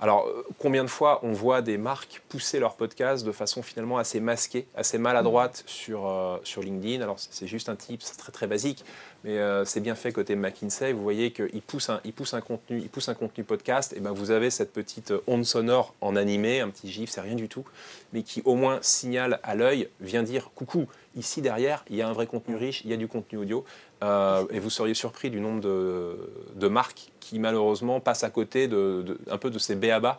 Alors, 0.00 0.28
combien 0.58 0.84
de 0.84 0.90
fois 0.90 1.20
on 1.22 1.32
voit 1.32 1.62
des 1.62 1.78
marques 1.78 2.22
pousser 2.28 2.58
leur 2.58 2.76
podcast 2.76 3.24
de 3.24 3.32
façon 3.32 3.62
finalement 3.62 3.98
assez 3.98 4.20
masquée, 4.20 4.66
assez 4.74 4.98
maladroite 4.98 5.62
sur, 5.66 6.40
sur 6.44 6.62
LinkedIn? 6.62 7.02
Alors, 7.02 7.16
c'est 7.18 7.46
juste 7.46 7.68
un 7.68 7.76
type, 7.76 8.02
c'est 8.02 8.16
très 8.16 8.32
très 8.32 8.46
basique 8.46 8.84
mais 9.24 9.38
euh, 9.38 9.64
c'est 9.64 9.80
bien 9.80 9.94
fait 9.94 10.12
côté 10.12 10.36
McKinsey. 10.36 10.92
Vous 10.92 11.02
voyez 11.02 11.32
qu'il 11.32 11.62
pousse 11.62 11.88
un, 11.88 12.40
contenu, 12.42 12.78
il 12.78 12.90
pousse 12.90 13.08
un 13.08 13.14
contenu 13.14 13.42
podcast. 13.42 13.94
Et 13.96 14.00
ben 14.00 14.12
vous 14.12 14.30
avez 14.30 14.50
cette 14.50 14.72
petite 14.72 15.14
onde 15.26 15.44
sonore 15.44 15.94
en 16.02 16.14
animé, 16.14 16.60
un 16.60 16.68
petit 16.68 16.92
gif, 16.92 17.10
c'est 17.10 17.22
rien 17.22 17.34
du 17.34 17.48
tout, 17.48 17.64
mais 18.12 18.22
qui 18.22 18.42
au 18.44 18.54
moins 18.54 18.78
signale 18.82 19.40
à 19.42 19.54
l'œil, 19.54 19.88
vient 20.00 20.22
dire 20.22 20.50
coucou. 20.54 20.86
Ici 21.16 21.40
derrière, 21.40 21.84
il 21.88 21.96
y 21.96 22.02
a 22.02 22.08
un 22.08 22.12
vrai 22.12 22.26
contenu 22.26 22.56
riche, 22.56 22.82
il 22.84 22.90
y 22.90 22.92
a 22.92 22.98
du 22.98 23.08
contenu 23.08 23.38
audio. 23.38 23.64
Euh, 24.04 24.44
et 24.50 24.58
vous 24.58 24.70
seriez 24.70 24.94
surpris 24.94 25.30
du 25.30 25.40
nombre 25.40 25.60
de, 25.62 26.68
marques 26.68 27.10
qui 27.20 27.38
malheureusement 27.38 28.00
passent 28.00 28.24
à 28.24 28.30
côté 28.30 28.68
de, 28.68 29.18
un 29.30 29.38
peu 29.38 29.50
de 29.50 29.58
ces 29.58 29.76
BABA 29.76 30.18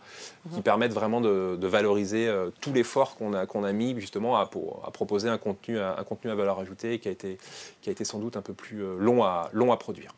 qui 0.50 0.58
mhm. 0.58 0.64
permettent 0.64 0.94
vraiment 0.94 1.22
de, 1.22 1.68
valoriser 1.68 2.28
euh, 2.28 2.50
tout 2.62 2.74
l'effort 2.74 3.16
qu'on 3.16 3.34
a, 3.34 3.46
qu'on 3.46 3.64
a 3.64 3.72
mis 3.74 4.00
justement 4.00 4.38
à, 4.38 4.48
pour, 4.48 4.82
à 4.88 4.92
proposer 4.92 5.30
un 5.30 5.38
contenu, 5.38 5.80
un 5.80 6.04
contenu 6.04 6.32
à 6.32 6.36
valeur 6.36 6.60
ajoutée 6.60 7.00
qui 7.00 7.08
a 7.10 7.12
été, 7.12 7.38
qui 7.82 7.90
a 7.90 7.92
été 7.92 8.06
sans 8.06 8.20
doute 8.20 8.38
un 8.38 8.42
peu 8.42 8.54
plus 8.54 8.84
euh, 8.84 8.98
long, 8.98 9.24
à, 9.24 9.50
long 9.54 9.72
à 9.72 9.78
produire. 9.78 10.16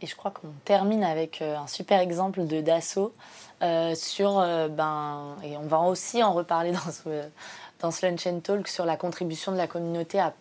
Et 0.00 0.06
je 0.06 0.16
crois 0.16 0.30
qu'on 0.30 0.52
termine 0.64 1.02
avec 1.02 1.40
un 1.40 1.66
super 1.66 2.00
exemple 2.00 2.46
de 2.46 2.60
Dassault 2.60 3.14
sur, 3.94 4.34
ben, 4.70 5.36
et 5.42 5.56
on 5.56 5.66
va 5.66 5.78
aussi 5.78 6.22
en 6.22 6.34
reparler 6.34 6.72
dans 6.84 6.90
ce, 6.90 7.22
dans 7.84 7.90
ce 7.90 8.06
Lunch 8.06 8.26
and 8.26 8.40
Talk 8.40 8.66
sur 8.66 8.86
la 8.86 8.96
contribution 8.96 9.52
de 9.52 9.58
la 9.58 9.66
communauté 9.66 10.18
à, 10.18 10.32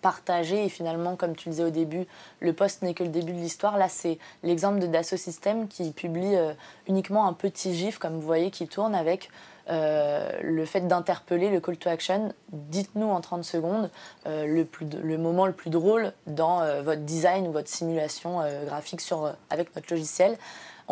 partager. 0.00 0.64
Et 0.64 0.68
finalement, 0.70 1.16
comme 1.16 1.36
tu 1.36 1.50
le 1.50 1.52
disais 1.52 1.64
au 1.64 1.70
début, 1.70 2.06
le 2.40 2.54
poste 2.54 2.80
n'est 2.80 2.94
que 2.94 3.02
le 3.02 3.10
début 3.10 3.32
de 3.32 3.38
l'histoire. 3.38 3.76
Là, 3.76 3.90
c'est 3.90 4.18
l'exemple 4.42 4.78
de 4.78 4.86
Dassault 4.86 5.18
System 5.18 5.68
qui 5.68 5.92
publie 5.92 6.34
euh, 6.34 6.54
uniquement 6.88 7.26
un 7.26 7.34
petit 7.34 7.74
gif, 7.74 7.98
comme 7.98 8.14
vous 8.14 8.26
voyez, 8.26 8.50
qui 8.50 8.66
tourne 8.68 8.94
avec 8.94 9.28
euh, 9.68 10.40
le 10.42 10.64
fait 10.64 10.80
d'interpeller 10.80 11.50
le 11.50 11.60
call 11.60 11.76
to 11.76 11.90
action. 11.90 12.32
Dites-nous 12.52 13.10
en 13.10 13.20
30 13.20 13.44
secondes 13.44 13.90
euh, 14.26 14.46
le, 14.46 14.64
plus, 14.64 14.86
le 14.86 15.18
moment 15.18 15.44
le 15.44 15.52
plus 15.52 15.70
drôle 15.70 16.14
dans 16.26 16.64
votre 16.82 17.02
design 17.02 17.46
ou 17.48 17.52
votre 17.52 17.68
simulation 17.68 18.40
graphique 18.64 19.02
sur, 19.02 19.34
avec 19.50 19.76
notre 19.76 19.92
logiciel. 19.92 20.38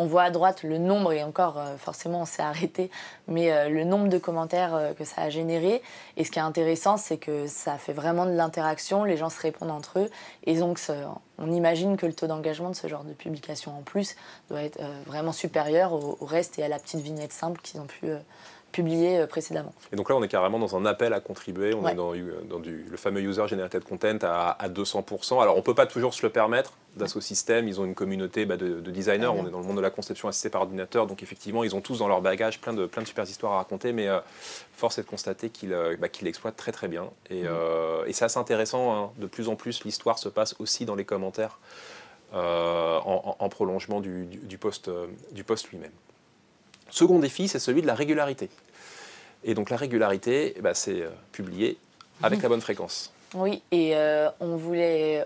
On 0.01 0.07
voit 0.07 0.23
à 0.23 0.31
droite 0.31 0.63
le 0.63 0.79
nombre, 0.79 1.13
et 1.13 1.21
encore 1.21 1.59
euh, 1.59 1.77
forcément 1.77 2.21
on 2.21 2.25
s'est 2.25 2.41
arrêté, 2.41 2.89
mais 3.27 3.51
euh, 3.51 3.69
le 3.69 3.83
nombre 3.83 4.07
de 4.09 4.17
commentaires 4.17 4.73
euh, 4.73 4.93
que 4.93 5.05
ça 5.05 5.21
a 5.21 5.29
généré. 5.29 5.83
Et 6.17 6.23
ce 6.23 6.31
qui 6.31 6.39
est 6.39 6.41
intéressant, 6.41 6.97
c'est 6.97 7.17
que 7.17 7.45
ça 7.45 7.77
fait 7.77 7.93
vraiment 7.93 8.25
de 8.25 8.31
l'interaction, 8.31 9.03
les 9.03 9.15
gens 9.15 9.29
se 9.29 9.39
répondent 9.39 9.69
entre 9.69 9.99
eux. 9.99 10.09
Et 10.47 10.57
donc 10.57 10.79
on 11.37 11.51
imagine 11.51 11.97
que 11.97 12.07
le 12.07 12.13
taux 12.13 12.25
d'engagement 12.25 12.71
de 12.71 12.75
ce 12.75 12.87
genre 12.87 13.03
de 13.03 13.13
publication 13.13 13.77
en 13.77 13.83
plus 13.83 14.15
doit 14.49 14.63
être 14.63 14.79
vraiment 15.05 15.33
supérieur 15.33 15.93
au, 15.93 16.17
reste 16.25 16.57
et 16.57 16.63
à 16.63 16.67
la 16.67 16.79
petite 16.79 17.01
vignette 17.01 17.31
simple 17.31 17.61
qu'ils 17.61 17.79
ont 17.79 17.85
pu 17.85 18.07
publié 18.71 19.19
euh, 19.19 19.27
précédemment. 19.27 19.73
Et 19.91 19.95
donc 19.95 20.09
là, 20.09 20.15
on 20.15 20.23
est 20.23 20.27
carrément 20.27 20.59
dans 20.59 20.75
un 20.75 20.85
appel 20.85 21.13
à 21.13 21.19
contribuer. 21.19 21.73
On 21.73 21.87
est 21.87 21.95
dans, 21.95 22.13
dans 22.49 22.59
du, 22.59 22.85
le 22.89 22.97
fameux 22.97 23.21
user 23.21 23.47
generated 23.47 23.83
content 23.83 24.17
à, 24.23 24.51
à 24.51 24.69
200%. 24.69 25.41
Alors, 25.41 25.55
on 25.55 25.59
ne 25.59 25.63
peut 25.63 25.75
pas 25.75 25.85
toujours 25.85 26.13
se 26.13 26.25
le 26.25 26.31
permettre. 26.31 26.73
Dassault 26.95 27.21
Systèmes, 27.21 27.67
ils 27.67 27.79
ont 27.79 27.85
une 27.85 27.95
communauté 27.95 28.45
bah, 28.45 28.57
de, 28.57 28.79
designers. 28.79 29.27
On 29.27 29.47
est 29.47 29.51
dans 29.51 29.59
le 29.59 29.65
monde 29.65 29.77
de 29.77 29.81
la 29.81 29.89
conception 29.89 30.27
assistée 30.27 30.49
par 30.49 30.61
ordinateur. 30.61 31.07
Donc, 31.07 31.23
effectivement, 31.23 31.63
ils 31.63 31.75
ont 31.75 31.81
tous 31.81 31.99
dans 31.99 32.07
leur 32.07 32.21
bagage 32.21 32.59
plein 32.59 32.73
de, 32.73 32.85
plein 32.85 33.01
de 33.01 33.07
super 33.07 33.23
histoires 33.23 33.53
à 33.53 33.57
raconter. 33.57 33.93
Mais 33.93 34.07
euh, 34.07 34.19
force 34.73 34.97
est 34.97 35.03
de 35.03 35.07
constater 35.07 35.49
qu'ils 35.49 35.73
euh, 35.73 35.95
bah, 35.99 36.07
l'exploitent 36.21 36.57
très, 36.57 36.71
très 36.71 36.87
bien. 36.87 37.09
Et, 37.29 37.43
et 38.07 38.13
c'est 38.13 38.25
assez 38.25 38.39
intéressant. 38.39 38.93
Hein. 38.93 39.11
De 39.17 39.27
plus 39.27 39.49
en 39.49 39.55
plus, 39.55 39.83
l'histoire 39.83 40.19
se 40.19 40.29
passe 40.29 40.55
aussi 40.59 40.85
dans 40.85 40.95
les 40.95 41.05
commentaires 41.05 41.59
en, 42.33 43.35
en, 43.39 43.49
prolongement 43.49 43.99
du, 43.99 44.25
du, 44.25 44.37
du 44.37 44.57
post, 44.57 44.89
du 45.33 45.43
post 45.43 45.69
lui-même. 45.69 45.91
Second 46.91 47.19
défi, 47.19 47.47
c'est 47.47 47.59
celui 47.59 47.81
de 47.81 47.87
la 47.87 47.95
régularité. 47.95 48.49
Et 49.43 49.55
donc 49.55 49.69
la 49.69 49.77
régularité, 49.77 50.55
bah, 50.61 50.75
c'est 50.75 51.01
euh, 51.01 51.09
publier 51.31 51.77
avec 52.21 52.37
mhm. 52.37 52.43
la 52.43 52.49
bonne 52.49 52.61
fréquence. 52.61 53.11
Oui, 53.33 53.63
et 53.71 53.95
euh, 53.95 54.29
on 54.39 54.57
voulait 54.57 55.25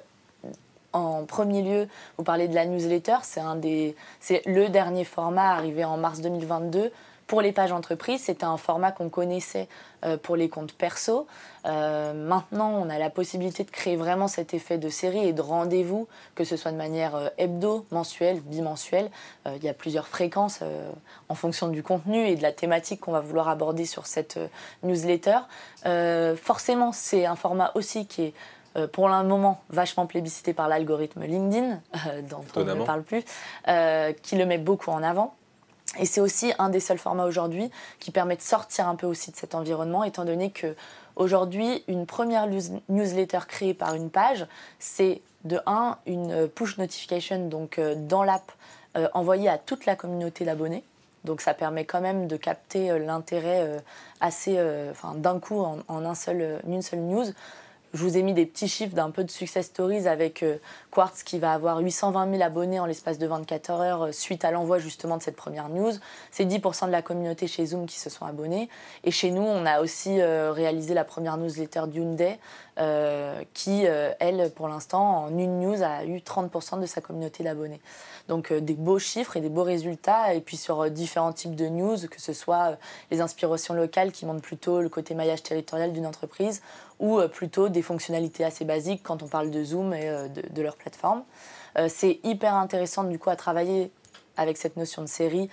en 0.93 1.25
premier 1.25 1.62
lieu 1.62 1.88
vous 2.17 2.23
parler 2.23 2.47
de 2.47 2.56
la 2.56 2.65
newsletter. 2.65 3.17
C'est 3.23 3.41
un 3.41 3.56
des, 3.56 3.95
c'est 4.19 4.45
le 4.45 4.69
dernier 4.69 5.04
format 5.04 5.51
arrivé 5.51 5.84
en 5.84 5.97
mars 5.97 6.21
2022 6.21 6.91
pour 7.27 7.41
les 7.41 7.51
pages 7.51 7.71
entreprises, 7.71 8.21
c'était 8.21 8.45
un 8.45 8.57
format 8.57 8.91
qu'on 8.91 9.09
connaissait 9.09 9.67
euh, 10.03 10.17
pour 10.17 10.35
les 10.35 10.47
comptes 10.47 10.73
perso. 10.73 11.25
Euh, 11.65 12.13
maintenant, 12.13 12.69
on 12.69 12.89
a 12.89 12.99
la 12.99 13.09
possibilité 13.09 13.63
de 13.63 13.71
créer 13.71 13.95
vraiment 13.95 14.27
cet 14.27 14.53
effet 14.53 14.77
de 14.77 14.89
série 14.89 15.27
et 15.27 15.33
de 15.33 15.41
rendez-vous, 15.41 16.07
que 16.35 16.43
ce 16.43 16.55
soit 16.55 16.71
de 16.71 16.77
manière 16.77 17.15
euh, 17.15 17.29
hebdo, 17.39 17.85
mensuelle, 17.91 18.41
bimensuelle. 18.41 19.09
il 19.47 19.63
y 19.63 19.69
a 19.69 19.73
plusieurs 19.73 20.07
fréquences 20.07 20.59
en 21.29 21.35
fonction 21.35 21.67
du 21.67 21.81
contenu 21.81 22.27
et 22.27 22.35
de 22.35 22.41
la 22.41 22.51
thématique 22.51 23.01
qu'on 23.01 23.11
va 23.11 23.21
vouloir 23.21 23.49
aborder 23.49 23.85
sur 23.85 24.05
cette 24.05 24.39
newsletter. 24.83 25.39
forcément, 26.35 26.91
c'est 26.91 27.25
un 27.25 27.35
format 27.35 27.71
aussi 27.75 28.07
qui 28.07 28.23
est 28.23 28.88
pour 28.91 29.07
le 29.07 29.23
moment 29.23 29.61
vachement 29.69 30.05
plébiscité 30.05 30.53
par 30.53 30.67
l'algorithme 30.67 31.23
LinkedIn, 31.23 31.79
dont 32.29 32.43
on 32.55 32.63
ne 32.63 32.83
parle 32.83 33.03
plus, 33.03 33.23
qui 34.21 34.35
le 34.35 34.45
met 34.45 34.57
beaucoup 34.57 34.91
en 34.91 35.03
avant. 35.03 35.35
Et 35.99 36.05
c'est 36.05 36.21
aussi 36.21 36.53
un 36.60 36.69
des 36.69 36.79
seuls 36.79 36.97
formats 36.97 37.25
aujourd'hui 37.25 37.69
qui 37.99 38.12
permet 38.12 38.36
de 38.36 38.41
sortir 38.41 38.88
un 38.88 38.95
peu 38.95 39.08
aussi 39.08 39.31
de 39.31 39.36
cet 39.36 39.55
environnement, 39.55 40.03
étant 40.03 40.25
donné 40.25 40.51
que 40.51 40.75
aujourd'hui, 41.15 41.84
une 41.88 42.05
première 42.05 42.47
newsletter 42.89 43.39
créée 43.47 43.73
par 43.73 43.95
une 43.95 44.10
page, 44.10 44.45
c'est 44.79 45.21
de 45.43 45.60
1, 45.65 45.97
une 46.08 46.47
push 46.47 46.77
notification, 46.77 47.47
donc 47.47 47.79
euh, 47.79 47.95
dans 47.95 48.23
l'app, 48.23 48.51
euh, 48.97 49.08
envoyée 49.13 49.49
à 49.49 49.58
toute 49.58 49.86
la 49.86 49.95
communauté 49.95 50.45
d'abonnés. 50.45 50.84
Donc 51.23 51.41
ça 51.41 51.53
permet 51.53 51.86
quand 51.86 52.01
même 52.01 52.27
de 52.27 52.38
capter 52.38 52.99
l'intérêt 52.99 53.81
assez, 54.21 54.60
enfin 54.91 55.15
d'un 55.15 55.39
coup 55.39 55.60
en, 55.60 55.79
une 55.89 56.13
seule 56.13 56.99
news. 56.99 57.25
Je 57.95 58.03
vous 58.03 58.17
ai 58.17 58.23
mis 58.23 58.34
des 58.34 58.45
petits 58.45 58.67
chiffres 58.67 58.93
d'un 58.93 59.10
peu 59.10 59.23
de 59.23 59.31
success 59.31 59.67
stories 59.67 60.05
avec 60.05 60.43
euh, 60.43 60.58
Quartz 60.95 61.23
qui 61.23 61.39
va 61.39 61.51
avoir 61.51 61.79
820 61.79 62.31
000 62.31 62.41
abonnés 62.41 62.79
en 62.79 62.86
l'espace 62.86 63.17
de 63.17 63.27
24 63.27 63.69
heures 63.71 64.01
euh, 64.03 64.12
suite 64.13 64.45
à 64.45 64.51
l'envoi 64.51 64.79
justement 64.79 65.17
de 65.17 65.21
cette 65.21 65.36
première 65.36 65.67
news. 65.67 65.91
C'est 66.31 66.45
10% 66.45 66.86
de 66.86 66.91
la 66.91 67.01
communauté 67.01 67.47
chez 67.47 67.65
Zoom 67.65 67.86
qui 67.86 67.99
se 67.99 68.10
sont 68.10 68.25
abonnés. 68.25 68.69
Et 69.03 69.12
chez 69.12 69.31
nous, 69.31 69.41
on 69.41 69.65
a 69.65 69.81
aussi 69.81 70.21
euh, 70.21 70.53
réalisé 70.53 70.93
la 70.93 71.03
première 71.03 71.36
newsletter 71.36 71.84
Hyundai 71.93 72.39
qui, 73.53 73.86
elle, 73.86 74.51
pour 74.53 74.67
l'instant, 74.67 75.23
en 75.23 75.38
une 75.38 75.62
news, 75.62 75.81
a 75.81 76.03
eu 76.03 76.17
30% 76.17 76.81
de 76.81 76.86
sa 76.86 76.99
communauté 76.99 77.41
d'abonnés. 77.41 77.79
Donc 78.27 78.51
des 78.51 78.73
beaux 78.73 78.99
chiffres 78.99 79.38
et 79.38 79.39
des 79.39 79.47
beaux 79.47 79.63
résultats. 79.63 80.34
Et 80.34 80.41
puis 80.41 80.58
sur 80.58 80.91
différents 80.91 81.31
types 81.31 81.55
de 81.55 81.69
news, 81.69 81.95
que 82.12 82.19
ce 82.19 82.34
soit 82.34 82.77
les 83.12 83.21
inspirations 83.21 83.73
locales 83.73 84.12
qui 84.12 84.25
montrent 84.25 84.41
plutôt 84.41 84.81
le 84.81 84.89
côté 84.89 85.15
maillage 85.15 85.41
territorial 85.41 85.93
d'une 85.93 86.05
entreprise 86.05 86.62
ou 86.99 87.19
euh, 87.19 87.27
plutôt 87.27 87.69
des 87.69 87.81
fonctionnalités 87.81 88.43
assez 88.43 88.65
basiques 88.65 89.01
quand 89.03 89.23
on 89.23 89.27
parle 89.27 89.51
de 89.51 89.63
Zoom 89.63 89.93
et 89.93 90.10
euh, 90.10 90.27
de, 90.27 90.62
leur 90.62 90.75
plateforme. 90.75 90.84
Euh, 91.77 91.87
c'est 91.89 92.19
hyper 92.23 92.55
intéressant 92.55 93.03
du 93.03 93.19
coup 93.19 93.29
à 93.29 93.35
travailler 93.35 93.91
avec 94.37 94.57
cette 94.57 94.77
notion 94.77 95.01
de 95.01 95.07
série, 95.07 95.49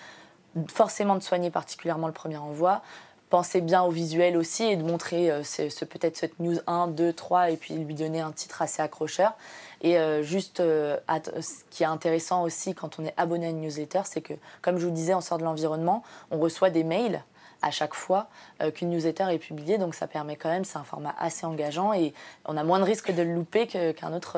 forcément 0.69 1.15
de 1.15 1.23
soigner 1.23 1.51
particulièrement 1.51 2.07
le 2.07 2.13
premier 2.13 2.37
envoi, 2.37 2.83
penser 3.31 3.61
bien 3.61 3.83
au 3.83 3.91
visuel 3.91 4.37
aussi 4.37 4.65
et 4.65 4.77
de 4.77 4.83
montrer 4.83 5.31
ce, 5.43 5.85
peut-être 5.87 6.19
cette 6.19 6.39
news 6.39 6.59
1, 6.67 6.89
2, 6.89 7.13
3 7.15 7.51
et 7.51 7.57
puis 7.57 7.75
lui 7.75 7.95
donner 7.95 8.21
un 8.21 8.33
titre 8.33 8.61
assez 8.61 8.83
accrocheur. 8.83 9.33
Et 9.81 9.97
juste, 10.23 10.59
ce 10.59 11.65
qui 11.71 11.83
est 11.83 11.87
intéressant 11.87 12.43
aussi 12.43 12.75
quand 12.75 12.99
on 12.99 13.07
est 13.07 13.15
abonné 13.17 13.47
à 13.47 13.49
une 13.49 13.63
newsletter, 13.63 14.03
c'est 14.05 14.21
que, 14.21 14.35
comme 14.61 14.77
je 14.77 14.85
vous 14.85 14.93
disais, 14.93 15.15
on 15.15 15.23
sort 15.23 15.39
de 15.39 15.45
l'environnement, 15.45 16.03
on 16.31 16.39
reçoit 16.39 16.69
des 16.69 16.85
mails 16.85 17.23
à 17.63 17.71
chaque 17.71 17.95
fois 17.95 18.29
euh, 18.61 18.71
qu'une 18.71 18.91
newsletter 18.91 19.29
est 19.31 19.39
publiée. 19.39 19.79
Donc 19.79 19.95
ça 19.95 20.07
permet 20.07 20.37
quand 20.37 20.51
même, 20.51 20.65
c'est 20.65 20.79
un 20.79 20.85
format 20.85 21.15
assez 21.19 21.47
engageant 21.47 21.93
et 21.95 22.13
on 22.45 22.57
a 22.57 22.65
moins 22.65 22.81
de 22.81 22.85
risques 22.85 23.13
de 23.13 23.23
le 23.23 23.33
louper 23.33 23.67
qu'un 23.67 24.13
autre. 24.13 24.37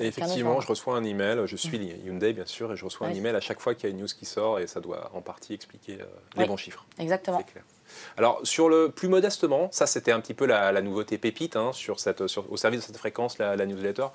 Et 0.00 0.06
effectivement, 0.06 0.60
je 0.60 0.66
reçois 0.66 0.96
un 0.96 1.04
email, 1.04 1.42
je 1.46 1.56
suis 1.56 1.78
Hyundai 2.04 2.32
bien 2.32 2.46
sûr, 2.46 2.72
et 2.72 2.76
je 2.76 2.84
reçois 2.84 3.06
un 3.06 3.14
email 3.14 3.34
à 3.36 3.40
chaque 3.40 3.60
fois 3.60 3.74
qu'il 3.74 3.88
y 3.88 3.92
a 3.92 3.94
une 3.94 4.00
news 4.00 4.08
qui 4.08 4.24
sort 4.24 4.58
et 4.58 4.66
ça 4.66 4.80
doit 4.80 5.10
en 5.14 5.20
partie 5.20 5.54
expliquer 5.54 5.98
euh, 6.00 6.04
les 6.36 6.46
bons 6.46 6.56
chiffres. 6.56 6.84
Exactement. 6.98 7.42
Clair. 7.42 7.64
Alors, 8.16 8.40
sur 8.42 8.68
le 8.68 8.90
plus 8.90 9.08
modestement, 9.08 9.68
ça 9.70 9.86
c'était 9.86 10.10
un 10.10 10.20
petit 10.20 10.34
peu 10.34 10.46
la, 10.46 10.80
nouveauté 10.82 11.18
pépite 11.18 11.56
hein, 11.56 11.72
sur 11.72 12.00
cette, 12.00 12.20
au 12.20 12.56
service 12.56 12.80
de 12.80 12.86
cette 12.86 12.96
fréquence, 12.96 13.38
la, 13.38 13.56
la 13.56 13.66
newsletter 13.66 14.06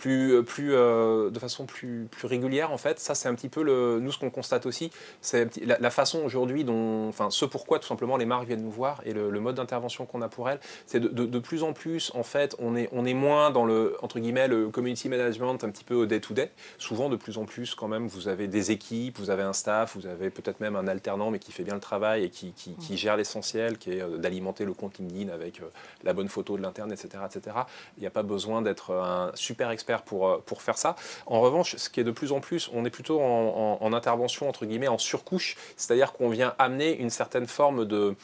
plus, 0.00 0.32
euh, 0.32 0.42
euh, 0.60 1.30
de 1.30 1.38
façon 1.38 1.66
plus, 1.66 2.08
plus 2.10 2.26
régulière 2.26 2.72
en 2.72 2.78
fait. 2.78 2.98
Ça 2.98 3.14
c'est 3.14 3.28
un 3.28 3.34
petit 3.34 3.48
peu 3.50 3.62
le, 3.62 4.00
nous 4.00 4.10
ce 4.12 4.18
qu'on 4.18 4.30
constate 4.30 4.64
aussi, 4.64 4.90
c'est 5.20 5.50
la, 5.64 5.90
façon 5.90 6.20
aujourd'hui 6.24 6.64
dont, 6.64 7.08
enfin 7.08 7.30
ce 7.30 7.44
pourquoi 7.44 7.78
tout 7.78 7.86
simplement 7.86 8.16
les 8.16 8.24
marques 8.24 8.46
viennent 8.46 8.62
nous 8.62 8.70
voir 8.70 9.02
et 9.04 9.12
le, 9.12 9.40
mode 9.40 9.56
d'intervention 9.56 10.06
qu'on 10.06 10.22
a 10.22 10.28
pour 10.28 10.48
elles, 10.48 10.60
c'est 10.86 11.00
de, 11.00 11.08
de, 11.08 11.38
plus 11.38 11.62
en 11.62 11.72
plus 11.72 12.12
en 12.14 12.22
fait 12.22 12.54
on 12.58 12.76
est, 12.76 12.88
on 12.92 13.04
est 13.04 13.14
moins 13.14 13.50
dans 13.50 13.64
le 13.64 13.96
entre 14.02 14.20
guillemets 14.20 14.48
le 14.48 14.68
community 14.68 15.08
management 15.08 15.64
un 15.64 15.70
petit 15.70 15.84
peu 15.84 15.94
au 15.94 16.06
day 16.06 16.20
to 16.20 16.34
day. 16.34 16.50
Souvent 16.78 17.08
de 17.08 17.16
plus 17.16 17.38
en 17.38 17.44
plus 17.44 17.74
quand 17.74 17.88
même 17.88 18.06
vous 18.06 18.28
avez 18.28 18.48
des 18.48 18.70
équipes, 18.70 19.18
vous 19.18 19.30
avez 19.30 19.42
un 19.42 19.52
staff, 19.52 19.96
vous 19.96 20.06
avez 20.06 20.30
peut-être 20.30 20.60
même 20.60 20.76
un 20.76 20.88
alternant 20.88 21.30
mais 21.30 21.38
qui 21.38 21.52
fait 21.52 21.64
bien 21.64 21.74
le 21.74 21.80
travail 21.80 22.24
et 22.24 22.30
qui, 22.30 22.52
qui, 22.52 22.74
qui 22.76 22.96
gère 22.96 23.16
l'essentiel, 23.16 23.76
qui 23.78 23.92
est 23.92 24.02
euh, 24.02 24.16
d'alimenter 24.16 24.64
le 24.64 24.72
compte 24.72 24.98
LinkedIn 24.98 25.32
avec 25.32 25.60
la 26.04 26.12
bonne 26.12 26.28
photo 26.28 26.56
de 26.56 26.62
l'interne, 26.62 26.92
etc., 26.92 27.08
etc. 27.26 27.56
Il 27.96 28.00
n'y 28.00 28.06
a 28.06 28.10
pas 28.10 28.22
besoin 28.22 28.62
d'être 28.62 28.92
un 28.92 29.32
super 29.34 29.70
expert 29.70 29.89
pour, 29.98 30.28
euh, 30.28 30.42
pour 30.44 30.62
faire 30.62 30.78
ça. 30.78 30.96
En 31.26 31.40
revanche, 31.40 31.76
ce 31.76 31.90
qui 31.90 32.00
est 32.00 32.04
de 32.04 32.10
plus 32.10 32.32
en 32.32 32.40
plus, 32.40 32.70
on 32.72 32.84
est 32.84 32.90
plutôt 32.90 33.20
en 33.20 33.92
intervention, 33.92 34.48
entre 34.48 34.66
guillemets, 34.66 34.88
en 34.88 34.98
surcouche, 34.98 35.56
c'est-à-dire 35.76 36.12
qu'on 36.12 36.28
vient 36.28 36.54
amener 36.58 36.96
une 36.96 37.10
certaine 37.10 37.46
forme 37.46 37.84
de 37.84 38.14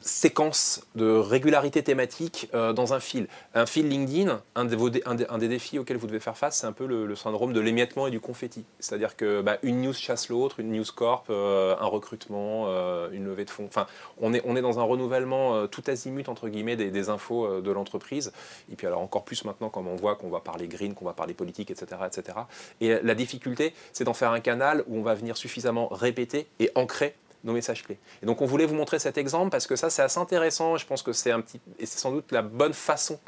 séquence 0.00 0.82
de 0.94 1.10
régularité 1.10 1.82
thématique 1.82 2.48
euh, 2.54 2.72
dans 2.72 2.94
un 2.94 3.00
fil. 3.00 3.28
Un 3.54 3.66
fil 3.66 3.88
LinkedIn, 3.88 4.40
un, 4.54 4.64
des, 4.64 5.48
défis 5.48 5.78
auxquels 5.78 5.96
vous 5.96 6.06
devez 6.06 6.20
faire 6.20 6.36
face, 6.36 6.58
c'est 6.58 6.66
un 6.66 6.72
peu 6.72 6.86
le, 6.86 7.14
syndrome 7.16 7.52
de 7.52 7.60
l'émiettement 7.60 8.06
et 8.06 8.10
du 8.10 8.20
confetti. 8.20 8.64
C'est-à-dire 8.78 9.16
que 9.16 9.40
bah, 9.42 9.58
une 9.62 9.82
news 9.82 9.92
chasse 9.92 10.28
l'autre, 10.28 10.60
une 10.60 10.72
news 10.72 10.84
corp, 10.94 11.26
euh, 11.30 11.76
un 11.78 11.86
recrutement, 11.86 12.66
euh, 12.68 13.08
une 13.12 13.24
levée 13.26 13.44
de 13.44 13.50
fonds. 13.50 13.66
Enfin, 13.66 13.86
on 14.18 14.34
est, 14.34 14.62
dans 14.62 14.80
un 14.80 14.82
renouvellement 14.82 15.68
tout 15.68 15.82
azimut 15.86 16.28
entre 16.28 16.48
guillemets 16.48 16.74
des, 16.74 16.90
des 16.90 17.10
infos 17.10 17.60
de 17.60 17.70
l'entreprise. 17.70 18.32
Et 18.72 18.76
puis 18.76 18.88
alors 18.88 19.00
encore 19.00 19.24
plus 19.24 19.44
maintenant, 19.44 19.68
comme 19.68 19.86
on 19.86 19.94
voit 19.94 20.16
qu'on 20.16 20.30
va 20.30 20.40
parler 20.40 20.66
green, 20.66 20.94
qu'on 20.94 21.04
va 21.04 21.12
parler 21.12 21.32
politique, 21.32 21.70
etc., 21.70 22.02
etc. 22.06 22.38
Et 22.80 22.98
la 23.00 23.14
difficulté, 23.14 23.72
c'est 23.92 24.04
d'en 24.04 24.14
faire 24.14 24.32
un 24.32 24.40
canal 24.40 24.82
où 24.88 24.98
on 24.98 25.02
va 25.02 25.14
venir 25.14 25.36
suffisamment 25.36 25.88
répéter 25.88 26.48
et 26.58 26.70
ancrer 26.74 27.14
nos 27.44 27.52
messages 27.52 27.84
clés. 27.84 27.98
Et 28.22 28.26
donc 28.26 28.42
on 28.42 28.46
voulait 28.46 28.66
vous 28.66 28.74
montrer 28.74 28.98
cet 28.98 29.16
exemple 29.16 29.50
parce 29.50 29.66
que 29.66 29.76
ça 29.76 29.90
c'est 29.90 30.02
assez 30.02 30.18
intéressant. 30.18 30.76
Je 30.76 30.86
pense 30.86 31.02
que 31.02 31.12
c'est 31.12 31.30
un 31.30 31.40
petit 31.40 31.60
et 31.78 31.86
c'est 31.86 31.98
sans 31.98 32.10
doute 32.10 32.32
la 32.32 32.42
bonne 32.42 32.72
façon, 32.72 33.18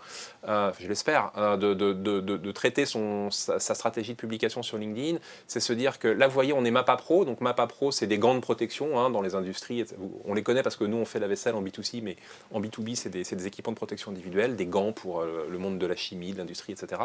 euh, 0.48 0.72
je 0.80 0.88
l'espère, 0.88 1.32
euh, 1.36 1.56
de, 1.56 1.74
de, 1.74 1.92
de, 1.92 2.52
traiter 2.52 2.86
son, 2.86 3.30
sa, 3.30 3.58
stratégie 3.60 4.12
de 4.12 4.16
publication 4.16 4.62
sur 4.62 4.78
LinkedIn. 4.78 5.18
C'est 5.46 5.60
se 5.60 5.72
dire 5.72 5.98
que 5.98 6.08
là 6.08 6.26
vous 6.26 6.34
voyez 6.34 6.52
on 6.52 6.64
est 6.64 6.70
Mapa 6.70 6.96
Pro, 6.96 7.24
donc 7.24 7.40
Mapa 7.40 7.66
Pro 7.66 7.92
c'est 7.92 8.06
des 8.06 8.18
gants 8.18 8.34
de 8.34 8.40
protection 8.40 8.98
hein, 8.98 9.10
dans 9.10 9.22
les 9.22 9.34
industries. 9.34 9.84
On 10.24 10.34
les 10.34 10.42
connaît 10.42 10.62
parce 10.62 10.76
que 10.76 10.84
nous 10.84 10.96
on 10.96 11.04
fait 11.04 11.20
la 11.20 11.28
vaisselle 11.28 11.54
en 11.54 11.62
B2C, 11.62 12.02
mais 12.02 12.16
en 12.52 12.60
B2B 12.60 12.96
c'est 12.96 13.10
des, 13.10 13.22
des, 13.22 13.46
équipements 13.46 13.72
de 13.72 13.76
protection 13.76 14.10
individuelle, 14.10 14.56
des 14.56 14.66
gants 14.66 14.92
pour 14.92 15.20
euh, 15.20 15.46
le 15.48 15.58
monde 15.58 15.78
de 15.78 15.86
la 15.86 15.96
chimie, 15.96 16.32
de 16.32 16.38
l'industrie, 16.38 16.72
etc. 16.72 17.00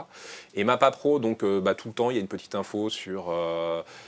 Et 0.56 0.64
Mapa 0.64 0.90
Pro 0.90 1.20
donc 1.20 1.46
bah, 1.46 1.76
tout 1.76 1.90
le 1.90 1.94
temps 1.94 2.10
il 2.10 2.16
y 2.16 2.18
a 2.18 2.22
une 2.22 2.28
petite 2.28 2.56
info 2.56 2.90
sur 2.90 3.34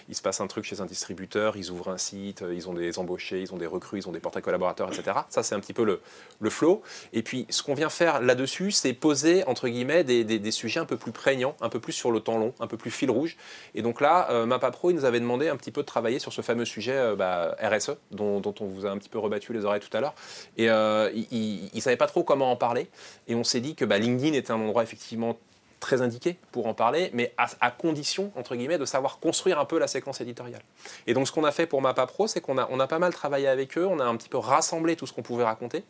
il 0.09 0.15
se 0.15 0.21
passe 0.21 0.41
un 0.41 0.47
truc 0.47 0.65
chez 0.65 0.81
un 0.81 0.85
distributeur, 0.85 1.57
ils 1.57 1.69
ouvrent 1.69 1.89
un 1.89 1.97
site, 1.97 2.43
ils 2.51 2.67
ont 2.67 2.73
des 2.73 2.86
embauchés, 2.97 3.41
ils 3.41 3.53
ont 3.53 3.57
des 3.57 3.67
recrues, 3.67 3.99
ils 3.99 4.07
ont 4.07 4.11
des 4.11 4.19
portails 4.19 4.41
collaborateurs, 4.41 4.91
etc. 4.91 5.19
Ça, 5.29 5.43
c'est 5.43 5.55
un 5.55 5.59
petit 5.59 5.73
peu 5.73 5.83
le, 5.83 6.01
le 6.39 6.49
flow. 6.49 6.81
Et 7.13 7.21
puis, 7.21 7.45
ce 7.49 7.63
qu'on 7.63 7.73
vient 7.73 7.89
faire 7.89 8.21
là-dessus, 8.21 8.71
c'est 8.71 8.93
poser, 8.93 9.43
entre 9.45 9.67
guillemets, 9.67 10.03
des, 10.03 10.23
des, 10.23 10.51
sujets 10.51 10.79
un 10.79 10.85
peu 10.85 10.97
plus 10.97 11.11
prégnants, 11.11 11.55
un 11.61 11.69
peu 11.69 11.79
plus 11.79 11.93
sur 11.93 12.11
le 12.11 12.19
temps 12.19 12.37
long, 12.37 12.53
un 12.59 12.67
peu 12.67 12.77
plus 12.77 12.91
fil 12.91 13.11
rouge. 13.11 13.37
Et 13.75 13.81
donc 13.81 14.01
là, 14.01 14.29
euh, 14.31 14.45
MapaPro, 14.45 14.91
il 14.91 14.95
nous 14.95 15.05
avait 15.05 15.19
demandé 15.19 15.49
un 15.49 15.55
petit 15.55 15.71
peu 15.71 15.81
de 15.81 15.85
travailler 15.85 16.19
sur 16.19 16.33
ce 16.33 16.41
fameux 16.41 16.65
sujet 16.65 16.95
euh, 16.95 17.15
bah, 17.15 17.55
RSE, 17.61 17.97
dont, 18.11 18.39
dont, 18.39 18.55
on 18.59 18.65
vous 18.65 18.85
a 18.85 18.89
un 18.89 18.97
petit 18.97 19.09
peu 19.09 19.19
rebattu 19.19 19.53
les 19.53 19.65
oreilles 19.65 19.81
tout 19.81 19.95
à 19.95 20.01
l'heure. 20.01 20.15
Et 20.57 20.69
euh, 20.69 21.11
il 21.13 21.69
ne 21.73 21.79
savait 21.79 21.97
pas 21.97 22.07
trop 22.07 22.23
comment 22.23 22.51
en 22.51 22.55
parler. 22.55 22.87
Et 23.27 23.35
on 23.35 23.43
s'est 23.43 23.61
dit 23.61 23.75
que 23.75 23.85
bah, 23.85 23.97
LinkedIn 23.97 24.33
était 24.33 24.51
un 24.51 24.59
endroit 24.59 24.83
effectivement 24.83 25.37
très 25.79 26.01
indiqué 26.01 26.37
pour 26.51 26.67
en 26.67 26.73
parler, 26.73 27.09
mais 27.13 27.33
à, 27.37 27.71
condition, 27.71 28.31
entre 28.35 28.55
guillemets, 28.55 28.77
de 28.77 28.85
savoir 28.85 29.19
construire 29.19 29.59
un 29.59 29.65
peu 29.65 29.77
la 29.77 29.87
séquence 29.87 30.21
éditoriale. 30.21 30.61
Et 31.05 31.13
donc 31.13 31.27
ce 31.27 31.31
qu'on 31.31 31.43
a 31.43 31.51
fait 31.51 31.67
pour 31.67 31.81
Mapa 31.81 32.05
Pro, 32.07 32.27
c'est 32.27 32.41
qu'on 32.41 32.57
a, 32.57 32.67
on 32.71 32.79
a 32.79 32.87
pas 32.87 32.99
mal 32.99 33.13
travaillé 33.13 33.47
avec 33.47 33.77
eux, 33.77 33.85
on 33.85 33.99
a 33.99 34.05
un 34.05 34.15
petit 34.15 34.29
peu 34.29 34.37
rassemblé 34.37 34.95
tout 34.95 35.05
ce 35.05 35.13
qu'on 35.13 35.21
pouvait 35.21 35.43
raconter 35.43 35.83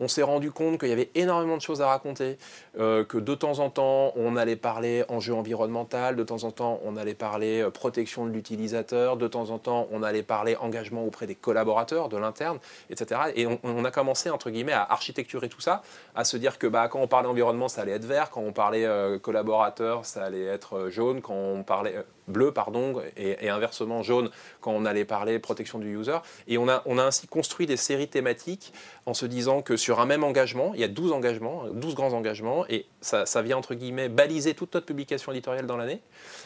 on 0.00 0.08
s'est 0.08 0.22
rendu 0.22 0.50
compte 0.50 0.78
qu'il 0.78 0.88
y 0.88 0.92
avait 0.92 1.10
énormément 1.14 1.56
de 1.56 1.62
choses 1.62 1.80
à 1.82 1.88
raconter, 1.88 2.38
euh, 2.78 3.04
que 3.04 3.18
de 3.18 3.34
temps 3.34 3.58
en 3.58 3.70
temps, 3.70 4.12
on 4.16 4.36
allait 4.36 4.56
parler 4.56 5.04
enjeu 5.08 5.34
environnemental, 5.34 6.16
de 6.16 6.22
temps 6.22 6.44
en 6.44 6.50
temps, 6.50 6.80
on 6.84 6.96
allait 6.96 7.14
parler 7.14 7.62
euh, 7.62 7.70
protection 7.70 8.26
de 8.26 8.30
l'utilisateur, 8.30 9.16
de 9.16 9.28
temps 9.28 9.50
en 9.50 9.58
temps, 9.58 9.88
on 9.90 10.02
allait 10.02 10.22
parler 10.22 10.56
engagement 10.56 11.04
auprès 11.04 11.26
des 11.26 11.34
collaborateurs, 11.34 12.08
de 12.08 12.16
l'interne, 12.16 12.58
etc. 12.90 13.20
Et 13.34 13.46
on, 13.46 13.84
a 13.84 13.90
commencé, 13.90 14.30
entre 14.30 14.50
guillemets, 14.50 14.72
à 14.72 14.82
architecturer 14.82 15.48
tout 15.48 15.60
ça, 15.60 15.82
à 16.14 16.24
se 16.24 16.36
dire 16.36 16.58
que 16.58 16.66
bah, 16.66 16.88
quand 16.88 17.00
on 17.00 17.08
parlait 17.08 17.28
environnement, 17.28 17.68
ça 17.68 17.82
allait 17.82 17.92
être 17.92 18.04
vert, 18.04 18.30
quand 18.30 18.42
on 18.42 18.52
parlait 18.52 18.84
euh, 18.84 19.18
collaborateur, 19.18 20.04
ça 20.04 20.24
allait 20.24 20.44
être 20.44 20.88
jaune, 20.90 21.20
quand 21.22 21.34
on 21.34 21.62
parlait 21.62 21.96
bleu, 22.28 22.52
pardon, 22.52 23.02
et, 23.16 23.48
inversement 23.48 24.02
jaune 24.02 24.30
quand 24.60 24.72
on 24.72 24.84
allait 24.84 25.04
parler 25.04 25.38
protection 25.38 25.78
du 25.78 25.96
user. 25.96 26.18
Et 26.48 26.58
on 26.58 26.68
a, 26.68 26.82
on 26.86 26.98
a 26.98 27.04
ainsi 27.04 27.26
construit 27.26 27.66
des 27.66 27.76
séries 27.76 28.08
thématiques 28.08 28.72
en 29.06 29.14
se 29.14 29.26
disant 29.26 29.62
que 29.62 29.76
sur 29.76 30.00
un 30.00 30.06
même 30.06 30.24
engagement, 30.24 30.72
il 30.74 30.80
y 30.80 30.84
a 30.84 30.88
12 30.88 31.12
engagements, 31.12 31.64
12 31.72 31.94
grands 31.94 32.12
engagements, 32.12 32.66
et 32.68 32.86
ça, 33.00 33.26
ça 33.26 33.42
vient 33.42 33.56
entre 33.56 33.74
guillemets 33.74 34.08
baliser 34.08 34.54
toute 34.54 34.74
notre 34.74 34.86
publication 34.86 35.32
éditoriale 35.32 35.66
dans 35.66 35.76
l'année, 35.76 36.00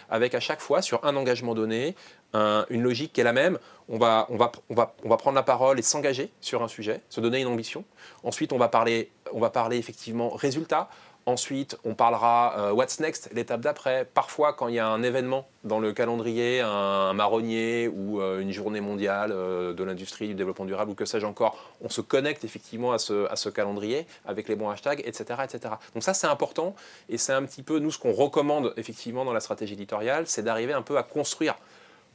avec 0.08 0.34
à 0.34 0.40
chaque 0.40 0.60
fois 0.60 0.82
sur 0.82 1.04
un 1.04 1.16
engagement 1.16 1.54
donné, 1.54 1.94
une 2.34 2.82
logique 2.82 3.12
qui 3.12 3.20
est 3.20 3.24
la 3.24 3.32
même. 3.32 3.58
On 3.88 3.98
va, 3.98 4.26
on, 4.30 4.36
va, 4.36 4.52
on, 4.68 4.74
va, 4.74 4.94
on 5.04 5.08
va 5.08 5.16
prendre 5.16 5.34
la 5.34 5.42
parole 5.42 5.78
et 5.78 5.82
s'engager 5.82 6.30
sur 6.40 6.62
un 6.62 6.68
sujet, 6.68 7.00
se 7.08 7.20
donner 7.20 7.40
une 7.40 7.48
ambition. 7.48 7.84
Ensuite, 8.22 8.52
on 8.52 8.58
va 8.58 8.68
parler, 8.68 9.10
on 9.32 9.40
va 9.40 9.50
parler 9.50 9.78
effectivement 9.78 10.30
résultats. 10.30 10.88
Ensuite, 11.26 11.76
on 11.84 11.94
parlera 11.94 12.54
euh, 12.58 12.72
what's 12.72 12.98
next, 12.98 13.28
l'étape 13.32 13.60
d'après. 13.60 14.06
Parfois, 14.06 14.54
quand 14.54 14.68
il 14.68 14.76
y 14.76 14.78
a 14.78 14.88
un 14.88 15.02
événement 15.02 15.46
dans 15.64 15.78
le 15.78 15.92
calendrier, 15.92 16.60
un, 16.60 17.12
marronnier 17.12 17.88
ou 17.88 18.20
euh, 18.20 18.40
une 18.40 18.52
journée 18.52 18.80
mondiale 18.80 19.30
euh, 19.32 19.74
de 19.74 19.84
l'industrie 19.84 20.28
du 20.28 20.34
développement 20.34 20.64
durable 20.64 20.92
ou 20.92 20.94
que 20.94 21.04
sais-je 21.04 21.26
encore, 21.26 21.62
on 21.82 21.90
se 21.90 22.00
connecte 22.00 22.44
effectivement 22.44 22.92
à 22.92 22.98
ce, 22.98 23.48
calendrier 23.50 24.06
avec 24.24 24.48
les 24.48 24.56
bons 24.56 24.70
hashtags, 24.70 25.02
etc. 25.04 25.40
etc. 25.44 25.74
Donc 25.92 26.02
ça, 26.02 26.14
c'est 26.14 26.26
important 26.26 26.74
et 27.10 27.18
c'est 27.18 27.34
un 27.34 27.42
petit 27.44 27.62
peu, 27.62 27.78
nous, 27.78 27.90
ce 27.90 27.98
qu'on 27.98 28.12
recommande 28.12 28.72
effectivement 28.78 29.26
dans 29.26 29.34
la 29.34 29.40
stratégie 29.40 29.74
éditoriale, 29.74 30.26
c'est 30.26 30.42
d'arriver 30.42 30.72
un 30.72 30.82
peu 30.82 30.96
à 30.96 31.02
construire 31.02 31.56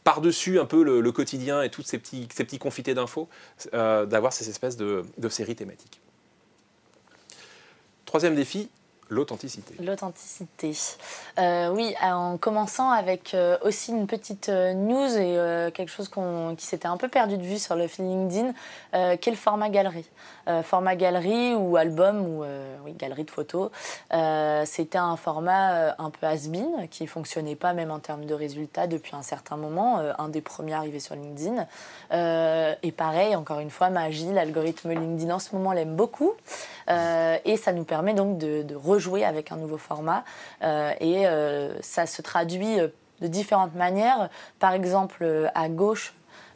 par-dessus 0.04 0.60
un 0.60 0.66
peu 0.66 0.84
le, 0.84 1.12
quotidien 1.12 1.62
et 1.62 1.70
tous 1.70 1.84
ces 1.84 2.00
petits, 2.00 2.60
confités 2.60 2.94
d'infos, 2.94 3.28
d'avoir 3.74 4.34
ces 4.34 4.50
espèces 4.50 4.78
de 4.78 5.30
séries 5.30 5.56
thématiques. 5.56 6.00
Troisième 8.06 8.36
défi, 8.36 8.70
L'authenticité. 9.10 9.76
L'authenticité. 9.84 10.72
Euh, 11.38 11.70
oui, 11.70 11.94
en 12.02 12.38
commençant 12.38 12.90
avec 12.90 13.36
euh, 13.36 13.56
aussi 13.62 13.92
une 13.92 14.08
petite 14.08 14.50
euh, 14.50 14.74
news 14.74 15.16
et 15.18 15.72
quelque 15.74 15.92
chose 15.92 16.10
qui 16.58 16.66
s'était 16.66 16.88
un 16.88 16.98
peu 16.98 17.08
perdu 17.08 17.38
de 17.38 17.44
vue 17.44 17.60
sur 17.60 17.76
le 17.76 17.86
LinkedIn, 17.86 18.54
le 18.94 19.36
format 19.36 19.70
galerie? 19.70 20.10
Format 20.64 20.96
galerie 20.96 21.54
ou 21.56 21.78
album 21.78 22.22
ou 22.22 22.44
oui, 22.86 22.94
galerie 22.94 23.24
de 23.24 23.32
photos. 23.32 23.72
C'était 24.66 24.98
un 24.98 25.16
format 25.16 25.96
un 25.98 26.10
peu 26.10 26.28
has-been 26.28 26.88
qui 26.90 27.08
fonctionnait 27.08 27.56
pas 27.56 27.74
même 27.74 27.92
en 27.92 28.00
termes 28.00 28.26
de 28.26 28.34
résultats 28.34 28.88
depuis 28.88 29.16
un 29.16 29.22
certain 29.22 29.58
moment, 29.58 30.00
un 30.18 30.30
des 30.30 30.42
premiers 30.42 30.74
arrivés 30.74 31.00
sur 31.00 31.16
LinkedIn. 31.16 31.66
et 32.12 32.92
pareil, 32.92 33.36
encore 33.36 33.60
une 33.60 33.72
fois, 33.72 33.90
magie, 33.90 34.32
l'algorithme 34.32 34.92
LinkedIn 34.92 35.34
en 35.34 35.40
ce 35.40 35.56
moment 35.56 35.74
l'aime 35.74 35.96
beaucoup. 35.96 36.34
et 36.88 37.58
ça 37.58 37.74
nous 37.74 37.84
permet 37.84 38.14
donc 38.14 38.38
de, 38.38 38.62
de 38.64 38.76
jouer 39.00 39.26
avec 39.26 39.52
un 39.52 39.58
nouveau 39.58 39.78
format. 39.78 40.24
Euh, 40.64 40.92
et 41.00 41.28
euh, 41.28 41.82
ça 41.82 42.06
se 42.06 42.22
traduit 42.22 42.80
euh, 42.80 42.88
de 43.22 43.28
différentes 43.28 43.76
manières. 43.76 44.30
Par 44.60 44.74
exemple, 44.74 45.50
à 45.54 45.70
gauche, 45.70 46.14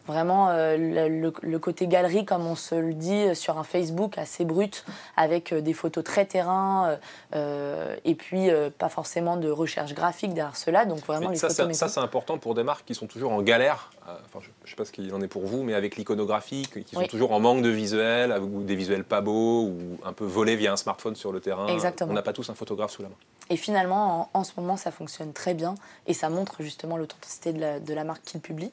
vraiment 0.10 0.50
le, 0.52 1.58
côté 1.58 1.88
galerie, 1.88 2.26
comme 2.26 2.46
on 2.46 2.56
se 2.56 2.76
le 2.76 2.94
dit 2.94 3.36
sur 3.36 3.58
un 3.58 3.64
Facebook 3.64 4.18
assez 4.18 4.46
brut, 4.46 4.86
avec 5.16 5.54
des 5.54 5.74
photos 5.74 6.04
très 6.04 6.26
terrain, 6.26 6.98
et 7.34 8.16
puis 8.16 8.50
pas 8.78 8.90
forcément 8.90 9.38
de 9.38 9.50
recherche 9.50 9.94
graphique 9.94 10.34
derrière 10.34 10.58
cela. 10.58 10.86
Donc 10.86 11.00
vraiment 11.06 11.30
les 11.30 11.36
ça, 11.36 11.50
photos 11.50 11.78
ça, 11.78 11.88
c'est 11.88 12.00
important 12.00 12.38
pour 12.38 12.56
des 12.56 12.64
marques 12.64 12.86
qui 12.86 12.96
sont 12.96 13.08
toujours 13.08 13.32
en 13.32 13.42
galère. 13.42 13.92
Enfin, 14.26 14.40
je 14.42 14.50
ne 14.66 14.70
sais 14.70 14.76
pas 14.76 14.86
ce 14.86 14.92
qu'il 14.92 15.14
en 15.14 15.22
est 15.22 15.28
pour 15.28 15.46
vous, 15.46 15.64
mais 15.64 15.74
avec 15.74 15.96
l'iconographie, 15.96 16.68
qui 16.86 16.96
sont 16.96 17.08
toujours 17.08 17.32
en 17.32 17.40
manque 17.40 17.62
de 17.62 17.70
visuels, 17.70 18.38
ou 18.42 18.64
des 18.64 18.76
visuels 18.76 19.04
pas 19.04 19.22
beaux, 19.22 19.64
ou 19.64 19.98
un 20.04 20.14
peu 20.14 20.26
volés 20.26 20.56
via 20.56 20.72
un 20.72 20.78
smartphone 20.78 21.16
sur 21.16 21.32
le 21.32 21.40
terrain. 21.40 21.68
Exactement. 21.68 22.12
On 22.12 22.14
n'a 22.14 22.22
pas 22.22 22.34
tous 22.34 22.50
un 22.50 22.56
photographe 22.56 22.92
sous 22.92 23.02
la 23.02 23.10
main. 23.10 23.16
Et 23.50 23.58
finalement, 23.58 24.30
en, 24.34 24.44
ce 24.44 24.52
moment, 24.58 24.78
ça 24.78 24.92
fonctionne 24.92 25.34
très 25.34 25.54
bien 25.54 25.76
et 26.06 26.14
ça 26.14 26.30
montre 26.30 26.62
justement 26.62 26.98
l'authenticité 26.98 27.52
de 27.52 27.94
la, 27.94 28.04
marque 28.04 28.24
qu'il 28.24 28.42
publie. 28.42 28.72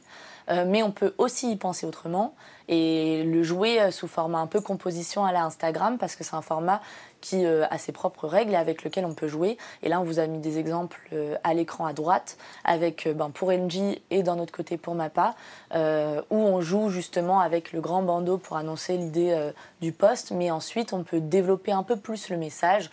Euh, 0.51 0.64
mais 0.66 0.83
on 0.83 0.92
peut 0.92 1.14
aussi 1.18 1.51
y 1.51 1.57
penser 1.57 1.87
autrement 1.87 2.35
et 2.68 3.22
le 3.24 3.42
jouer 3.42 3.81
euh, 3.81 3.90
sous 3.90 4.09
format 4.09 4.38
un 4.38 4.46
peu 4.46 4.61
composition 4.61 5.24
à 5.24 5.33
la 5.33 5.44
Instagram 5.44 5.98
parce 5.98 6.16
que 6.16 6.24
c'est 6.24 6.35
un 6.35 6.42
format 6.42 6.81
qui 7.20 7.44
euh, 7.44 7.64
a 7.70 7.79
ses 7.79 7.92
propres 7.92 8.26
règles 8.29 8.52
et 8.52 8.57
avec 8.57 8.85
lequel 8.85 9.05
on 9.05 9.14
peut 9.14 9.29
jouer. 9.29 9.57
Et 9.83 9.88
là, 9.88 10.00
on 10.00 10.05
vous 10.05 10.18
a 10.18 10.26
mis 10.26 10.38
des 10.38 10.59
exemples 10.59 11.11
à 11.42 11.55
l'écran 11.55 11.87
à 11.87 11.92
droite 11.92 12.37
avec 12.64 13.09
ben, 13.14 13.31
pour 13.31 13.50
NG 13.50 14.00
et 14.11 14.22
d'un 14.22 14.38
autre 14.38 14.52
côté 14.52 14.76
pour 14.76 14.94
Mappa 14.94 15.35
où 15.74 16.37
on 16.37 16.61
joue 16.61 16.88
justement 16.90 17.40
avec 17.40 17.72
le 17.72 17.81
grand 17.81 18.02
bandeau 18.02 18.38
pour 18.38 18.57
annoncer 18.57 18.96
l'idée 18.96 19.50
du 19.81 19.92
poste, 19.92 20.31
mais 20.31 20.50
ensuite 20.50 20.92
on 20.92 21.02
peut 21.02 21.20
développer 21.20 21.72
un 21.72 21.83
peu 21.83 21.96
plus 21.96 22.29
le 22.29 22.37
message, 22.37 22.90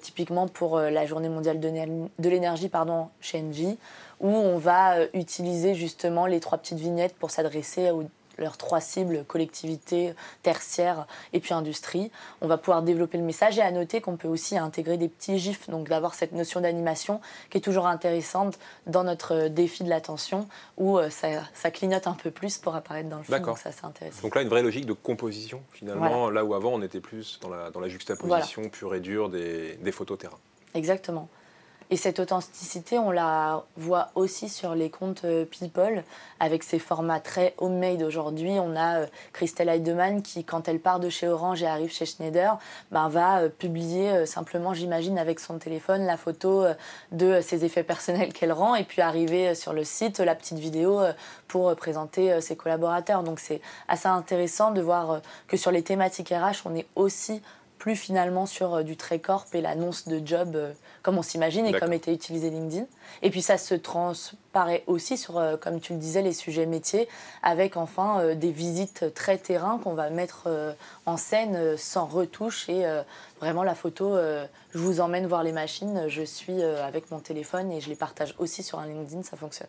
typiquement 0.00 0.48
pour 0.48 0.78
la 0.78 1.06
journée 1.06 1.28
mondiale 1.28 1.60
de 1.60 2.28
l'énergie 2.28 2.68
pardon, 2.68 3.08
chez 3.20 3.40
NG 3.40 3.76
où 4.22 4.28
on 4.28 4.56
va 4.56 4.94
euh, 4.94 5.08
utiliser 5.12 5.74
justement 5.74 6.26
les 6.26 6.40
trois 6.40 6.56
petites 6.56 6.78
vignettes 6.78 7.14
pour 7.16 7.30
s'adresser 7.30 7.88
à 7.88 7.94
leurs 8.38 8.56
trois 8.56 8.80
cibles, 8.80 9.24
collectivité, 9.24 10.14
tertiaire 10.42 11.06
et 11.32 11.40
puis 11.40 11.54
industrie. 11.54 12.10
On 12.40 12.48
va 12.48 12.58
pouvoir 12.58 12.82
développer 12.82 13.18
le 13.18 13.24
message 13.24 13.58
et 13.58 13.62
à 13.62 13.70
noter 13.70 14.00
qu'on 14.00 14.16
peut 14.16 14.28
aussi 14.28 14.58
intégrer 14.58 14.96
des 14.96 15.08
petits 15.08 15.38
gifs, 15.38 15.68
donc 15.68 15.88
d'avoir 15.88 16.14
cette 16.14 16.32
notion 16.32 16.60
d'animation 16.60 17.20
qui 17.50 17.58
est 17.58 17.60
toujours 17.60 17.86
intéressante 17.86 18.58
dans 18.86 19.04
notre 19.04 19.48
défi 19.48 19.84
de 19.84 19.88
l'attention 19.88 20.48
où 20.76 20.98
euh, 20.98 21.10
ça, 21.10 21.70
clignote 21.70 22.06
un 22.06 22.14
peu 22.14 22.30
plus 22.30 22.58
pour 22.58 22.74
apparaître 22.74 23.08
dans 23.08 23.18
le 23.18 23.24
film. 23.24 23.40
Donc 23.40 23.58
ça 23.58 23.72
c'est 23.72 23.84
intéressant. 23.84 24.22
Donc 24.22 24.34
là 24.34 24.42
une 24.42 24.48
vraie 24.48 24.62
logique 24.62 24.86
de 24.86 24.92
composition 24.92 25.62
finalement, 25.72 26.30
là 26.30 26.44
où 26.44 26.54
avant 26.54 26.72
on 26.72 26.82
était 26.82 27.00
plus 27.00 27.38
dans 27.40 27.48
la, 27.48 27.70
dans 27.70 27.80
la 27.80 27.88
juxtaposition 27.88 28.68
pure 28.68 28.94
et 28.94 29.00
dure 29.00 29.28
des, 29.28 29.76
des 29.76 29.92
photos 29.92 30.18
terrain. 30.18 30.38
Exactement. 30.74 31.28
Et 31.90 31.96
cette 31.96 32.20
authenticité, 32.20 32.98
on 32.98 33.10
la 33.10 33.64
voit 33.76 34.10
aussi 34.14 34.48
sur 34.48 34.74
les 34.74 34.90
comptes 34.90 35.24
euh, 35.24 35.44
People, 35.44 36.04
avec 36.40 36.62
ses 36.62 36.78
formats 36.78 37.20
très 37.20 37.54
homemade 37.58 38.02
aujourd'hui. 38.02 38.52
On 38.58 38.76
a 38.76 39.00
euh, 39.00 39.06
Christelle 39.32 39.68
Heidemann 39.68 40.22
qui, 40.22 40.44
quand 40.44 40.68
elle 40.68 40.80
part 40.80 41.00
de 41.00 41.08
chez 41.08 41.28
Orange 41.28 41.62
et 41.62 41.66
arrive 41.66 41.92
chez 41.92 42.06
Schneider, 42.06 42.58
ben, 42.90 43.08
va 43.08 43.40
euh, 43.40 43.48
publier 43.48 44.26
simplement, 44.26 44.74
j'imagine, 44.74 45.18
avec 45.18 45.40
son 45.40 45.58
téléphone, 45.58 46.06
la 46.06 46.16
photo 46.16 46.64
de 47.10 47.40
ses 47.40 47.64
effets 47.64 47.82
personnels 47.82 48.32
qu'elle 48.32 48.52
rend, 48.52 48.74
et 48.74 48.84
puis 48.84 49.02
arriver 49.02 49.54
sur 49.54 49.72
le 49.72 49.84
site, 49.84 50.20
la 50.20 50.34
petite 50.34 50.58
vidéo 50.58 51.00
pour 51.48 51.74
présenter 51.76 52.40
ses 52.40 52.56
collaborateurs. 52.56 53.22
Donc 53.22 53.40
c'est 53.40 53.60
assez 53.88 54.08
intéressant 54.08 54.70
de 54.70 54.80
voir 54.80 55.20
que 55.48 55.56
sur 55.56 55.70
les 55.70 55.82
thématiques 55.82 56.30
RH, 56.30 56.66
on 56.66 56.74
est 56.74 56.86
aussi 56.96 57.42
plus 57.82 57.96
finalement 57.96 58.46
sur 58.46 58.74
euh, 58.74 58.82
du 58.84 58.96
très 58.96 59.18
corp 59.18 59.52
et 59.56 59.60
l'annonce 59.60 60.06
de 60.06 60.24
job 60.24 60.54
euh, 60.54 60.72
comme 61.02 61.18
on 61.18 61.22
s'imagine 61.22 61.66
et 61.66 61.72
comme 61.72 61.92
était 61.92 62.14
utilisé 62.14 62.48
LinkedIn. 62.48 62.86
Et 63.22 63.30
puis 63.30 63.42
ça 63.42 63.58
se 63.58 63.74
transparaît 63.74 64.84
aussi 64.86 65.18
sur, 65.18 65.36
euh, 65.36 65.56
comme 65.56 65.80
tu 65.80 65.92
le 65.92 65.98
disais, 65.98 66.22
les 66.22 66.32
sujets 66.32 66.64
métiers, 66.64 67.08
avec 67.42 67.76
enfin 67.76 68.36
des 68.36 68.52
visites 68.52 69.12
très 69.14 69.36
terrain 69.36 69.80
qu'on 69.82 69.94
va 69.94 70.10
mettre 70.10 70.48
en 71.06 71.16
scène 71.16 71.76
sans 71.76 72.06
retouche 72.06 72.68
et 72.68 72.84
vraiment 73.40 73.64
la 73.64 73.74
photo, 73.74 74.16
je 74.16 74.78
vous 74.78 75.00
emmène 75.00 75.26
voir 75.26 75.42
les 75.42 75.52
machines, 75.52 76.04
je 76.06 76.22
suis 76.22 76.62
avec 76.62 77.10
mon 77.10 77.18
téléphone 77.18 77.72
et 77.72 77.80
je 77.80 77.88
les 77.88 77.96
partage 77.96 78.34
aussi 78.38 78.62
sur 78.62 78.78
un 78.78 78.86
LinkedIn, 78.86 79.24
ça 79.24 79.36
fonctionne. 79.36 79.68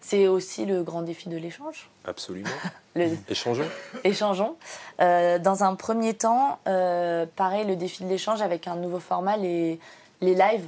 C'est 0.00 0.28
aussi 0.28 0.66
le 0.66 0.82
grand 0.82 1.02
défi 1.02 1.28
de 1.28 1.36
l'échange. 1.36 1.90
Absolument. 2.04 2.48
Échangeons. 3.28 3.68
Échangeons. 4.04 4.56
Euh, 5.00 5.38
dans 5.38 5.64
un 5.64 5.74
premier 5.74 6.14
temps, 6.14 6.58
euh, 6.66 7.26
pareil, 7.36 7.66
le 7.66 7.76
défi 7.76 8.04
de 8.04 8.08
l'échange 8.08 8.40
avec 8.40 8.68
un 8.68 8.76
nouveau 8.76 9.00
format, 9.00 9.36
les, 9.36 9.80
les 10.20 10.34
lives. 10.34 10.66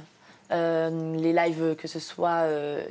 Euh, 0.51 1.15
les 1.15 1.31
lives, 1.31 1.75
que 1.75 1.87
ce 1.87 1.99
soit 1.99 2.41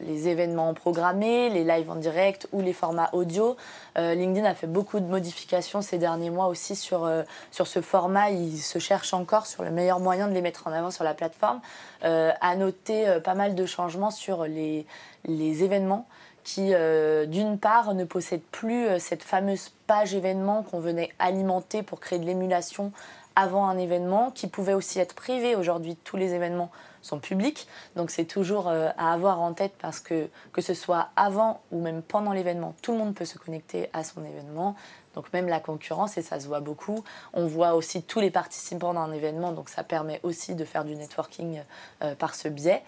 les 0.07 0.29
événements 0.29 0.75
programmés, 0.75 1.51
les 1.51 1.65
lives 1.65 1.91
en 1.91 1.97
direct 1.97 2.49
ou 2.53 2.61
les 2.61 2.73
formats 2.73 3.11
audio. 3.13 3.57
LinkedIn 3.97 4.45
a 4.49 4.55
fait 4.55 4.69
beaucoup 4.69 5.01
de 5.01 5.07
modifications 5.07 5.83
ces 5.83 5.99
derniers 5.99 6.31
mois 6.31 6.47
aussi 6.47 6.77
sur, 6.77 7.11
sur 7.51 7.67
ce 7.67 7.81
format. 7.81 8.31
Il 8.31 8.59
se 8.59 8.79
cherche 8.79 9.13
encore 9.13 9.47
sur 9.47 9.65
le 9.65 9.73
meilleur 9.73 9.99
moyen 9.99 10.29
de 10.29 10.35
les 10.35 10.41
mettre 10.41 10.69
en 10.69 10.73
avant 10.73 10.93
sur 10.93 11.03
la 11.03 11.15
plateforme. 11.15 11.61
à 12.03 12.57
noter 12.57 13.19
pas 13.25 13.35
mal 13.35 13.57
de 13.57 13.67
changements 13.67 14.13
sur 14.13 14.45
les, 14.45 14.87
les 15.25 15.65
événements 15.65 16.07
qui, 16.49 16.73
euh, 16.73 17.27
d'une 17.27 17.59
part, 17.59 17.93
ne 17.93 18.05
possède 18.05 18.41
plus 18.41 18.87
euh, 18.87 18.99
cette 18.99 19.23
fameuse 19.23 19.71
page 19.87 20.15
événement 20.15 20.63
qu'on 20.63 20.81
venait 20.81 21.11
alimenter 21.19 21.83
pour 21.83 22.01
créer 22.01 22.19
de 22.19 22.25
l'émulation 22.25 22.91
avant 23.37 23.69
un 23.69 23.77
événement, 23.77 24.31
qui 24.31 24.47
pouvait 24.47 24.73
aussi 24.73 24.99
être 24.99 25.15
privé. 25.15 25.57
Aujourd'hui, 25.57 25.95
tous 26.05 26.17
les 26.17 26.33
événements 26.33 26.71
sont 27.03 27.19
publics, 27.19 27.69
donc 27.97 28.11
c'est 28.11 28.25
toujours 28.25 28.69
euh, 28.69 28.89
à 28.97 29.13
avoir 29.13 29.43
en 29.43 29.53
tête 29.53 29.75
parce 29.79 30.01
que 30.01 30.29
que 30.53 30.63
ce 30.63 30.73
soit 30.73 31.11
avant 31.17 31.61
ou 31.71 31.83
même 31.83 32.01
pendant 32.01 32.33
l'événement, 32.33 32.75
tout 32.81 32.93
le 32.93 32.99
monde 32.99 33.15
peut 33.15 33.27
se 33.27 33.37
connecter 33.37 33.91
à 33.93 34.03
son 34.03 34.25
événement. 34.25 34.75
Donc 35.15 35.33
même 35.33 35.49
la 35.49 35.59
concurrence, 35.61 36.17
et 36.17 36.23
ça 36.23 36.39
se 36.39 36.47
voit 36.47 36.61
beaucoup. 36.61 37.03
On 37.33 37.47
voit 37.47 37.75
aussi 37.75 38.03
tous 38.03 38.21
les 38.21 38.31
participants 38.31 38.95
d'un 38.95 39.13
événement, 39.13 39.53
donc 39.53 39.69
ça 39.69 39.83
permet 39.83 40.21
aussi 40.23 40.55
de 40.55 40.65
faire 40.65 40.85
du 40.85 40.95
networking 40.95 41.61
par 42.21 42.37
ce 42.37 42.47
biais. 42.47 42.85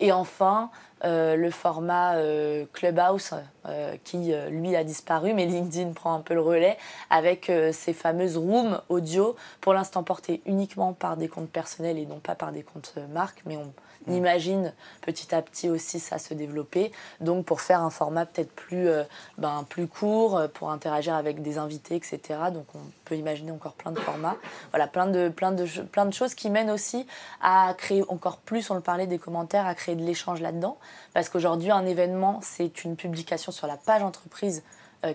et 0.00 0.12
enfin, 0.12 0.70
euh, 1.04 1.34
le 1.34 1.50
format 1.50 2.14
euh, 2.14 2.64
Clubhouse 2.72 3.34
euh, 3.66 3.96
qui 4.04 4.32
lui 4.50 4.76
a 4.76 4.84
disparu, 4.84 5.34
mais 5.34 5.46
LinkedIn 5.46 5.92
prend 5.92 6.14
un 6.14 6.20
peu 6.20 6.34
le 6.34 6.40
relais 6.40 6.76
avec 7.10 7.50
ces 7.72 7.92
fameuses 7.92 8.36
rooms 8.36 8.80
audio, 8.88 9.36
pour 9.60 9.74
l'instant 9.74 10.02
portées 10.02 10.42
uniquement 10.46 10.92
par 10.92 11.16
des 11.16 11.28
comptes 11.28 11.50
personnels 11.50 11.98
et 11.98 12.06
non 12.06 12.20
pas 12.20 12.34
par 12.34 12.52
des 12.52 12.62
comptes 12.62 12.94
marques, 13.12 13.42
mais 13.46 13.56
on 13.56 13.72
Mm. 14.06 14.12
imagine 14.12 14.72
petit 15.00 15.34
à 15.34 15.42
petit 15.42 15.68
aussi 15.68 16.00
ça 16.00 16.18
se 16.18 16.34
développer. 16.34 16.92
Donc 17.20 17.44
pour 17.44 17.60
faire 17.60 17.82
un 17.82 17.90
format 17.90 18.26
peut-être 18.26 18.52
plus, 18.52 18.88
euh, 18.88 19.04
ben, 19.38 19.64
plus 19.68 19.86
court, 19.86 20.36
euh, 20.36 20.48
pour 20.48 20.70
interagir 20.70 21.14
avec 21.14 21.42
des 21.42 21.58
invités, 21.58 21.96
etc. 21.96 22.20
Donc 22.52 22.66
on 22.74 22.80
peut 23.04 23.16
imaginer 23.16 23.52
encore 23.52 23.74
plein 23.74 23.92
de 23.92 23.98
formats. 23.98 24.36
Voilà, 24.70 24.86
plein 24.86 25.06
de, 25.06 25.28
plein 25.28 25.52
de, 25.52 25.66
plein 25.66 26.06
de 26.06 26.12
choses 26.12 26.34
qui 26.34 26.50
mènent 26.50 26.70
aussi 26.70 27.06
à 27.40 27.74
créer 27.76 28.04
encore 28.08 28.38
plus, 28.38 28.70
on 28.70 28.74
le 28.74 28.80
parlait 28.80 29.06
des 29.06 29.18
commentaires, 29.18 29.66
à 29.66 29.74
créer 29.74 29.94
de 29.94 30.04
l'échange 30.04 30.40
là-dedans. 30.40 30.78
Parce 31.14 31.28
qu'aujourd'hui, 31.28 31.70
un 31.70 31.86
événement, 31.86 32.40
c'est 32.42 32.84
une 32.84 32.96
publication 32.96 33.52
sur 33.52 33.66
la 33.66 33.76
page 33.76 34.02
entreprise 34.02 34.62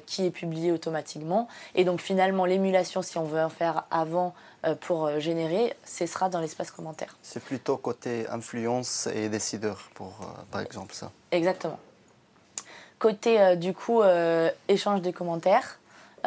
qui 0.06 0.26
est 0.26 0.32
publié 0.32 0.72
automatiquement. 0.72 1.48
Et 1.76 1.84
donc 1.84 2.02
finalement, 2.02 2.46
l'émulation, 2.46 3.02
si 3.02 3.18
on 3.18 3.24
veut 3.24 3.42
en 3.42 3.50
faire 3.50 3.86
avant 3.92 4.34
euh, 4.66 4.76
pour 4.76 5.06
euh, 5.06 5.20
générer, 5.20 5.76
ce 5.86 6.06
sera 6.06 6.30
dans 6.30 6.40
l'espace 6.40 6.72
commentaire. 6.72 7.18
C'est 7.22 7.44
plutôt 7.44 7.78
côté 7.78 8.28
influence 8.30 9.08
et 9.14 9.30
décideur, 9.30 9.90
pour, 9.94 10.14
par 10.52 10.62
exemple, 10.62 10.94
ça. 10.94 11.12
Exactement. 11.32 11.80
Côté, 13.00 13.56
du 13.58 13.74
coup, 13.74 14.02
échange 14.68 15.02
des 15.04 15.14
commentaires, 15.14 15.78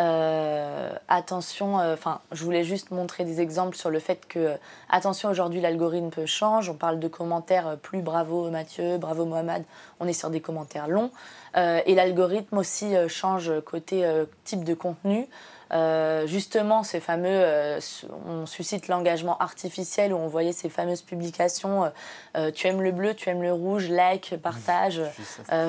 euh, 0.00 0.92
attention, 1.08 1.78
euh, 1.78 1.94
enfin, 1.94 2.20
je 2.32 2.42
voulais 2.44 2.64
juste 2.64 2.90
montrer 2.90 3.24
des 3.24 3.40
exemples 3.40 3.76
sur 3.76 3.90
le 3.90 3.98
fait 3.98 4.26
que, 4.26 4.56
attention, 4.88 5.28
aujourd'hui 5.28 5.60
l'algorithme 5.60 6.26
change. 6.26 6.70
On 6.70 6.74
parle 6.74 6.98
de 6.98 7.08
commentaires 7.08 7.68
euh, 7.68 7.76
plus 7.76 8.00
bravo 8.00 8.48
Mathieu, 8.50 8.96
bravo 8.96 9.26
Mohamed. 9.26 9.64
On 10.00 10.08
est 10.08 10.14
sur 10.14 10.30
des 10.30 10.40
commentaires 10.40 10.88
longs. 10.88 11.10
et 11.54 11.94
l'algorithme 11.94 12.56
aussi 12.58 12.94
change 13.08 13.52
côté 13.66 14.08
type 14.44 14.64
de 14.64 14.72
contenu. 14.72 15.28
euh, 15.72 16.26
justement, 16.26 16.82
ces 16.82 17.00
fameux, 17.00 17.28
euh, 17.28 17.80
on 18.26 18.46
suscite 18.46 18.88
l'engagement 18.88 19.38
artificiel 19.38 20.12
où 20.12 20.16
on 20.16 20.26
voyait 20.26 20.52
ces 20.52 20.68
fameuses 20.68 21.02
publications 21.02 21.90
euh, 22.36 22.50
tu 22.50 22.66
aimes 22.66 22.82
le 22.82 22.90
bleu, 22.90 23.14
tu 23.14 23.28
aimes 23.28 23.42
le 23.42 23.52
rouge, 23.52 23.88
like, 23.88 24.34
partage. 24.42 25.00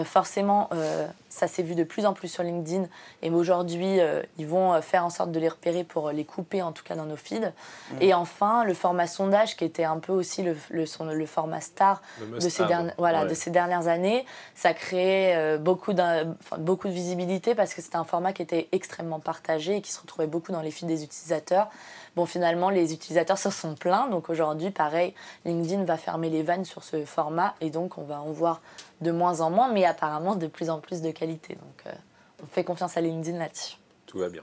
forcément, 0.06 0.70
ça 1.32 1.48
s'est 1.48 1.63
vu 1.63 1.76
de 1.76 1.84
plus 1.84 2.06
en 2.06 2.13
plus 2.13 2.28
sur 2.28 2.44
LinkedIn. 2.44 2.86
Et 3.22 3.30
aujourd'hui, 3.30 4.00
ils 4.38 4.48
vont 4.48 4.80
faire 4.82 5.06
en 5.06 5.10
sorte 5.10 5.32
de 5.32 5.39
les 5.39 5.50
repérer 5.50 5.84
pour 5.84 6.12
les 6.12 6.26
couper, 6.26 6.62
en 6.62 6.72
tout 6.72 6.84
cas 6.84 6.96
dans 6.96 7.06
nos 7.06 7.15
feeds. 7.15 7.52
Mm. 7.91 7.96
Et 8.02 8.13
enfin, 8.13 8.63
le 8.63 8.74
format 8.74 9.08
sondage, 9.08 9.56
qui 9.56 9.65
était 9.65 9.84
un 9.84 10.00
peu 10.00 10.12
aussi 10.12 10.44
le, 10.44 10.56
le, 10.70 11.26
format 11.26 11.62
star 11.62 12.02
de 12.20 12.39
ces, 12.39 12.63
voilà, 12.98 13.26
de 13.26 13.34
ces 13.34 13.50
dernières 13.50 13.88
années, 13.88 14.26
ça 14.56 14.74
créait 14.74 15.58
beaucoup, 15.58 15.94
beaucoup 16.60 16.88
de 16.88 16.94
visibilité 16.94 17.56
parce 17.56 17.74
que 17.74 17.82
c'était 17.82 17.98
un 17.98 18.04
format 18.04 18.34
qui 18.34 18.41
était 18.41 18.67
extrêmement 18.72 19.20
partagé 19.20 19.78
et 19.78 19.82
qui 19.82 19.91
se 19.91 20.00
retrouvait 20.02 20.28
beaucoup 20.28 20.52
dans 20.52 20.62
les 20.62 20.72
feeds 20.72 20.88
des 20.88 21.04
utilisateurs. 21.04 21.70
Bon, 22.15 22.26
finalement, 22.26 22.70
les 22.70 22.94
utilisateurs 22.94 23.38
se 23.38 23.50
sont 23.50 23.76
plaints. 23.76 24.08
Donc 24.10 24.30
aujourd'hui, 24.30 24.72
pareil, 24.72 25.13
LinkedIn 25.46 25.84
va 25.86 25.98
fermer 25.98 26.30
les 26.30 26.44
vannes 26.44 26.65
sur 26.65 26.84
ce 26.84 27.06
format 27.06 27.56
et 27.62 27.70
donc 27.70 27.98
on 27.98 28.04
va 28.04 28.22
en 28.22 28.32
voir 28.32 28.62
de 29.02 29.12
moins 29.12 29.41
en 29.41 29.50
moins, 29.50 29.72
mais 29.72 29.86
apparemment 29.86 30.36
de 30.36 30.48
plus 30.48 30.70
en 30.70 30.80
plus 30.80 31.02
de 31.02 31.12
qualité. 31.22 31.54
Donc 31.56 31.84
euh, 31.86 31.92
on 32.44 32.48
fait 32.48 32.64
confiance 32.64 32.98
à 32.98 33.02
LinkedIn 33.02 33.38
là-dessus. 33.38 33.78
Tout 34.08 34.18
va 34.18 34.30
bien. 34.30 34.42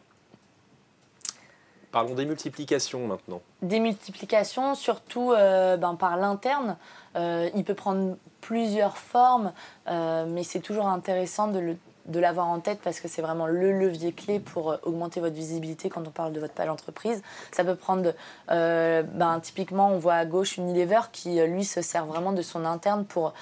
Parlons 1.91 2.14
des 2.14 2.25
multiplications 2.25 3.07
maintenant. 3.07 3.41
Des 3.62 3.81
multiplications, 3.81 4.75
surtout 4.75 5.33
euh, 5.33 5.77
ben, 5.77 5.95
par 5.97 6.17
l'interne. 6.17 6.77
Euh, 7.17 7.51
il 7.57 7.64
peut 7.64 7.75
prendre 7.75 8.17
plusieurs 8.41 8.97
formes, 8.97 9.53
mais 9.87 10.45
c'est 10.45 10.61
toujours 10.61 10.87
intéressant 10.87 11.49
de 11.49 12.21
l'avoir 12.21 12.47
en 12.47 12.61
tête 12.61 12.79
parce 12.85 13.01
que 13.01 13.09
c'est 13.09 13.21
vraiment 13.21 13.47
le 13.47 13.73
levier 13.73 14.12
clé 14.12 14.38
pour 14.38 14.79
augmenter 14.85 15.21
votre 15.21 15.35
visibilité 15.35 15.88
quand 15.88 16.07
on 16.07 16.11
parle 16.11 16.33
de 16.33 16.41
votre 16.41 16.55
page 16.55 16.69
entreprise. 16.69 17.23
Ça 17.51 17.64
peut 17.64 17.75
prendre, 17.75 18.14
ben, 18.49 19.41
typiquement, 19.43 19.88
on 19.91 19.99
voit 19.99 20.14
à 20.14 20.25
gauche 20.25 20.57
Unilever 20.57 21.01
qui, 21.11 21.41
lui, 21.41 21.64
se 21.64 21.83
sert 21.83 22.07
vraiment 22.07 22.33
de 22.33 22.43
son 22.43 22.64
interne 22.64 23.05
pour 23.05 23.35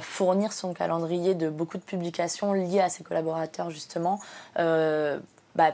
fournir 0.00 0.52
son 0.52 0.72
calendrier 0.72 1.34
de 1.34 1.48
beaucoup 1.48 1.78
de 1.78 1.82
publications 1.82 2.52
liées 2.52 2.80
à 2.80 2.88
ses 2.88 3.04
collaborateurs, 3.04 3.70
justement. 3.70 4.20
Bah, 4.56 5.72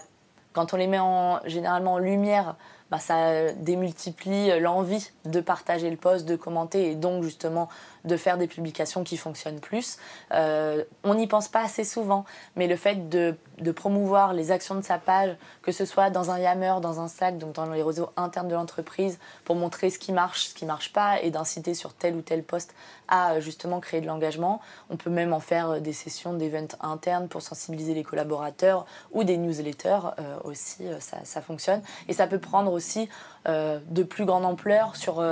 quand 0.52 0.72
on 0.72 0.76
les 0.76 0.86
met 0.86 0.98
en, 0.98 1.40
généralement 1.44 1.94
en 1.94 1.98
lumière, 1.98 2.56
bah, 2.90 2.98
ça 2.98 3.52
démultiplie 3.54 4.58
l'envie 4.60 5.10
de 5.24 5.40
partager 5.40 5.90
le 5.90 5.96
post, 5.96 6.24
de 6.24 6.36
commenter 6.36 6.90
et 6.90 6.94
donc 6.94 7.24
justement 7.24 7.68
de 8.06 8.16
faire 8.16 8.38
des 8.38 8.46
publications 8.46 9.04
qui 9.04 9.16
fonctionnent 9.16 9.60
plus. 9.60 9.98
Euh, 10.32 10.84
on 11.04 11.14
n'y 11.14 11.26
pense 11.26 11.48
pas 11.48 11.62
assez 11.62 11.84
souvent, 11.84 12.24
mais 12.56 12.66
le 12.66 12.76
fait 12.76 13.08
de, 13.08 13.36
promouvoir 13.72 14.32
les 14.32 14.50
actions 14.50 14.74
de 14.74 14.82
sa 14.82 14.98
page, 14.98 15.36
que 15.62 15.72
ce 15.72 15.84
soit 15.84 16.10
dans 16.10 16.30
un 16.30 16.38
Yammer, 16.38 16.74
dans 16.80 17.00
un 17.00 17.08
Slack, 17.08 17.38
donc 17.38 17.54
dans 17.54 17.66
les 17.66 17.82
réseaux 17.82 18.10
internes 18.16 18.48
de 18.48 18.54
l'entreprise, 18.54 19.18
pour 19.44 19.56
montrer 19.56 19.90
ce 19.90 19.98
qui 19.98 20.12
marche, 20.12 20.46
ce 20.48 20.54
qui 20.54 20.64
marche 20.64 20.92
pas, 20.92 21.20
et 21.20 21.30
d'inciter 21.30 21.74
sur 21.74 21.92
tel 21.92 22.14
ou 22.14 22.22
tel 22.22 22.42
poste 22.42 22.74
à 23.08 23.40
justement 23.40 23.80
créer 23.80 24.00
de 24.00 24.06
l'engagement. 24.06 24.60
On 24.90 24.96
peut 24.96 25.10
même 25.10 25.32
en 25.32 25.40
faire 25.40 25.80
des 25.80 25.92
sessions 25.92 26.34
d'events 26.34 26.76
internes 26.80 27.28
pour 27.28 27.42
sensibiliser 27.42 27.94
les 27.94 28.02
collaborateurs 28.02 28.86
ou 29.12 29.24
des 29.24 29.36
newsletters 29.36 29.98
euh, 30.18 30.38
aussi, 30.44 30.86
euh, 30.86 30.98
ça, 31.00 31.40
fonctionne. 31.40 31.82
Et 32.08 32.12
ça 32.12 32.26
peut 32.26 32.38
prendre 32.38 32.72
aussi 32.72 33.08
de 33.46 34.02
plus 34.02 34.24
grande 34.24 34.44
ampleur 34.44 34.96
sur 34.96 35.22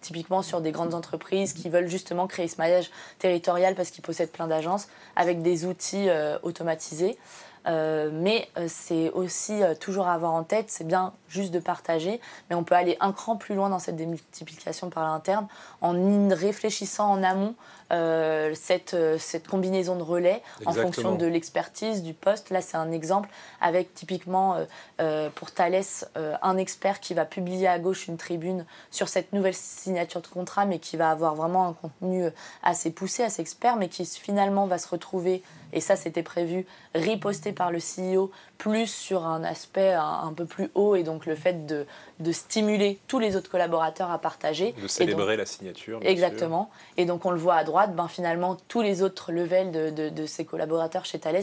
typiquement 0.00 0.42
sur 0.42 0.60
des 0.60 0.72
grandes 0.72 0.94
entreprises 0.94 1.52
qui 1.52 1.68
veulent 1.68 1.88
justement 1.88 2.26
créer 2.26 2.48
ce 2.48 2.56
maillage 2.58 2.90
territorial 3.18 3.74
parce 3.74 3.90
qu'ils 3.90 4.02
possèdent 4.02 4.32
plein 4.32 4.46
d'agences 4.46 4.88
avec 5.16 5.42
des 5.42 5.64
outils 5.64 6.08
euh, 6.08 6.38
automatisés. 6.42 7.18
Euh, 7.68 8.10
mais 8.12 8.48
euh, 8.56 8.66
c'est 8.68 9.10
aussi 9.10 9.60
toujours 9.80 10.06
à 10.06 10.14
avoir 10.14 10.32
en 10.32 10.42
tête, 10.42 10.66
c'est 10.70 10.86
bien 10.86 11.12
juste 11.28 11.52
de 11.52 11.58
partager, 11.58 12.20
mais 12.48 12.56
on 12.56 12.64
peut 12.64 12.74
aller 12.74 12.96
un 13.00 13.12
cran 13.12 13.36
plus 13.36 13.54
loin 13.54 13.68
dans 13.68 13.78
cette 13.78 13.96
démultiplication 13.96 14.90
par 14.90 15.04
l'interne 15.04 15.46
en 15.80 15.94
réfléchissant 16.30 17.10
en 17.10 17.22
amont 17.22 17.54
euh, 17.90 18.52
cette, 18.54 18.92
euh, 18.92 19.16
cette 19.18 19.48
combinaison 19.48 19.96
de 19.96 20.02
relais 20.02 20.42
en 20.66 20.74
fonction 20.74 21.14
de 21.14 21.24
l'expertise 21.24 22.02
du 22.02 22.12
poste. 22.12 22.50
Là, 22.50 22.60
c'est 22.60 22.76
un 22.76 22.92
exemple 22.92 23.30
avec 23.62 23.94
typiquement 23.94 24.56
euh, 25.00 25.30
pour 25.34 25.52
Thales 25.52 25.82
un 26.42 26.56
expert 26.58 27.00
qui 27.00 27.14
va 27.14 27.24
publier 27.24 27.66
à 27.66 27.78
gauche 27.78 28.06
une 28.06 28.18
tribune 28.18 28.66
sur 28.90 29.08
cette 29.08 29.32
nouvelle 29.32 29.54
signature 29.54 30.20
de 30.20 30.26
contrat, 30.26 30.66
mais 30.66 30.78
qui 30.78 30.98
va 30.98 31.10
avoir 31.10 31.34
vraiment 31.34 31.66
un 31.66 31.72
contenu 31.72 32.28
assez 32.62 32.90
poussé, 32.90 33.22
assez 33.22 33.40
expert, 33.40 33.76
mais 33.76 33.88
qui 33.88 34.04
finalement 34.04 34.66
va 34.66 34.76
se 34.76 34.88
retrouver 34.88 35.42
et 35.72 35.80
ça 35.80 35.96
c'était 35.96 36.22
prévu, 36.22 36.66
riposté 36.94 37.52
par 37.52 37.70
le 37.70 37.78
CEO, 37.78 38.30
plus 38.56 38.86
sur 38.86 39.26
un 39.26 39.44
aspect 39.44 39.92
un, 39.92 40.32
peu 40.34 40.44
plus 40.44 40.70
haut 40.74 40.96
et 40.96 41.02
donc 41.02 41.26
le 41.26 41.34
fait 41.34 41.66
de, 41.66 41.86
de, 42.20 42.32
stimuler 42.32 42.98
tous 43.06 43.18
les 43.18 43.36
autres 43.36 43.50
collaborateurs 43.50 44.10
à 44.10 44.18
partager. 44.18 44.74
De 44.80 44.88
célébrer 44.88 45.36
la 45.36 45.46
signature. 45.46 46.00
Exactement. 46.02 46.70
Et 46.96 47.04
donc 47.04 47.24
on 47.24 47.30
le 47.30 47.38
voit 47.38 47.56
à 47.56 47.64
droite, 47.64 47.94
ben, 47.94 48.08
finalement 48.08 48.56
tous 48.68 48.82
les 48.82 49.02
autres 49.02 49.32
levels 49.32 49.70
de, 49.70 49.90
de, 49.90 50.08
de 50.08 50.26
ces 50.26 50.44
collaborateurs 50.44 51.04
chez 51.04 51.18
Thales, 51.18 51.42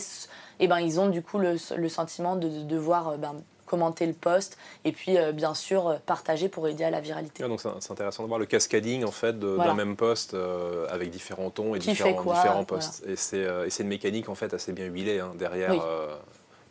eh 0.60 0.68
ben, 0.68 0.80
ils 0.80 1.00
ont 1.00 1.10
du 1.10 1.22
coup 1.22 1.38
le, 1.38 1.56
le 1.76 1.90
sentiment 1.90 2.36
de 2.36 2.50
devoir 2.64 3.18
ben, 3.18 3.36
commenter 3.66 4.06
le 4.06 4.14
post 4.14 4.58
et 4.84 4.92
puis 4.92 5.18
euh, 5.18 5.32
bien 5.32 5.54
sûr 5.54 5.88
euh, 5.88 5.96
partager 6.06 6.50
pour 6.50 6.68
aider 6.68 6.84
à 6.84 6.90
la 6.90 7.02
viralité. 7.02 7.44
donc 7.44 7.62
c'est 7.62 7.92
intéressant 7.92 8.24
de 8.24 8.28
voir 8.28 8.40
le 8.40 8.46
cascading 8.46 9.04
en 9.04 9.12
fait 9.12 9.40
d'un 9.40 9.74
même 9.74 9.96
post 9.96 10.34
euh, 10.34 10.88
avec 10.90 11.10
différents 11.10 11.50
tons 11.50 11.76
et 11.76 11.80
différents, 11.80 12.34
différents 12.34 12.66
posts. 12.66 13.04
Et 13.08 13.16
c'est 13.16 13.84
une 13.84 13.88
mécanique 13.88 14.30
en 14.30 14.36
fait 14.36 14.54
assez 14.54 14.72
bien 14.72 14.86
huilée 14.86 15.20
hein, 15.20 15.34
derrière 15.36 15.74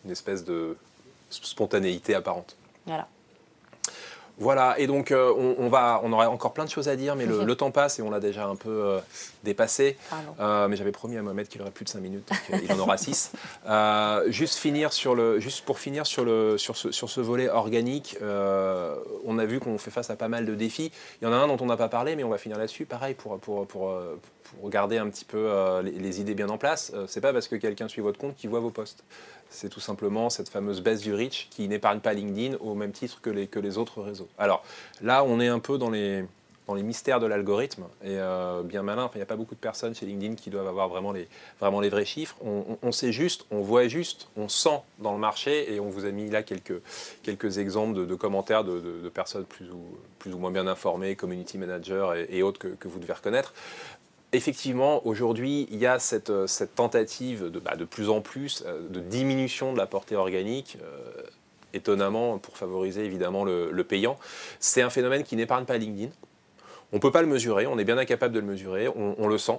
une 0.05 0.11
espèce 0.11 0.45
de 0.45 0.77
spontanéité 1.31 2.15
apparente. 2.15 2.57
Voilà. 2.87 3.09
Voilà, 4.39 4.75
et 4.79 4.87
donc 4.89 5.13
euh, 5.13 5.33
on, 5.59 5.69
va, 5.69 6.01
on 6.03 6.13
aurait 6.13 6.27
encore 6.27 6.53
plein 6.53 6.65
de 6.65 6.71
choses 6.71 6.89
à 6.89 6.97
dire, 6.97 7.15
mais 7.15 7.25
le, 7.27 7.55
temps 7.57 7.71
passe 7.71 7.99
et 8.01 8.03
on 8.03 8.11
l'a 8.11 8.19
déjà 8.19 8.47
un 8.47 8.57
peu 8.57 8.71
euh, 8.71 8.99
dépassé. 9.45 9.97
Euh, 10.41 10.67
mais 10.67 10.77
j'avais 10.77 10.91
promis 10.91 11.17
à 11.17 11.23
Mohamed 11.23 11.47
qu'il 11.47 11.63
aurait 11.63 11.71
plus 11.71 11.85
de 11.85 11.91
5 11.91 12.01
minutes, 12.01 12.29
donc 12.51 12.61
il 12.65 12.73
en 12.73 12.79
aura 12.79 12.97
6. 12.97 13.33
juste, 14.27 14.59
finir 14.59 14.93
sur 14.93 15.15
le, 15.15 15.39
juste 15.39 15.65
pour 15.65 15.79
finir 15.79 16.07
sur, 16.07 16.25
le, 16.25 16.59
sur, 16.59 16.77
ce, 16.77 16.91
sur 16.91 17.11
ce 17.11 17.21
volet 17.21 17.49
organique, 17.49 18.17
on 18.21 19.39
a 19.39 19.45
vu 19.45 19.61
qu'on 19.61 19.79
fait 19.79 19.91
face 19.91 20.11
à 20.11 20.17
pas 20.17 20.29
mal 20.29 20.47
de 20.47 20.55
défis. 20.55 20.91
Il 21.21 21.25
y 21.25 21.29
en 21.29 21.33
a 21.33 21.37
un 21.37 21.47
dont 21.47 21.59
on 21.61 21.67
n'a 21.67 21.77
pas 21.77 21.89
parlé, 21.89 22.17
mais 22.17 22.25
on 22.25 22.31
va 22.31 22.39
finir 22.39 22.59
là-dessus. 22.59 22.87
Pareil, 22.87 23.15
pour, 23.15 23.39
pour, 23.39 23.67
pour, 23.67 23.93
pour, 24.61 24.71
garder 24.71 24.99
un 24.99 25.09
petit 25.09 25.25
peu 25.25 25.51
les, 25.83 25.93
les, 25.93 26.21
idées 26.21 26.35
bien 26.35 26.49
en 26.49 26.59
place, 26.59 26.93
c'est 27.07 27.21
pas 27.21 27.33
parce 27.33 27.49
que 27.49 27.57
quelqu'un 27.57 27.89
suit 27.89 28.03
votre 28.03 28.19
compte 28.19 28.37
qu'il 28.37 28.51
voit 28.51 28.61
vos 28.61 28.71
posts 28.71 29.05
c'est 29.55 29.69
tout 29.69 29.81
simplement 29.81 30.31
cette 30.31 30.49
fameuse 30.49 30.81
baisse 30.81 31.01
du 31.01 31.15
reach 31.15 31.49
qui 31.51 31.69
n'épargne 31.69 32.01
pas 32.01 32.13
LinkedIn 32.13 32.57
au 32.59 32.75
même 32.75 32.93
titre 32.93 33.21
que 33.21 33.31
les, 33.31 33.79
autres 33.79 34.03
réseaux. 34.03 34.29
Alors 34.37 34.65
là, 35.01 35.25
on 35.25 35.41
est 35.41 35.49
un 35.49 35.61
peu 35.61 35.79
dans 35.79 35.91
les, 35.91 36.25
mystères 36.69 37.21
de 37.21 37.27
l'algorithme 37.27 37.85
et 38.03 38.17
euh, 38.19 38.63
bien 38.63 38.83
malin. 38.83 39.11
il 39.15 39.19
n'y 39.19 39.23
a 39.23 39.27
pas 39.27 39.37
beaucoup 39.37 39.55
de 39.55 39.61
personnes 39.61 39.95
chez 39.95 40.07
LinkedIn 40.07 40.35
qui 40.35 40.51
doivent 40.51 40.67
avoir 40.67 40.89
vraiment 40.89 41.13
les, 41.13 41.29
vrais 41.89 42.05
chiffres. 42.05 42.37
On, 42.43 42.91
sait 42.91 43.13
juste, 43.13 43.47
on 43.51 43.61
voit 43.61 43.87
juste, 43.87 44.29
on 44.37 44.49
sent 44.49 44.81
dans 44.99 45.13
le 45.13 45.19
marché 45.19 45.73
et 45.73 45.79
on 45.79 45.89
vous 45.89 46.05
a 46.05 46.11
mis 46.11 46.31
là 46.31 46.43
quelques, 46.43 47.59
exemples 47.59 48.07
de, 48.07 48.15
commentaires 48.15 48.65
de, 48.65 49.09
personnes 49.09 49.45
plus 49.45 49.71
ou, 49.71 50.39
moins 50.39 50.51
bien 50.51 50.67
informées, 50.67 51.17
community 51.17 51.59
managers 51.59 52.27
et, 52.29 52.43
autres 52.43 52.59
que, 52.59 52.89
vous 52.89 52.99
devez 52.99 53.13
reconnaître 53.13 53.53
effectivement, 54.35 55.07
aujourd'hui, 55.07 55.67
il 55.71 55.79
y 55.79 55.87
a 55.87 55.99
cette, 55.99 56.31
euh, 56.31 56.47
tentative 56.75 57.51
de, 57.51 57.59
bah, 57.59 57.77
de, 57.77 57.85
plus 57.85 58.11
en 58.11 58.21
plus 58.21 58.65
euh, 58.67 58.81
de 58.89 59.01
diminution 59.01 59.73
de 59.73 59.79
la 59.79 59.87
portée 59.87 60.17
organique, 60.17 60.79
euh, 60.83 61.23
étonnamment 61.73 62.39
pour 62.39 62.57
favoriser 62.57 63.05
évidemment 63.05 63.45
le, 63.45 63.85
payant. 63.85 64.19
C'est 64.61 64.83
un 64.83 64.91
phénomène 64.91 65.25
qui 65.25 65.37
n'épargne 65.37 65.65
pas 65.65 65.79
LinkedIn. 65.79 66.11
On 66.93 66.97
ne 66.97 67.01
peut 67.01 67.11
pas 67.11 67.23
le 67.23 67.29
mesurer, 67.29 67.67
on 67.67 67.79
est 67.79 67.85
bien 67.85 67.99
incapable 67.99 68.35
de 68.35 68.39
le 68.39 68.47
mesurer, 68.47 68.89
on 68.89 69.27
le 69.27 69.39
sent. 69.39 69.59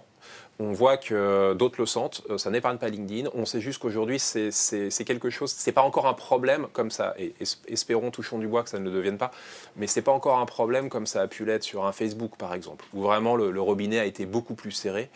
On 0.57 0.71
voit 0.71 0.95
que 0.95 1.53
d'autres 1.53 1.75
le 1.79 1.85
sentent, 1.85 2.21
euh, 2.29 2.37
ça 2.37 2.49
n'épargne 2.49 2.77
pas 2.77 2.87
LinkedIn. 2.87 3.29
On 3.33 3.45
sait 3.45 3.59
juste 3.59 3.79
qu'aujourd'hui, 3.79 4.19
c'est 4.19 5.05
quelque 5.05 5.29
chose, 5.29 5.51
c'est 5.51 5.73
pas 5.73 5.81
encore 5.81 6.07
un 6.07 6.13
problème 6.13 6.67
comme 6.71 6.91
ça, 6.91 7.13
et 7.19 7.33
espérons, 7.67 8.09
touchons 8.09 8.39
du 8.39 8.47
bois 8.47 8.63
que 8.63 8.69
ça 8.69 8.79
ne 8.79 8.85
le 8.85 8.91
devienne 8.91 9.17
pas, 9.17 9.31
mais 9.75 9.85
c'est 9.85 10.01
pas 10.01 10.13
encore 10.13 10.39
un 10.39 10.45
problème 10.45 10.87
comme 10.87 11.07
ça 11.07 11.21
a 11.21 11.27
pu 11.27 11.43
l'être 11.43 11.63
sur 11.63 11.85
un 11.85 11.91
Facebook 11.91 12.37
par 12.37 12.53
exemple, 12.53 12.85
où 12.93 13.01
vraiment 13.01 13.35
le, 13.35 13.59
robinet 13.59 13.99
a 13.99 14.05
été 14.05 14.25
beaucoup 14.25 14.55
plus 14.55 14.71
serré. 14.71 15.09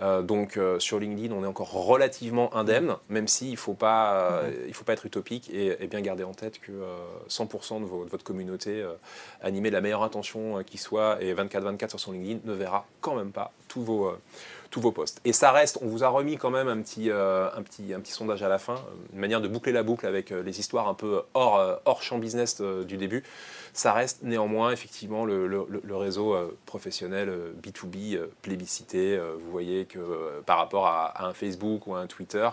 Euh, 0.00 0.22
donc 0.22 0.56
euh, 0.56 0.78
sur 0.78 0.98
LinkedIn, 0.98 1.34
on 1.34 1.44
est 1.44 1.46
encore 1.46 1.72
relativement 1.72 2.54
indemne, 2.56 2.96
même 3.10 3.28
s'il 3.28 3.50
ne 3.50 3.56
faut, 3.56 3.74
pas, 3.74 4.44
faut 4.72 4.84
pas 4.84 4.94
être 4.94 5.04
utopique 5.04 5.50
et, 5.52 5.86
bien 5.88 6.00
garder 6.00 6.24
en 6.24 6.32
tête 6.32 6.58
que 6.60 6.72
100% 7.28 7.80
de, 7.80 7.84
votre 7.84 8.24
communauté 8.24 8.84
animée 9.42 9.68
de 9.68 9.74
la 9.74 9.82
meilleure 9.82 10.02
intention 10.02 10.62
qui 10.64 10.78
soit 10.78 11.18
et 11.20 11.34
24-24 11.34 11.90
sur 11.90 12.00
son 12.00 12.12
LinkedIn 12.12 12.40
ne 12.44 12.54
verra 12.54 12.86
quand 13.00 13.14
même 13.14 13.30
pas 13.30 13.52
tous 13.68 13.82
vos 13.82 14.12
tous 14.70 14.80
vos 14.80 14.92
posts. 14.92 15.20
Et 15.24 15.32
ça 15.32 15.52
reste, 15.52 15.78
on 15.82 15.86
vous 15.86 16.04
a 16.04 16.08
remis 16.08 16.36
quand 16.36 16.50
même 16.50 16.68
un 16.68 16.80
petit, 16.80 17.10
un 17.10 17.62
petit, 17.62 17.94
un 17.94 18.00
petit 18.00 18.12
sondage 18.12 18.42
à 18.42 18.48
la 18.48 18.58
fin, 18.58 18.76
une 19.12 19.20
manière 19.20 19.40
de 19.40 19.48
boucler 19.48 19.72
la 19.72 19.82
boucle 19.82 20.06
avec 20.06 20.30
les 20.30 20.60
histoires 20.60 20.88
un 20.88 20.94
peu 20.94 21.22
hors, 21.34 21.80
hors 21.84 22.02
champ 22.02 22.18
business 22.18 22.60
du 22.60 22.96
début 22.96 23.22
ça 23.76 23.92
reste 23.92 24.22
néanmoins 24.22 24.70
effectivement 24.70 25.26
le, 25.26 25.66
réseau 25.90 26.34
euh, 26.34 26.56
professionnel 26.64 27.30
B2B 27.62 28.14
euh, 28.14 28.22
euh, 28.22 28.26
plébiscité. 28.40 29.18
vous 29.18 29.50
voyez 29.50 29.84
que 29.84 30.40
par 30.46 30.58
rapport 30.58 30.86
à, 30.86 31.26
un 31.26 31.34
Facebook 31.34 31.86
ou 31.86 31.94
à 31.94 32.00
un 32.00 32.06
Twitter, 32.06 32.48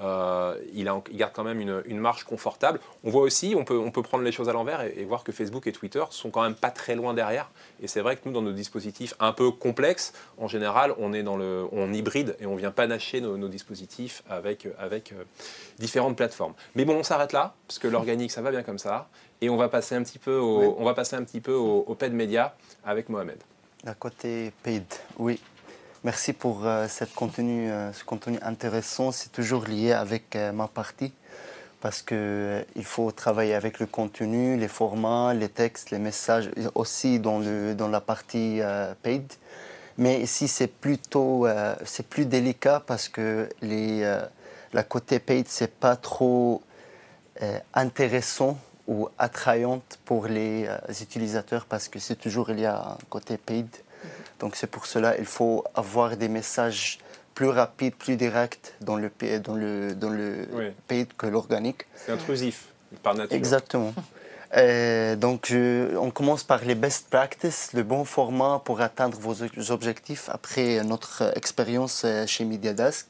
il, 0.00 0.84
garde 1.12 1.32
quand 1.32 1.44
même 1.44 1.60
une, 1.60 1.98
marge 1.98 2.24
confortable. 2.24 2.80
On 3.04 3.10
voit 3.10 3.22
aussi, 3.22 3.54
on 3.56 3.64
peut, 3.64 3.78
on 3.78 3.90
peut 3.90 4.02
prendre 4.02 4.24
les 4.24 4.32
choses 4.32 4.48
à 4.48 4.52
l'envers 4.52 4.80
et, 4.82 5.04
voir 5.04 5.24
que 5.24 5.32
Facebook 5.32 5.66
et 5.66 5.72
Twitter 5.72 6.04
sont 6.10 6.30
quand 6.30 6.42
même 6.42 6.54
pas 6.54 6.70
très 6.70 6.94
loin 6.94 7.14
derrière. 7.14 7.50
Et 7.82 7.88
c'est 7.88 8.00
vrai 8.00 8.16
que 8.16 8.22
nous, 8.26 8.32
dans 8.32 8.42
nos 8.42 8.52
dispositifs 8.52 9.14
un 9.20 9.32
peu 9.32 9.50
complexes, 9.50 10.12
en 10.38 10.48
général, 10.48 10.94
on 10.98 11.12
est 11.12 11.22
dans 11.22 11.36
le, 11.36 11.66
on 11.72 11.92
hybride 11.92 12.36
et 12.40 12.46
on 12.46 12.56
vient 12.56 12.70
panacher 12.70 13.20
nos, 13.20 13.36
nos 13.36 13.48
dispositifs 13.48 14.22
avec, 14.28 14.68
avec 14.78 15.14
différentes 15.78 16.16
plateformes. 16.16 16.54
Mais 16.74 16.84
bon, 16.84 16.96
on 16.96 17.02
s'arrête 17.02 17.32
là 17.32 17.54
parce 17.66 17.78
que 17.78 17.88
l'organique, 17.88 18.30
ça 18.30 18.42
va 18.42 18.50
bien 18.50 18.62
comme 18.62 18.78
ça. 18.78 19.08
Et 19.40 19.48
on 19.48 19.56
va 19.56 19.68
passer 19.68 19.94
un 19.94 20.02
petit 20.02 20.18
peu 20.18 20.36
au, 20.36 20.76
on 20.78 20.84
va 20.84 20.94
passer 20.94 21.16
un 21.16 21.22
petit 21.22 21.40
peu 21.40 21.54
au, 21.54 21.94
paid 21.94 22.12
media 22.12 22.56
avec 22.84 23.08
Mohamed. 23.08 23.38
La 23.84 23.94
côté 23.94 24.52
paid, 24.62 24.84
oui. 25.18 25.40
Merci 26.04 26.32
pour 26.32 26.64
euh, 26.64 26.86
euh, 26.86 27.92
ce 27.92 28.04
contenu 28.04 28.38
intéressant. 28.42 29.10
C'est 29.10 29.32
toujours 29.32 29.64
lié 29.64 29.92
avec 29.92 30.36
euh, 30.36 30.52
ma 30.52 30.68
partie 30.68 31.12
parce 31.80 32.02
qu'il 32.02 32.64
il 32.76 32.84
faut 32.84 33.10
travailler 33.10 33.54
avec 33.54 33.80
le 33.80 33.86
contenu, 33.86 34.56
les 34.56 34.68
formats, 34.68 35.34
les 35.34 35.48
textes, 35.48 35.90
les 35.90 35.98
messages, 35.98 36.50
aussi 36.76 37.18
dans, 37.18 37.40
la 37.40 38.00
partie 38.00 38.60
paid. 39.02 39.32
Mais 39.96 40.20
ici, 40.20 40.48
c'est 40.48 40.66
plutôt 40.66 41.46
c'est 41.84 42.04
plus 42.08 42.26
délicat 42.26 42.82
parce 42.84 43.08
que 43.08 43.48
la 43.62 44.82
côté 44.82 45.20
paid, 45.20 45.46
c'est 45.48 45.72
pas 45.72 45.94
trop 45.94 46.62
intéressant 47.74 48.58
ou 48.88 49.08
attrayante 49.16 50.00
pour 50.04 50.26
les 50.26 50.68
utilisateurs 51.00 51.64
parce 51.66 51.86
que 51.88 52.00
c'est 52.00 52.16
toujours 52.16 52.50
il 52.50 52.58
y 52.58 52.66
a 52.66 52.76
un 52.76 52.98
côté 53.08 53.36
paid. 53.36 53.68
Donc 54.40 54.56
c'est 54.56 54.66
pour 54.66 54.86
cela 54.86 55.18
il 55.18 55.24
faut 55.24 55.64
avoir 55.74 56.16
des 56.16 56.28
messages 56.28 56.98
plus 57.34 57.48
rapides, 57.48 57.94
plus 57.94 58.16
directs 58.16 58.74
dans 58.80 58.96
le, 58.96 59.10
dans 59.38 59.54
le, 59.54 59.94
dans 59.94 60.10
le 60.10 60.48
paid 60.88 61.08
que 61.16 61.26
l'organique. 61.26 61.86
C'est 61.94 62.10
intrusif 62.12 62.66
par 63.02 63.14
nature. 63.14 63.36
Exactement. 63.36 63.94
Donc, 64.54 65.52
on 66.06 66.10
commence 66.10 66.42
par 66.42 66.64
les 66.64 66.74
best 66.74 67.10
practices, 67.10 67.72
le 67.74 67.82
bon 67.82 68.04
format 68.04 68.60
pour 68.64 68.80
atteindre 68.80 69.18
vos 69.18 69.70
objectifs. 69.70 70.28
Après 70.32 70.82
notre 70.84 71.36
expérience 71.36 72.02
euh, 72.04 72.26
chez 72.26 72.44
MediaDesk, 72.44 73.06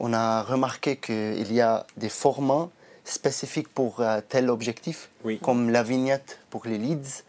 on 0.00 0.12
a 0.12 0.42
remarqué 0.42 0.96
qu'il 0.96 1.52
y 1.52 1.60
a 1.60 1.86
des 1.96 2.08
formats 2.08 2.68
spécifique 3.04 3.68
pour 3.68 4.00
euh, 4.00 4.20
tel 4.28 4.50
objectif, 4.50 5.10
comme 5.42 5.70
la 5.70 5.82
vignette 5.82 6.38
pour 6.50 6.66
les 6.66 6.78
leads. 6.78 7.22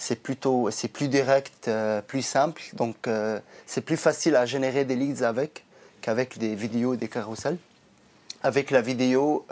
C'est 0.00 0.22
plutôt, 0.22 0.70
c'est 0.70 0.86
plus 0.86 1.08
direct, 1.08 1.66
euh, 1.66 2.00
plus 2.00 2.22
simple. 2.22 2.62
Donc, 2.74 3.08
euh, 3.08 3.40
c'est 3.66 3.80
plus 3.80 3.96
facile 3.96 4.36
à 4.36 4.46
générer 4.46 4.84
des 4.84 4.94
leads 4.94 5.24
avec 5.24 5.64
qu'avec 6.00 6.38
des 6.38 6.54
vidéos, 6.54 6.94
des 6.94 7.08
carousels. 7.08 7.58
Avec 8.44 8.70
la 8.70 8.80
vidéo, 8.80 9.44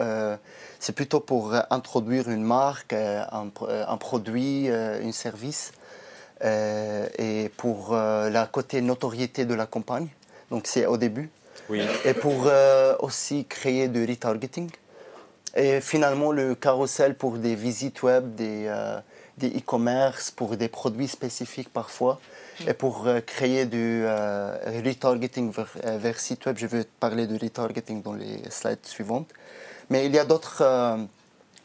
c'est 0.79 0.93
plutôt 0.93 1.19
pour 1.19 1.53
introduire 1.69 2.29
une 2.29 2.43
marque, 2.43 2.93
un, 2.93 3.51
un 3.69 3.97
produit, 3.97 4.69
un 4.69 5.11
service, 5.11 5.73
et 6.41 7.51
pour 7.57 7.93
la 7.93 8.47
côté 8.49 8.79
notoriété 8.79 9.43
de 9.43 9.53
la 9.53 9.65
campagne. 9.65 10.07
Donc, 10.51 10.67
c'est 10.67 10.85
au 10.85 10.95
début. 10.95 11.29
Oui. 11.69 11.81
Et 12.05 12.13
pour 12.13 12.49
aussi 12.99 13.43
créer 13.43 13.89
du 13.89 14.05
retargeting. 14.05 14.69
Et 15.53 15.81
finalement, 15.81 16.31
le 16.31 16.55
carrousel 16.55 17.15
pour 17.15 17.33
des 17.39 17.55
visites 17.55 18.03
web, 18.03 18.35
des 18.35 18.71
euh, 19.43 19.57
e-commerce, 19.57 20.31
pour 20.31 20.57
des 20.57 20.67
produits 20.67 21.07
spécifiques 21.07 21.69
parfois, 21.69 22.19
et 22.67 22.73
pour 22.73 23.07
euh, 23.07 23.19
créer 23.21 23.65
du 23.65 24.03
euh, 24.03 24.81
retargeting 24.83 25.51
vers, 25.51 25.69
vers, 25.97 26.19
site 26.19 26.45
web. 26.45 26.57
Je 26.57 26.67
vais 26.67 26.85
parler 26.99 27.27
de 27.27 27.37
retargeting 27.37 28.01
dans 28.01 28.13
les 28.13 28.49
slides 28.49 28.85
suivantes. 28.85 29.29
Mais 29.89 30.05
il 30.05 30.13
y 30.13 30.19
a 30.19 30.25
d'autres 30.25 30.63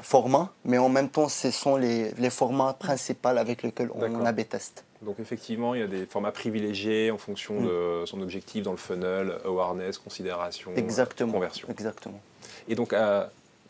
formats, 0.01 0.53
mais 0.65 0.79
en 0.79 0.89
même 0.89 1.09
temps, 1.09 1.29
ce 1.29 1.51
sont 1.51 1.77
les, 1.77 2.13
les 2.13 2.31
formats 2.31 2.73
principaux 2.73 3.29
avec 3.31 3.63
lesquels 3.63 3.91
on 3.95 4.25
a 4.25 4.33
test. 4.33 4.85
Donc 5.01 5.19
effectivement, 5.19 5.75
il 5.75 5.81
y 5.81 5.85
a 5.85 5.89
des 5.89 6.07
formats 6.07 6.31
privilégiés 6.31 7.11
en 7.11 7.19
fonction 7.19 7.61
mm. 7.61 7.67
de 7.67 8.03
son 8.07 8.23
objectif 8.23 8.63
dans 8.63 8.71
le 8.71 8.77
funnel, 8.77 9.39
awareness, 9.45 9.99
considération, 9.99 10.71
Exactement. 10.77 11.33
conversion. 11.33 11.69
Exactement. 11.69 12.21
Et 12.69 12.77
donc, 12.77 12.95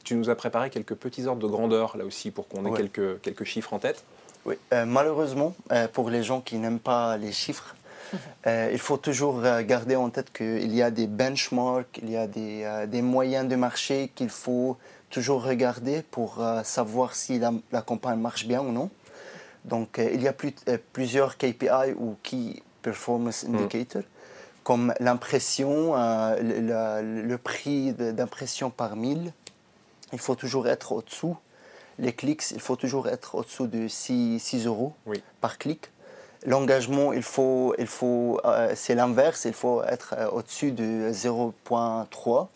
tu 0.04 0.14
nous 0.14 0.30
as 0.30 0.34
préparé 0.34 0.70
quelques 0.70 0.94
petits 0.94 1.26
ordres 1.26 1.42
de 1.42 1.52
grandeur 1.52 1.96
là 1.96 2.04
aussi 2.04 2.30
pour 2.30 2.48
qu'on 2.48 2.66
ait 2.66 2.76
quelques, 2.76 3.20
quelques 3.20 3.44
chiffres 3.44 3.72
en 3.72 3.78
tête. 3.78 4.04
Oui, 4.44 4.56
euh, 4.72 4.84
malheureusement, 4.84 5.54
euh, 5.70 5.86
pour 5.88 6.10
les 6.10 6.22
gens 6.22 6.40
qui 6.40 6.56
n'aiment 6.56 6.80
pas 6.80 7.16
les 7.16 7.32
chiffres, 7.32 7.76
euh, 8.46 8.70
il 8.72 8.78
faut 8.78 8.96
toujours 8.96 9.40
garder 9.62 9.96
en 9.96 10.10
tête 10.10 10.32
qu'il 10.32 10.74
y 10.74 10.82
a 10.82 10.90
des 10.90 11.06
benchmarks, 11.06 12.00
il 12.02 12.10
y 12.10 12.16
a 12.16 12.26
des, 12.26 12.86
des 12.88 13.02
moyens 13.02 13.48
de 13.48 13.56
marché 13.56 14.10
qu'il 14.14 14.28
faut 14.28 14.76
toujours 15.10 15.44
regarder 15.44 16.02
pour 16.02 16.42
savoir 16.64 17.14
si 17.14 17.38
la, 17.38 17.52
la, 17.70 17.82
campagne 17.82 18.18
marche 18.18 18.46
bien 18.46 18.60
ou 18.60 18.72
non. 18.72 18.90
Donc, 19.64 19.98
il 19.98 20.20
y 20.20 20.26
a 20.26 20.32
plus, 20.32 20.54
plusieurs 20.92 21.36
KPI 21.36 21.92
ou 21.96 22.16
Key 22.22 22.62
Performance 22.80 23.44
mm. 23.46 23.54
Indicators, 23.54 24.02
comme 24.64 24.92
l'impression, 25.00 25.94
le, 25.94 27.22
le, 27.22 27.38
prix 27.38 27.92
d'impression 27.92 28.70
par 28.70 28.96
mille, 28.96 29.32
il 30.12 30.18
faut 30.18 30.34
toujours 30.34 30.68
être 30.68 30.92
au-dessous. 30.92 31.36
Les 31.98 32.12
clics, 32.12 32.50
il 32.52 32.60
faut 32.60 32.76
toujours 32.76 33.08
être 33.08 33.34
au-dessous 33.34 33.66
de 33.66 33.88
6, 33.88 34.38
6 34.40 34.66
euros 34.66 34.92
par 35.40 35.58
clic. 35.58 35.90
L'engagement, 36.44 37.12
il 37.12 37.22
faut, 37.22 37.74
il 37.78 37.86
faut, 37.86 38.40
euh, 38.44 38.72
c'est 38.74 38.94
l'inverse, 38.96 39.44
il 39.44 39.52
faut 39.52 39.82
être 39.84 40.14
euh, 40.18 40.28
au-dessus 40.30 40.72
de 40.72 41.10
0.3 41.12 42.48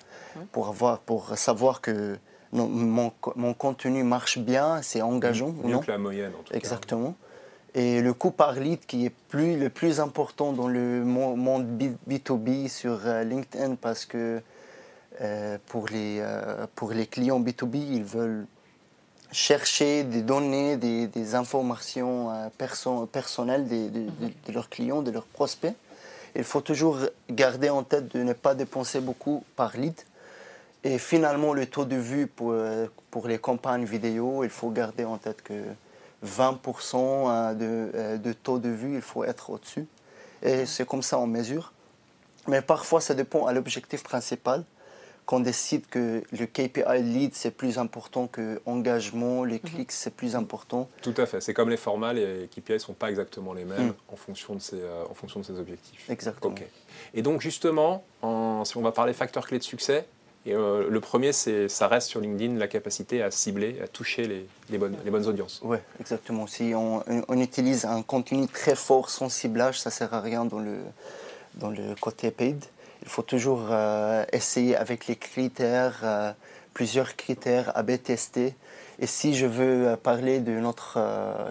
pour, 0.51 0.69
avoir, 0.69 0.99
pour 0.99 1.39
savoir 1.39 1.81
que 1.81 2.19
mon, 2.53 3.13
mon, 3.37 3.55
contenu 3.55 4.03
marche 4.03 4.39
bien, 4.39 4.83
c'est 4.83 5.03
engageant. 5.03 5.55
Mieux 5.63 5.75
non? 5.75 5.81
que 5.81 5.91
la 5.91 5.99
moyenne 5.99 6.33
en 6.39 6.43
tout 6.43 6.53
Exactement. 6.53 7.15
Et 7.75 8.01
le 8.01 8.15
coût 8.15 8.31
par 8.31 8.55
lead 8.55 8.81
qui 8.87 9.05
est 9.05 9.15
plus, 9.29 9.59
le 9.59 9.69
plus 9.69 10.01
important 10.01 10.53
dans 10.53 10.67
le 10.67 11.05
monde 11.05 11.67
B2B 12.09 12.69
sur 12.69 13.01
euh, 13.05 13.23
LinkedIn 13.23 13.77
parce 13.77 14.05
que 14.07 14.41
pour, 15.67 15.89
les, 15.89 16.19
euh, 16.21 16.67
pour 16.75 16.93
les 16.93 17.07
clients 17.07 17.41
B2B, 17.41 17.77
ils 17.77 18.05
veulent 18.05 18.47
chercher 19.33 20.05
des 20.05 20.23
données, 20.23 20.77
des, 20.77 21.07
des 21.07 21.35
informations 21.35 22.31
euh, 22.31 23.07
personnelles 23.07 23.67
de, 23.67 23.89
de, 23.89 24.53
leurs 24.53 24.69
clients, 24.69 25.03
de 25.03 25.11
leurs 25.11 25.27
prospects. 25.27 25.75
Il 26.35 26.45
faut 26.45 26.61
toujours 26.61 26.99
garder 27.31 27.71
en 27.71 27.83
tête 27.83 28.15
de 28.15 28.23
ne 28.23 28.35
pas 28.35 28.55
dépenser 28.55 29.01
beaucoup 29.01 29.43
par 29.57 29.77
lead. 29.77 29.99
Et 30.85 30.99
finalement, 30.99 31.55
le 31.55 31.67
taux 31.67 31.87
de 31.87 31.97
vue 31.97 32.27
pour, 32.27 32.55
pour 33.11 33.27
les 33.27 33.39
campagnes 33.39 33.85
vidéo, 33.85 34.45
il 34.45 34.51
faut 34.51 34.71
garder 34.71 35.05
en 35.05 35.17
tête 35.17 35.43
que 35.43 35.65
20% 36.25 37.57
de, 37.57 38.19
de, 38.19 38.33
taux 38.35 38.59
de 38.59 38.69
vue, 38.69 38.97
il 38.97 39.01
faut 39.01 39.25
être 39.25 39.51
au-dessus. 39.51 39.87
Et 40.43 40.67
c'est 40.67 40.87
comme 40.87 41.03
ça 41.03 41.19
on 41.19 41.27
mesure. 41.27 41.73
Mais 42.47 42.61
parfois, 42.61 43.01
ça 43.01 43.15
dépend 43.15 43.47
à 43.47 43.53
l'objectif 43.53 44.03
principal 44.03 44.63
qu'on 45.27 45.41
décide 45.41 45.87
que 45.89 46.23
le 46.31 46.47
KPI 46.47 47.03
lead 47.03 47.35
c'est 47.35 47.51
plus 47.51 47.79
important 47.79 48.29
que 48.29 48.63
engagement, 48.65 49.45
les 49.45 49.57
mhm. 49.57 49.61
clics 49.61 49.93
c'est 49.93 50.15
plus 50.15 50.37
important. 50.37 50.89
Tout 51.03 51.15
à 51.17 51.27
fait, 51.27 51.41
c'est 51.41 51.53
comme 51.53 51.69
les 51.69 51.77
formats, 51.77 52.13
les 52.13 52.49
KPI 52.55 52.75
ne 52.75 52.79
sont 52.79 52.95
pas 52.95 53.11
exactement 53.11 53.53
les 53.53 53.65
mêmes 53.65 53.89
mm. 53.89 53.95
en, 54.13 54.17
fonction 54.17 54.55
de 54.55 54.61
ces, 54.61 54.81
euh, 54.81 55.05
en 55.11 55.15
fonction 55.15 55.41
de 55.41 55.45
ces 55.45 55.59
objectifs. 55.59 56.09
Exactement. 56.09 56.55
Et 57.13 57.23
donc 57.23 57.41
justement, 57.41 58.05
en, 58.23 58.65
si 58.65 58.77
on 58.77 58.83
va 58.83 58.93
parler 58.93 59.13
facteurs 59.13 59.47
clés 59.47 59.59
de 59.59 59.65
succès, 59.65 60.07
et 60.47 60.55
euh, 60.55 60.89
le 60.89 61.01
premier, 61.01 61.33
c'est, 61.33 61.69
ça 61.69 61.89
reste 61.89 62.09
sur 62.09 62.21
LinkedIn 62.21 62.55
la 62.55 62.69
capacité 62.69 63.21
à 63.21 63.33
cibler, 63.33 63.81
à 63.83 63.89
toucher 63.89 64.29
les, 64.29 64.47
les 64.71 64.79
bonnes, 64.79 64.97
les 65.05 65.11
bonnes 65.11 65.27
audiences. 65.27 65.61
Oui, 65.65 65.79
exactement. 66.01 66.47
Si 66.47 66.73
on, 66.73 67.03
on, 67.27 67.41
utilise 67.41 67.85
un 67.85 68.03
contenu 68.03 68.47
très 68.47 68.77
fort 68.77 69.11
sans 69.11 69.29
ciblage, 69.29 69.81
ça 69.81 69.91
ne 69.91 69.95
sert 69.95 70.15
à 70.15 70.21
rien 70.21 70.45
dans 70.45 70.61
le, 70.61 70.79
dans 71.55 71.71
le 71.71 71.97
côté 72.01 72.31
paid. 72.31 72.65
Il 73.03 73.09
faut 73.09 73.23
toujours 73.23 73.69
euh, 73.71 74.25
essayer 74.33 74.77
avec 74.77 75.07
les 75.07 75.17
critères, 75.17 76.01
euh, 76.03 76.33
plusieurs 76.75 77.17
critères 77.17 77.77
à 77.77 77.83
B 77.83 77.93
tester. 78.03 78.55
Et 78.99 79.07
si 79.07 79.35
je 79.35 79.47
veux 79.47 79.89
euh, 79.89 79.97
parler 79.97 80.41
de 80.41 80.53
notre 80.53 80.99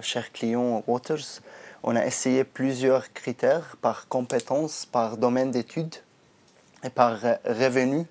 cher 0.02 0.32
client 0.32 0.84
Waters, 0.88 1.42
on 1.84 1.96
a 1.96 2.06
essayé 2.06 2.44
plusieurs 2.44 3.14
critères 3.14 3.78
par 3.82 4.08
compétence, 4.08 4.86
par 4.86 5.18
domaine 5.18 5.52
d'études 5.52 5.96
et 6.84 6.90
par 6.90 7.20
revenu 7.46 8.06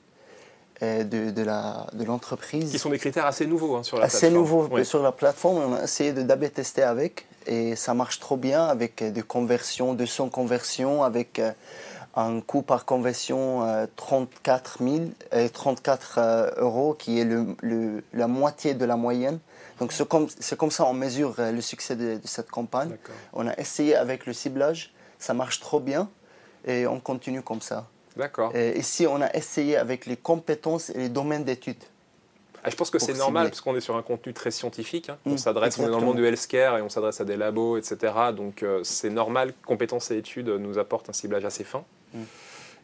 de, 0.80 1.30
de 1.30 2.05
l'entreprise. 2.05 2.70
Qui 2.70 2.78
sont 2.78 2.91
des 2.91 2.99
critères 2.99 3.26
assez 3.26 3.47
nouveaux 3.47 3.74
hein, 3.74 3.82
sur 3.82 3.99
la 3.99 4.05
assez 4.05 4.30
plateforme. 4.30 4.45
Assez 4.45 4.68
nouveaux 4.68 4.85
sur 4.85 5.03
la 5.03 5.12
plateforme. 5.12 5.57
On 5.59 5.74
a 5.74 5.82
essayé 5.82 6.12
de 6.12 6.22
d'AB 6.22 6.53
tester 6.53 6.82
avec 6.82 7.26
et 7.47 7.74
ça 7.74 7.95
marche 7.95 8.20
trop 8.20 8.37
bien 8.37 8.64
avec 8.64 9.03
des 9.03 9.22
conversions, 9.22 9.95
de 9.95 10.07
son 10.07 10.28
conversions, 10.28 11.03
avec 11.03 11.41
un 12.17 12.41
coût 12.41 12.62
par 12.62 12.85
conversion 12.85 13.65
euh, 13.67 13.87
34 13.97 14.79
000, 14.83 14.97
euh, 15.33 15.49
34 15.49 16.15
euh, 16.19 16.51
euros, 16.59 16.95
qui 16.95 17.19
est 17.21 17.25
le, 17.25 17.47
le- 17.62 18.05
la 18.12 18.29
moitié 18.29 18.75
de 18.75 18.85
la 18.85 18.97
moyenne. 18.97 19.39
Donc 19.81 19.93
c'est 19.93 20.07
comme, 20.09 20.29
ça 20.71 20.85
on 20.87 20.93
mesure 20.95 21.35
euh, 21.39 21.51
le 21.51 21.61
succès 21.61 21.97
de, 21.97 22.17
de 22.17 22.27
cette 22.27 22.51
campagne. 22.51 22.97
On 23.33 23.47
a 23.49 23.55
essayé 23.59 23.97
avec 23.97 24.27
le 24.27 24.33
ciblage, 24.33 24.93
ça 25.19 25.35
marche 25.35 25.59
trop 25.61 25.81
bien 25.81 26.09
et 26.67 26.87
on 26.87 27.01
continue 27.01 27.43
comme 27.43 27.61
ça. 27.61 27.89
D'accord. 28.17 28.55
Et 28.55 28.79
ici, 28.79 29.09
on 29.09 29.21
a 29.21 29.35
essayé 29.35 29.77
avec 29.77 30.07
les 30.07 30.17
compétences 30.17 30.91
et 30.91 30.99
les 30.99 31.09
domaines 31.09 31.43
d'études. 31.43 31.83
Ah, 32.62 32.71
je 32.71 32.77
pense 32.77 32.89
que 32.91 32.99
c'est 33.01 33.12
normal 33.12 33.49
parce 33.51 33.61
qu'on 33.61 33.75
est 33.77 33.81
sur 33.81 33.97
un 33.97 34.03
contenu 34.03 34.33
très 34.33 34.51
scientifique. 34.53 35.11
hein. 35.11 35.19
On 35.27 35.33
Mm, 35.33 35.39
s'adresse, 35.39 35.79
on 35.79 35.87
est 35.87 35.91
dans 35.91 35.99
le 35.99 36.07
monde 36.07 36.17
du 36.17 36.25
healthcare 36.25 36.79
et 36.79 36.83
on 36.83 36.89
s'adresse 36.89 37.21
à 37.21 37.25
des 37.25 37.37
labos, 37.37 37.77
etc. 37.77 38.15
Donc 38.35 38.62
euh, 38.62 38.83
c'est 38.85 39.11
normal 39.11 39.53
que 39.53 39.67
compétences 39.67 40.11
et 40.12 40.17
études 40.17 40.49
nous 40.49 40.79
apportent 40.79 41.11
un 41.11 41.12
ciblage 41.12 41.45
assez 41.45 41.65
fin. 41.65 41.85
Mm. 42.15 42.23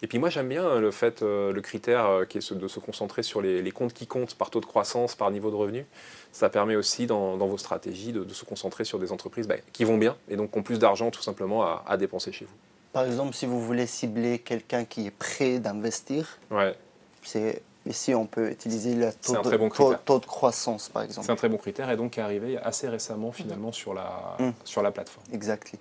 Et 0.03 0.07
puis 0.07 0.19
moi 0.19 0.31
j'aime 0.31 0.49
bien 0.49 0.65
euh, 0.65 0.81
le 0.81 0.91
fait, 0.91 1.23
euh, 1.23 1.53
le 1.53 1.61
critère 1.61 2.07
euh, 2.07 2.25
qui 2.25 2.39
est 2.39 2.53
de 2.55 2.69
se 2.69 2.81
concentrer 2.81 3.23
sur 3.23 3.43
les, 3.43 3.61
les 3.61 3.71
comptes 3.71 3.93
qui 3.93 4.07
comptent 4.07 4.35
par 4.35 4.49
taux 4.49 4.61
de 4.61 4.67
croissance, 4.67 5.15
par 5.15 5.31
niveau 5.31 5.51
de 5.51 5.57
revenu. 5.57 5.85
Ça 6.33 6.49
permet 6.49 6.75
aussi 6.75 7.07
dans, 7.07 7.37
dans 7.37 7.47
vos 7.47 7.59
stratégies 7.59 8.13
de, 8.13 8.25
de 8.25 8.33
se 8.35 8.45
concentrer 8.47 8.85
sur 8.85 8.99
des 8.99 9.13
entreprises 9.13 9.47
bah, 9.47 9.57
qui 9.75 9.85
vont 9.85 9.99
bien 9.99 10.17
et 10.31 10.37
donc 10.37 10.53
qui 10.53 10.59
ont 10.59 10.63
plus 10.63 10.79
d'argent 10.79 11.11
tout 11.11 11.21
simplement 11.23 11.63
à, 11.65 11.85
à 11.87 11.97
dépenser 11.99 12.33
chez 12.33 12.47
vous. 12.47 12.55
Par 12.95 13.05
exemple, 13.05 13.35
si 13.35 13.45
vous 13.47 13.61
voulez 13.61 13.87
cibler 13.87 14.39
quelqu'un 14.39 14.85
qui 14.87 15.07
est 15.07 15.11
prêt 15.13 15.59
d'investir, 15.59 16.39
Ouais, 16.51 16.75
c'est 17.23 17.63
ici 17.87 18.15
on 18.15 18.25
peut 18.27 18.51
utiliser 18.51 18.95
le 18.95 19.11
C'est 19.21 19.33
taux, 19.35 19.43
de, 19.43 19.49
très 19.49 19.59
bon 19.59 19.69
taux- 19.69 19.85
critère. 19.85 20.03
taux 20.05 20.19
de 20.19 20.27
croissance, 20.27 20.89
par 20.89 21.03
c'est 21.03 21.09
exemple. 21.09 21.31
un 21.31 21.37
très 21.37 21.49
bon 21.51 21.59
critère 21.59 21.91
et 21.91 21.97
donc 21.97 22.13
qui 22.13 22.21
est 22.21 22.23
arrivé 22.23 22.57
assez 22.59 22.89
récemment 22.89 23.33
finalement 23.33 23.71
sur, 23.71 23.93
la, 23.93 24.35
Mm. 24.39 24.51
sur 24.65 24.83
la 24.83 24.91
plateforme. 24.93 25.27
Exactly. 25.33 25.79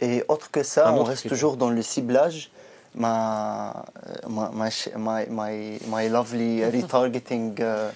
Et 0.00 0.24
autre 0.28 0.50
que 0.50 0.62
ça, 0.62 0.92
on 0.92 1.04
reste 1.04 1.22
toujours 1.28 1.56
dans 1.56 1.70
le 1.70 1.82
ciblage. 1.82 2.50
Ma, 2.94 3.84
euh, 4.08 4.28
ma, 4.28 4.50
ma, 4.54 4.70
ch- 4.70 4.94
my, 4.96 5.26
my, 5.28 5.78
my 5.88 6.08
lovely 6.08 6.64
retargeting 6.70 7.54
euh, 7.60 7.90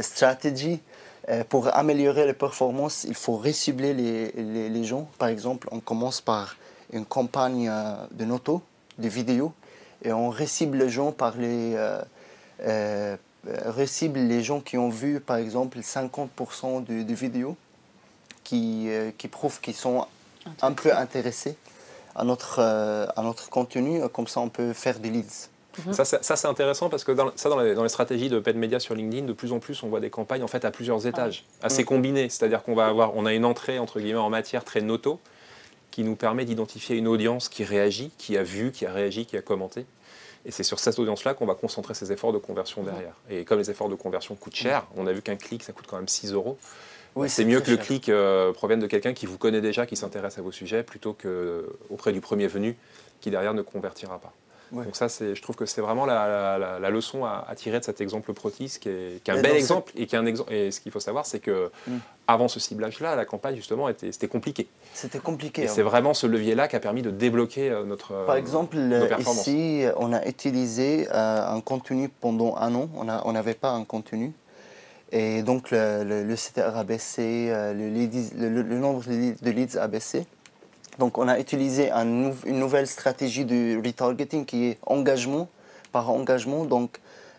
strategy. 0.00 0.80
Euh, 1.28 1.42
pour 1.44 1.74
améliorer 1.74 2.24
les 2.26 2.32
performances, 2.32 3.04
il 3.04 3.14
faut 3.14 3.36
recibler 3.36 3.92
les, 3.92 4.32
les, 4.32 4.68
les 4.68 4.84
gens. 4.84 5.08
Par 5.18 5.28
exemple, 5.28 5.68
on 5.72 5.80
commence 5.80 6.20
par 6.20 6.56
une 6.92 7.04
campagne 7.04 7.70
de 8.12 8.24
noto, 8.24 8.62
de 8.98 9.08
vidéos, 9.08 9.52
et 10.04 10.12
on 10.12 10.30
recible 10.30 10.78
les 10.78 10.88
gens 10.88 11.10
par 11.10 11.36
les, 11.36 11.76
recible 13.66 14.20
les 14.20 14.42
gens 14.42 14.60
qui 14.60 14.78
ont 14.78 14.88
vu, 14.88 15.20
par 15.20 15.36
exemple, 15.36 15.78
50% 15.80 16.84
de, 16.84 17.02
de 17.02 17.14
vidéos 17.14 17.56
qui, 18.44 18.84
euh, 18.88 19.10
qui 19.18 19.28
prouvent 19.28 19.60
qu'ils 19.60 19.74
sont 19.74 20.06
un 20.62 20.72
peu 20.72 20.92
intéressés 20.94 21.56
à 22.14 22.24
notre, 22.24 22.58
euh, 22.60 23.06
à 23.16 23.22
notre 23.22 23.48
contenu. 23.50 24.00
Comme 24.10 24.26
ça, 24.26 24.40
on 24.40 24.48
peut 24.48 24.72
faire 24.72 24.98
des 24.98 25.10
leads. 25.10 25.48
Ça, 25.92 26.06
c'est- 26.06 26.24
ça, 26.24 26.36
c'est 26.36 26.48
intéressant 26.48 26.88
parce 26.88 27.04
que 27.04 27.12
dans, 27.12 27.30
ça, 27.36 27.50
dans 27.50 27.60
les, 27.60 27.74
dans 27.74 27.82
les 27.82 27.90
stratégies 27.90 28.30
de 28.30 28.38
paid 28.38 28.56
media 28.56 28.80
sur 28.80 28.94
LinkedIn, 28.94 29.26
de 29.26 29.34
plus 29.34 29.52
en 29.52 29.58
plus, 29.58 29.82
on 29.82 29.88
voit 29.88 30.00
des 30.00 30.08
campagnes 30.08 30.42
en 30.42 30.46
fait 30.48 30.64
à 30.64 30.70
plusieurs 30.70 31.06
étages, 31.06 31.44
assez 31.62 31.82
Mm. 31.82 31.86
combinées. 31.86 32.28
C'est-à-dire 32.30 32.62
qu'on 32.62 32.74
va 32.74 32.86
avoir, 32.86 33.14
on 33.14 33.26
a 33.26 33.34
une 33.34 33.44
entrée 33.44 33.78
entre 33.78 34.00
guillemets 34.00 34.18
en 34.18 34.30
matière 34.30 34.64
très 34.64 34.80
noto 34.80 35.20
qui 35.90 36.02
nous 36.02 36.16
permet 36.16 36.46
d'identifier 36.46 36.96
une 36.96 37.06
audience 37.08 37.50
qui 37.50 37.62
réagit, 37.64 38.10
qui 38.16 38.38
a 38.38 38.42
vu, 38.42 38.72
qui 38.72 38.86
a 38.86 38.92
réagi, 38.92 39.26
qui 39.26 39.36
a 39.36 39.42
commenté. 39.42 39.84
Et 40.46 40.50
c'est 40.50 40.62
sur 40.62 40.78
cette 40.78 40.98
audience-là 40.98 41.34
qu'on 41.34 41.44
va 41.46 41.54
concentrer 41.54 41.92
ses 41.92 42.10
efforts 42.12 42.32
de 42.32 42.38
conversion 42.38 42.82
derrière. 42.82 43.12
Et 43.28 43.44
comme 43.44 43.58
les 43.58 43.70
efforts 43.70 43.88
de 43.90 43.96
conversion 43.96 44.34
coûtent 44.34 44.54
cher, 44.56 44.86
on 44.96 45.06
a 45.06 45.12
vu 45.12 45.20
qu'un 45.20 45.36
clic, 45.36 45.62
ça 45.62 45.72
coûte 45.72 45.86
quand 45.88 45.96
même 45.96 46.08
6 46.08 46.32
euros. 46.32 46.56
C'est 47.28 47.44
mieux 47.44 47.60
que 47.60 47.70
le 47.70 47.76
clic 47.76 48.08
euh, 48.08 48.52
provienne 48.52 48.80
de 48.80 48.86
quelqu'un 48.86 49.14
qui 49.14 49.26
vous 49.26 49.38
connaît 49.38 49.60
déjà, 49.60 49.86
qui 49.86 49.96
s'intéresse 49.96 50.38
à 50.38 50.42
vos 50.42 50.52
sujets, 50.52 50.82
plutôt 50.82 51.12
que 51.14 51.66
auprès 51.90 52.12
du 52.12 52.20
premier 52.20 52.46
venu, 52.46 52.76
qui 53.20 53.30
derrière 53.30 53.54
ne 53.54 53.62
convertira 53.62 54.18
pas. 54.18 54.32
Ouais. 54.72 54.84
Donc 54.84 54.96
ça, 54.96 55.06
je 55.08 55.40
trouve 55.40 55.54
que 55.54 55.64
c'est 55.64 55.80
vraiment 55.80 56.06
la, 56.06 56.26
la- 56.26 56.58
la- 56.58 56.78
la 56.80 56.90
leçon 56.90 57.24
à, 57.24 57.46
à 57.48 57.54
tirer 57.54 57.78
de 57.78 57.84
cet 57.84 58.00
exemple 58.00 58.32
Protis, 58.32 58.78
qui 58.80 58.88
est, 58.88 59.22
qui 59.22 59.30
est 59.30 59.34
un 59.34 59.38
Et 59.38 59.42
bel 59.42 59.54
exemple. 59.56 59.92
Et, 59.96 60.06
qui 60.06 60.16
est 60.16 60.18
un 60.18 60.26
exemple 60.26 60.52
et 60.52 60.72
ce 60.72 60.80
qu'il 60.80 60.90
faut 60.90 60.98
savoir, 60.98 61.24
c'est 61.24 61.38
que 61.38 61.70
Mm. 61.86 61.98
avant 62.26 62.48
ce 62.48 62.58
ciblage-là, 62.58 63.14
la 63.14 63.24
campagne, 63.24 63.54
justement, 63.54 63.88
était, 63.88 64.10
c'était 64.10 64.26
compliqué. 64.26 64.66
C'était 64.92 65.20
compliqué. 65.20 65.62
Et 65.62 65.66
hein. 65.68 65.72
c'est 65.72 65.82
vraiment 65.82 66.14
ce 66.14 66.26
levier-là 66.26 66.66
qui 66.66 66.74
a 66.74 66.80
permis 66.80 67.02
de 67.02 67.10
débloquer 67.12 67.70
euh, 67.70 67.84
notre... 67.84 68.10
euh, 68.12 68.26
Par 68.26 68.34
exemple, 68.34 68.76
nos 68.76 68.96
euh, 69.04 69.16
ici, 69.20 69.84
on 69.98 70.12
a 70.12 70.26
utilisé 70.26 71.06
euh, 71.12 71.46
un 71.48 71.60
contenu 71.60 72.08
pendant 72.08 72.56
un 72.56 72.74
an. 72.74 72.90
On 73.24 73.32
n'avait 73.32 73.54
pas 73.54 73.70
un 73.70 73.84
contenu. 73.84 74.32
Et 75.12 75.42
donc, 75.42 75.70
le, 75.70 76.02
le, 76.04 76.24
le 76.24 76.34
CTR 76.34 76.76
a 76.76 76.84
baissé, 76.84 77.48
euh, 77.50 77.72
le, 77.72 78.78
nombre 78.78 79.04
de 79.06 79.50
leads- 79.50 79.78
a 79.78 79.86
baissé. 79.86 80.26
Donc, 80.98 81.18
on 81.18 81.28
a 81.28 81.38
utilisé 81.38 81.90
un 81.90 82.04
nou- 82.04 82.34
une 82.44 82.58
nouvelle 82.58 82.86
stratégie 82.86 83.44
de 83.44 83.76
retargeting 83.84 84.44
qui 84.44 84.64
est 84.66 84.78
engagement 84.86 85.48
par 85.92 86.10
engagement, 86.10 86.64
donc 86.64 86.98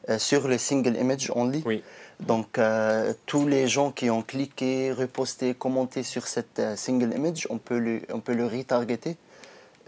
euh, 0.10 0.18
sur 0.18 0.48
le 0.48 0.58
single 0.58 0.96
image 0.96 1.32
only. 1.36 1.62
Oui. 1.66 1.84
Donc, 2.22 2.58
euh, 2.58 3.14
tous 3.26 3.46
les 3.48 3.68
gens 3.68 3.92
qui 3.92 4.10
ont 4.10 4.22
cliqué, 4.22 4.92
reposté, 4.92 5.54
commenté 5.54 6.04
sur 6.04 6.28
cette 6.28 6.60
euh, 6.60 6.76
single 6.76 7.14
image, 7.16 7.48
on 7.50 7.58
peut 7.58 7.80
le, 7.80 8.02
on 8.14 8.22
peut 8.22 8.34
le 8.34 8.46
retargeter. 8.46 9.18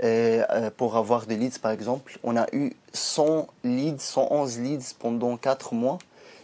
Et, 0.01 0.39
pour 0.77 0.95
avoir 0.95 1.25
des 1.25 1.35
leads, 1.35 1.59
par 1.59 1.71
exemple, 1.71 2.19
on 2.23 2.37
a 2.37 2.45
eu 2.53 2.71
100 2.93 3.47
leads, 3.65 3.99
111 4.01 4.59
leads 4.59 4.93
pendant 4.97 5.35
4 5.35 5.73
mois. 5.73 5.97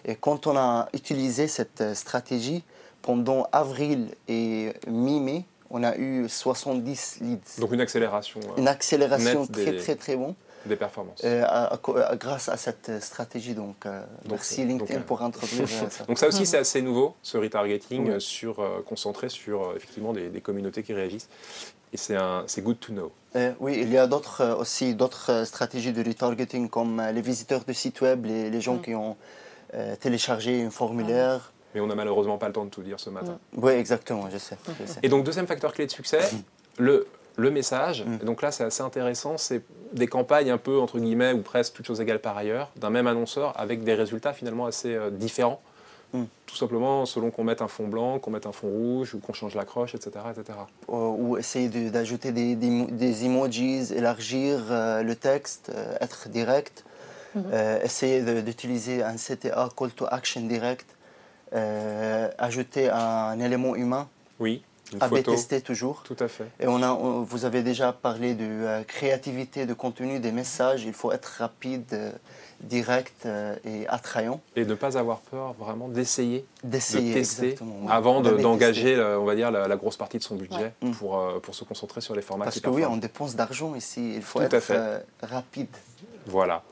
Et 0.05 0.15
quand 0.15 0.47
on 0.47 0.55
a 0.55 0.87
utilisé 0.93 1.47
cette 1.47 1.81
euh, 1.81 1.93
stratégie, 1.95 2.63
pendant 3.01 3.47
avril 3.51 4.09
et 4.27 4.71
mi-mai, 4.87 5.45
on 5.69 5.83
a 5.83 5.95
eu 5.97 6.27
70 6.29 7.17
leads. 7.21 7.59
Donc 7.59 7.71
une 7.71 7.81
accélération 7.81 8.39
euh, 8.43 8.57
Une 8.57 8.67
accélération 8.67 9.41
nette 9.41 9.51
très, 9.51 9.65
des- 9.71 9.77
très, 9.77 9.95
très 9.95 10.15
bon 10.15 10.35
des 10.65 10.75
performances. 10.75 11.21
euh, 11.23 11.43
à- 11.45 11.73
à 11.75 12.15
grâce 12.15 12.49
à 12.49 12.57
cette 12.57 12.91
stratégie. 13.01 13.53
Donc, 13.53 13.85
euh, 13.85 13.99
Donc, 14.23 14.31
merci 14.31 14.65
LinkedIn 14.65 14.95
donc, 14.99 15.05
pour 15.05 15.21
introduire 15.21 15.67
ça. 15.91 16.05
Donc 16.05 16.17
ça 16.17 16.27
aussi, 16.27 16.45
c'est 16.47 16.57
assez 16.57 16.81
nouveau, 16.81 17.13
ce 17.21 17.37
retargeting 17.37 18.13
Oui. 18.13 18.21
sur, 18.21 18.59
euh, 18.59 18.81
concentré 18.87 19.29
sur 19.29 19.61
euh, 19.69 19.73
effectivement 19.75 20.13
des, 20.13 20.29
des 20.29 20.41
communautés 20.41 20.81
qui 20.81 20.93
réagissent. 20.93 21.29
Et 21.93 21.97
c'est 21.97 22.15
un- 22.15 22.43
c'est 22.47 22.61
good 22.63 22.79
to 22.79 22.91
know. 22.93 23.11
Euh, 23.35 23.53
oui, 23.59 23.77
il 23.79 23.91
y 23.91 23.97
a 23.97 24.07
d'autres 24.07 24.41
euh, 24.41 24.55
aussi 24.55 24.95
d'autres 24.95 25.43
stratégies 25.45 25.93
de 25.93 26.03
retargeting 26.03 26.67
comme 26.69 26.99
euh, 26.99 27.11
les 27.11 27.21
visiteurs 27.21 27.63
de 27.63 27.73
sites 27.73 28.01
web, 28.01 28.25
les, 28.25 28.49
les 28.49 28.61
gens 28.61 28.75
Mm. 28.77 28.81
qui 28.81 28.95
ont 28.95 29.15
euh, 29.73 29.95
téléchargé 29.95 30.63
un 30.63 30.69
formulaire. 30.69 31.51
Mais 31.73 31.81
on 31.81 31.87
n'a 31.87 31.95
malheureusement 31.95 32.37
pas 32.37 32.47
le 32.47 32.53
temps 32.53 32.65
de 32.65 32.69
tout 32.69 32.81
dire 32.83 32.99
ce 32.99 33.09
matin. 33.09 33.37
Oui, 33.57 33.73
exactement, 33.73 34.29
je 34.31 34.37
sais. 34.37 34.57
je 34.79 34.85
sais. 34.91 34.99
Et 35.03 35.09
donc, 35.09 35.25
deuxième 35.25 35.47
facteur 35.47 35.73
clé 35.73 35.85
de 35.85 35.91
succès, 35.91 36.19
le, 36.77 37.05
le 37.35 37.51
message. 37.51 38.05
Mm. 38.05 38.19
Et 38.21 38.25
donc 38.25 38.41
là, 38.41 38.51
c'est 38.51 38.63
assez 38.63 38.81
intéressant. 38.81 39.37
C'est 39.37 39.61
des 39.91 40.07
campagnes 40.07 40.51
un 40.51 40.57
peu, 40.57 40.79
entre 40.79 40.99
guillemets, 40.99 41.33
ou 41.33 41.41
presque 41.41 41.73
toutes 41.73 41.85
choses 41.87 41.99
égales 41.99 42.19
par 42.21 42.37
ailleurs, 42.37 42.71
d'un 42.77 42.89
même 42.89 43.07
annonceur 43.07 43.53
avec 43.59 43.83
des 43.83 43.93
résultats 43.93 44.31
finalement 44.33 44.65
assez 44.67 44.95
euh, 44.95 45.09
différents. 45.09 45.61
Mm. 46.13 46.23
Tout 46.45 46.55
simplement 46.55 47.05
selon 47.05 47.29
qu'on 47.29 47.43
mette 47.43 47.61
un 47.61 47.67
fond 47.67 47.87
blanc, 47.89 48.19
qu'on 48.19 48.31
mette 48.31 48.45
un 48.45 48.53
fond 48.53 48.69
rouge 48.69 49.13
ou 49.13 49.19
qu'on 49.19 49.33
change 49.33 49.53
l'accroche, 49.55 49.95
etc. 49.95 50.11
etc. 50.31 50.57
Euh, 50.87 50.93
ou 50.93 51.35
essayer 51.35 51.67
de- 51.67 51.89
d'ajouter 51.89 52.31
des, 52.31 52.55
des, 52.55 52.69
mo- 52.69 52.87
des 52.89 53.25
emojis, 53.25 53.91
élargir 53.93 54.59
euh, 54.71 55.03
le 55.03 55.15
texte, 55.15 55.73
être 55.99 56.29
direct, 56.29 56.85
Euh, 57.35 57.81
essayer 57.83 58.21
de- 58.21 58.41
d'utiliser 58.41 59.03
un 59.03 59.17
CTA, 59.17 59.69
call 59.77 59.91
to 59.91 60.05
action 60.09 60.41
direct, 60.41 60.85
euh, 61.53 62.29
ajouter 62.37 62.89
un 62.89 63.39
élément 63.39 63.75
humain, 63.75 64.07
Oui, 64.39 64.63
une 64.93 65.01
AB 65.03 65.09
photo. 65.09 65.31
tester 65.31 65.61
toujours. 65.61 66.03
Tout 66.03 66.15
à 66.19 66.27
fait. 66.27 66.45
Et 66.59 66.67
on 66.67 66.81
a, 66.81 66.91
on- 66.91 67.23
vous 67.23 67.45
avez 67.45 67.61
déjà 67.61 67.91
parlé 67.93 68.35
de 68.35 68.45
euh, 68.45 68.83
créativité 68.83 69.65
de 69.65 69.73
contenu, 69.73 70.19
des 70.19 70.31
messages. 70.31 70.83
Il 70.85 70.93
faut 70.93 71.11
être 71.11 71.25
rapide, 71.39 71.85
euh, 71.93 72.11
direct 72.61 73.25
euh, 73.25 73.55
et 73.65 73.85
attrayant. 73.89 74.39
Et 74.55 74.63
ne 74.65 74.73
pas 74.75 74.97
avoir 74.97 75.19
peur 75.19 75.53
vraiment 75.59 75.89
d'essayer, 75.89 76.45
de 76.63 76.69
D'essayer 76.69 77.13
tester 77.13 77.47
exactement. 77.47 77.85
ouais. 77.85 77.91
avant 77.91 78.21
de- 78.21 78.31
d'engager, 78.37 78.97
on 79.19 79.25
va 79.25 79.35
dire, 79.35 79.51
la, 79.51 79.67
la 79.67 79.75
grosse 79.75 79.97
partie 79.97 80.19
de 80.19 80.23
son 80.23 80.35
budget 80.35 80.73
pour, 80.97 81.21
pour 81.41 81.53
se 81.53 81.65
concentrer 81.65 81.99
sur 81.99 82.15
les 82.15 82.21
formats 82.21 82.45
Parce 82.45 82.55
qui 82.55 82.61
que 82.61 82.69
oui, 82.69 82.85
on 82.85 82.95
dépense 82.97 83.35
d'argent 83.35 83.75
ici. 83.75 84.13
Il 84.15 84.21
faut 84.21 84.39
Tout 84.39 84.55
être 84.55 85.03
rapide. 85.21 85.67
Voilà. 86.27 86.63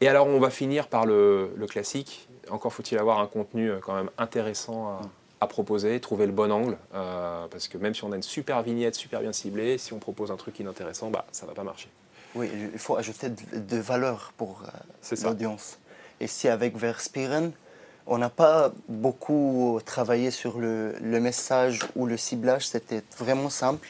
Et 0.00 0.08
alors, 0.08 0.26
on 0.26 0.40
va 0.40 0.50
finir 0.50 0.88
par 0.88 1.04
le, 1.06 1.52
le 1.56 1.66
classique. 1.66 2.28
Encore 2.50 2.72
faut-il 2.72 2.98
avoir 2.98 3.20
un 3.20 3.26
contenu 3.26 3.70
euh, 3.70 3.78
quand 3.80 3.94
même 3.94 4.10
intéressant 4.18 4.88
à, 4.88 5.00
à 5.40 5.46
proposer, 5.46 6.00
trouver 6.00 6.26
le 6.26 6.32
bon 6.32 6.50
angle. 6.50 6.76
euh, 6.94 7.46
parce 7.48 7.68
que 7.68 7.78
même 7.78 7.94
si 7.94 8.02
on 8.04 8.12
a 8.12 8.16
une 8.16 8.22
super 8.22 8.62
vignette, 8.62 8.94
super 8.94 9.20
bien 9.20 9.32
ciblée, 9.32 9.78
si 9.78 9.92
on 9.92 9.98
propose 9.98 10.30
un 10.30 10.36
truc 10.36 10.58
inintéressant, 10.58 11.10
bah, 11.10 11.26
ça 11.32 11.46
va 11.46 11.52
pas 11.52 11.64
marcher. 11.64 11.88
Oui, 12.34 12.48
il 12.72 12.78
faut 12.78 12.96
ajouter 12.96 13.28
de, 13.28 13.58
de 13.58 13.76
valeur 13.76 14.32
pour 14.36 14.62
euh, 14.64 15.16
l'audience. 15.22 15.78
Ici, 16.20 16.48
avec 16.48 16.76
Verspiren, 16.76 17.52
on 18.06 18.18
n'a 18.18 18.30
pas 18.30 18.72
beaucoup 18.88 19.80
travaillé 19.84 20.30
sur 20.30 20.58
le, 20.58 20.94
le 21.00 21.20
message 21.20 21.80
ou 21.96 22.06
le 22.06 22.16
ciblage. 22.16 22.66
C'était 22.66 23.02
vraiment 23.18 23.50
simple. 23.50 23.88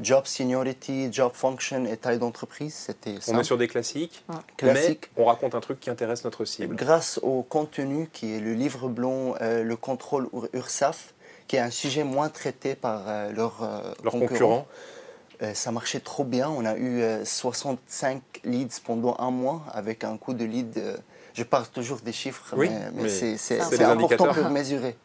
Job 0.00 0.26
seniority, 0.26 1.12
job 1.12 1.32
function 1.34 1.84
et 1.86 1.96
taille 1.96 2.18
d'entreprise, 2.18 2.74
c'était 2.74 3.14
On 3.18 3.20
simple. 3.20 3.40
est 3.40 3.44
sur 3.44 3.58
des 3.58 3.68
classiques, 3.68 4.24
Classique. 4.56 5.10
mais 5.16 5.22
on 5.22 5.26
raconte 5.26 5.54
un 5.54 5.60
truc 5.60 5.80
qui 5.80 5.90
intéresse 5.90 6.24
notre 6.24 6.44
cible. 6.44 6.74
Grâce 6.76 7.18
au 7.22 7.42
contenu 7.42 8.08
qui 8.12 8.34
est 8.34 8.40
le 8.40 8.54
livre 8.54 8.88
blanc, 8.88 9.34
euh, 9.40 9.62
le 9.62 9.76
contrôle 9.76 10.28
Ur- 10.32 10.48
URSAF, 10.52 11.14
qui 11.46 11.56
est 11.56 11.60
un 11.60 11.70
sujet 11.70 12.04
moins 12.04 12.28
traité 12.28 12.74
par 12.74 13.04
euh, 13.08 13.32
leurs 13.32 13.62
euh, 13.62 13.92
Leurs 14.02 14.12
concurrents, 14.12 14.28
concurrents, 14.28 14.66
Euh, 15.40 15.54
ça 15.54 15.70
marchait 15.70 16.00
trop 16.00 16.24
bien. 16.24 16.48
On 16.50 16.64
a 16.64 16.76
eu 16.76 17.00
65 17.24 18.20
leads 18.44 18.80
pendant 18.84 19.14
un 19.20 19.30
mois 19.30 19.62
avec 19.72 20.02
un 20.02 20.16
coût 20.16 20.34
de 20.34 20.44
lead. 20.44 20.82
je 21.32 21.44
parle 21.44 21.68
toujours 21.68 22.00
des 22.00 22.10
chiffres, 22.12 22.54
mais, 22.56 23.08
c'est 23.08 23.60
important 23.84 24.32
pour 24.34 24.50
mesurer. 24.50 24.96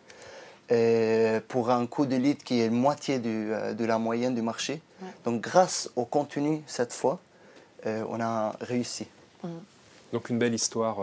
Pour 1.48 1.70
un 1.70 1.86
coût 1.86 2.06
de 2.06 2.16
lead 2.16 2.44
qui 2.44 2.62
est 2.62 2.70
moitié 2.70 3.20
de 3.20 3.86
la 3.86 3.98
moyenne 3.98 4.36
du 4.36 4.42
marché. 4.42 4.82
Donc 5.26 5.42
grâce 5.42 5.90
au 5.96 6.06
contenu 6.06 6.64
cette 6.68 6.94
fois, 6.94 7.20
on 7.86 8.20
a 8.22 8.56
réussi. 8.62 9.08
Mm. 9.44 9.48
Donc 10.14 10.30
une 10.30 10.40
belle 10.40 10.54
histoire 10.54 10.98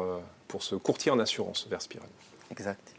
pour 0.48 0.62
ce 0.62 0.74
courtier 0.74 1.10
en 1.10 1.18
assurance 1.18 1.66
vers 1.70 1.82
Spiron. 1.82 2.06
Exact. 2.50 2.94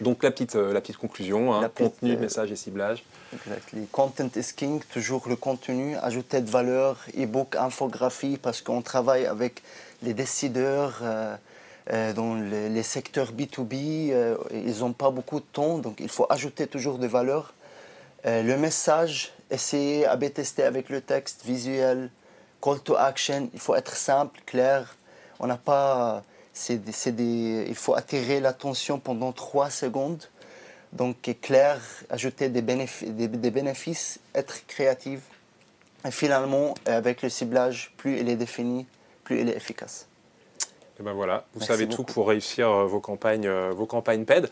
Donc 0.00 0.22
la 0.22 0.30
petite, 0.30 0.56
euh, 0.56 0.72
la 0.72 0.80
petite 0.80 0.98
conclusion, 0.98 1.54
hein, 1.54 1.70
contenu, 1.74 2.12
euh, 2.12 2.18
message 2.18 2.52
et 2.52 2.56
ciblage. 2.56 3.04
Exactly. 3.32 3.86
Content 3.90 4.28
is 4.36 4.52
king, 4.54 4.82
toujours 4.92 5.28
le 5.28 5.36
contenu, 5.36 5.96
ajouter 5.96 6.40
de 6.40 6.50
valeur, 6.50 6.98
e-book, 7.16 7.56
infographie, 7.56 8.36
parce 8.36 8.60
qu'on 8.60 8.82
travaille 8.82 9.26
avec 9.26 9.62
les 10.02 10.12
décideurs 10.12 10.98
euh, 11.02 11.36
dans 11.90 12.34
les, 12.34 12.82
secteurs 12.82 13.32
B2B, 13.32 14.36
ils 14.52 14.78
n'ont 14.80 14.92
pas 14.92 15.10
beaucoup 15.10 15.38
de 15.38 15.44
temps, 15.44 15.78
donc 15.78 16.00
il 16.00 16.08
faut 16.08 16.26
ajouter 16.30 16.66
toujours 16.66 16.98
de 16.98 17.06
valeur. 17.06 17.54
le 18.24 18.56
message, 18.56 19.32
essayer 19.50 20.06
à 20.06 20.16
tester 20.16 20.64
avec 20.64 20.88
le 20.88 21.00
texte 21.00 21.44
visuel, 21.44 22.10
call 22.60 22.80
to 22.80 22.96
action, 22.96 23.48
il 23.54 23.60
faut 23.60 23.74
être 23.76 23.96
simple, 23.96 24.40
clair. 24.46 24.96
On 25.38 25.46
n'a 25.46 25.56
pas 25.56 26.22
il 26.68 27.74
faut 27.74 27.94
attirer 27.94 28.40
l'attention 28.40 28.98
pendant 28.98 29.32
trois 29.32 29.70
secondes. 29.70 30.24
Donc, 30.92 31.16
clair, 31.42 31.80
ajouter 32.10 32.48
des 32.48 32.62
bénéfices, 32.62 33.10
des, 33.10 33.50
bénéfices, 33.50 34.18
être 34.34 34.66
créatif. 34.66 35.20
Et 36.06 36.10
finalement, 36.10 36.74
avec 36.86 37.22
le 37.22 37.28
ciblage, 37.28 37.92
plus 37.96 38.20
il 38.20 38.28
est 38.28 38.36
défini, 38.36 38.86
plus 39.24 39.40
il 39.40 39.48
est 39.48 39.56
efficace. 39.56 40.06
Et 40.98 41.02
ben 41.02 41.12
voilà, 41.12 41.44
vous 41.54 41.64
savez 41.64 41.88
tout 41.88 42.04
pour 42.04 42.28
réussir 42.28 42.70
euh, 42.70 42.86
vos 42.86 43.00
campagnes, 43.00 43.46
euh, 43.46 43.70
vos 43.70 43.86
campagnes 43.86 44.24
PED. 44.24 44.50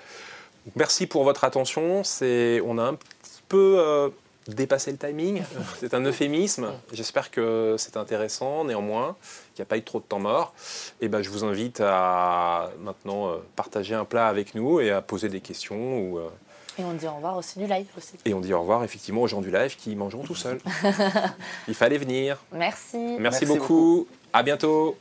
Merci 0.77 1.07
pour 1.07 1.25
votre 1.25 1.45
attention. 1.45 2.03
On 2.03 2.79
a 2.79 2.83
un 2.83 2.95
petit 2.95 3.43
peu 3.49 3.77
euh, 3.79 4.09
dépasser 4.49 4.91
le 4.93 4.99
timing. 4.99 5.43
C'est 5.81 5.95
un 5.95 6.05
euphémisme. 6.05 6.73
J'espère 6.93 7.31
que 7.31 7.77
c'est 7.79 7.97
intéressant, 7.97 8.65
néanmoins, 8.65 9.17
qu'il 9.55 9.63
n'y 9.63 9.67
a 9.67 9.69
pas 9.69 9.77
eu 9.77 9.83
trop 9.83 10.01
de 10.01 10.05
temps 10.05 10.19
mort. 10.19 10.55
Et 11.01 11.09
ben, 11.09 11.23
je 11.23 11.31
vous 11.31 11.45
invite 11.45 11.81
à 11.81 12.71
maintenant 12.81 13.29
euh, 13.29 13.37
partager 13.57 13.95
un 13.95 14.05
plat 14.05 14.29
avec 14.29 14.55
nous 14.55 14.81
et 14.81 14.91
à 14.91 15.03
poser 15.03 15.29
des 15.29 15.41
questions. 15.41 15.99
Ou, 15.99 16.19
euh, 16.19 16.29
et 16.79 16.83
on 16.83 16.95
dit 16.95 17.07
au 17.07 17.15
revoir 17.15 17.37
aussi 17.37 17.59
du 17.59 17.67
live 17.67 17.87
aussi. 17.97 18.15
Et 18.25 18.35
on 18.35 18.41
dit 18.41 18.53
au 18.53 18.61
revoir 18.61 18.83
effectivement 18.83 19.23
aux 19.23 19.29
gens 19.29 19.41
du 19.41 19.51
live 19.51 19.77
qui 19.77 19.95
mangeront 19.95 20.25
tout 20.25 20.35
seuls. 20.35 20.59
Il 21.69 21.75
fallait 21.75 21.99
venir. 21.99 22.39
Merci. 22.53 23.17
Merci, 23.21 23.47
beaucoup. 23.47 23.61
beaucoup. 23.61 24.09
À 24.33 24.43
bientôt. 24.43 24.97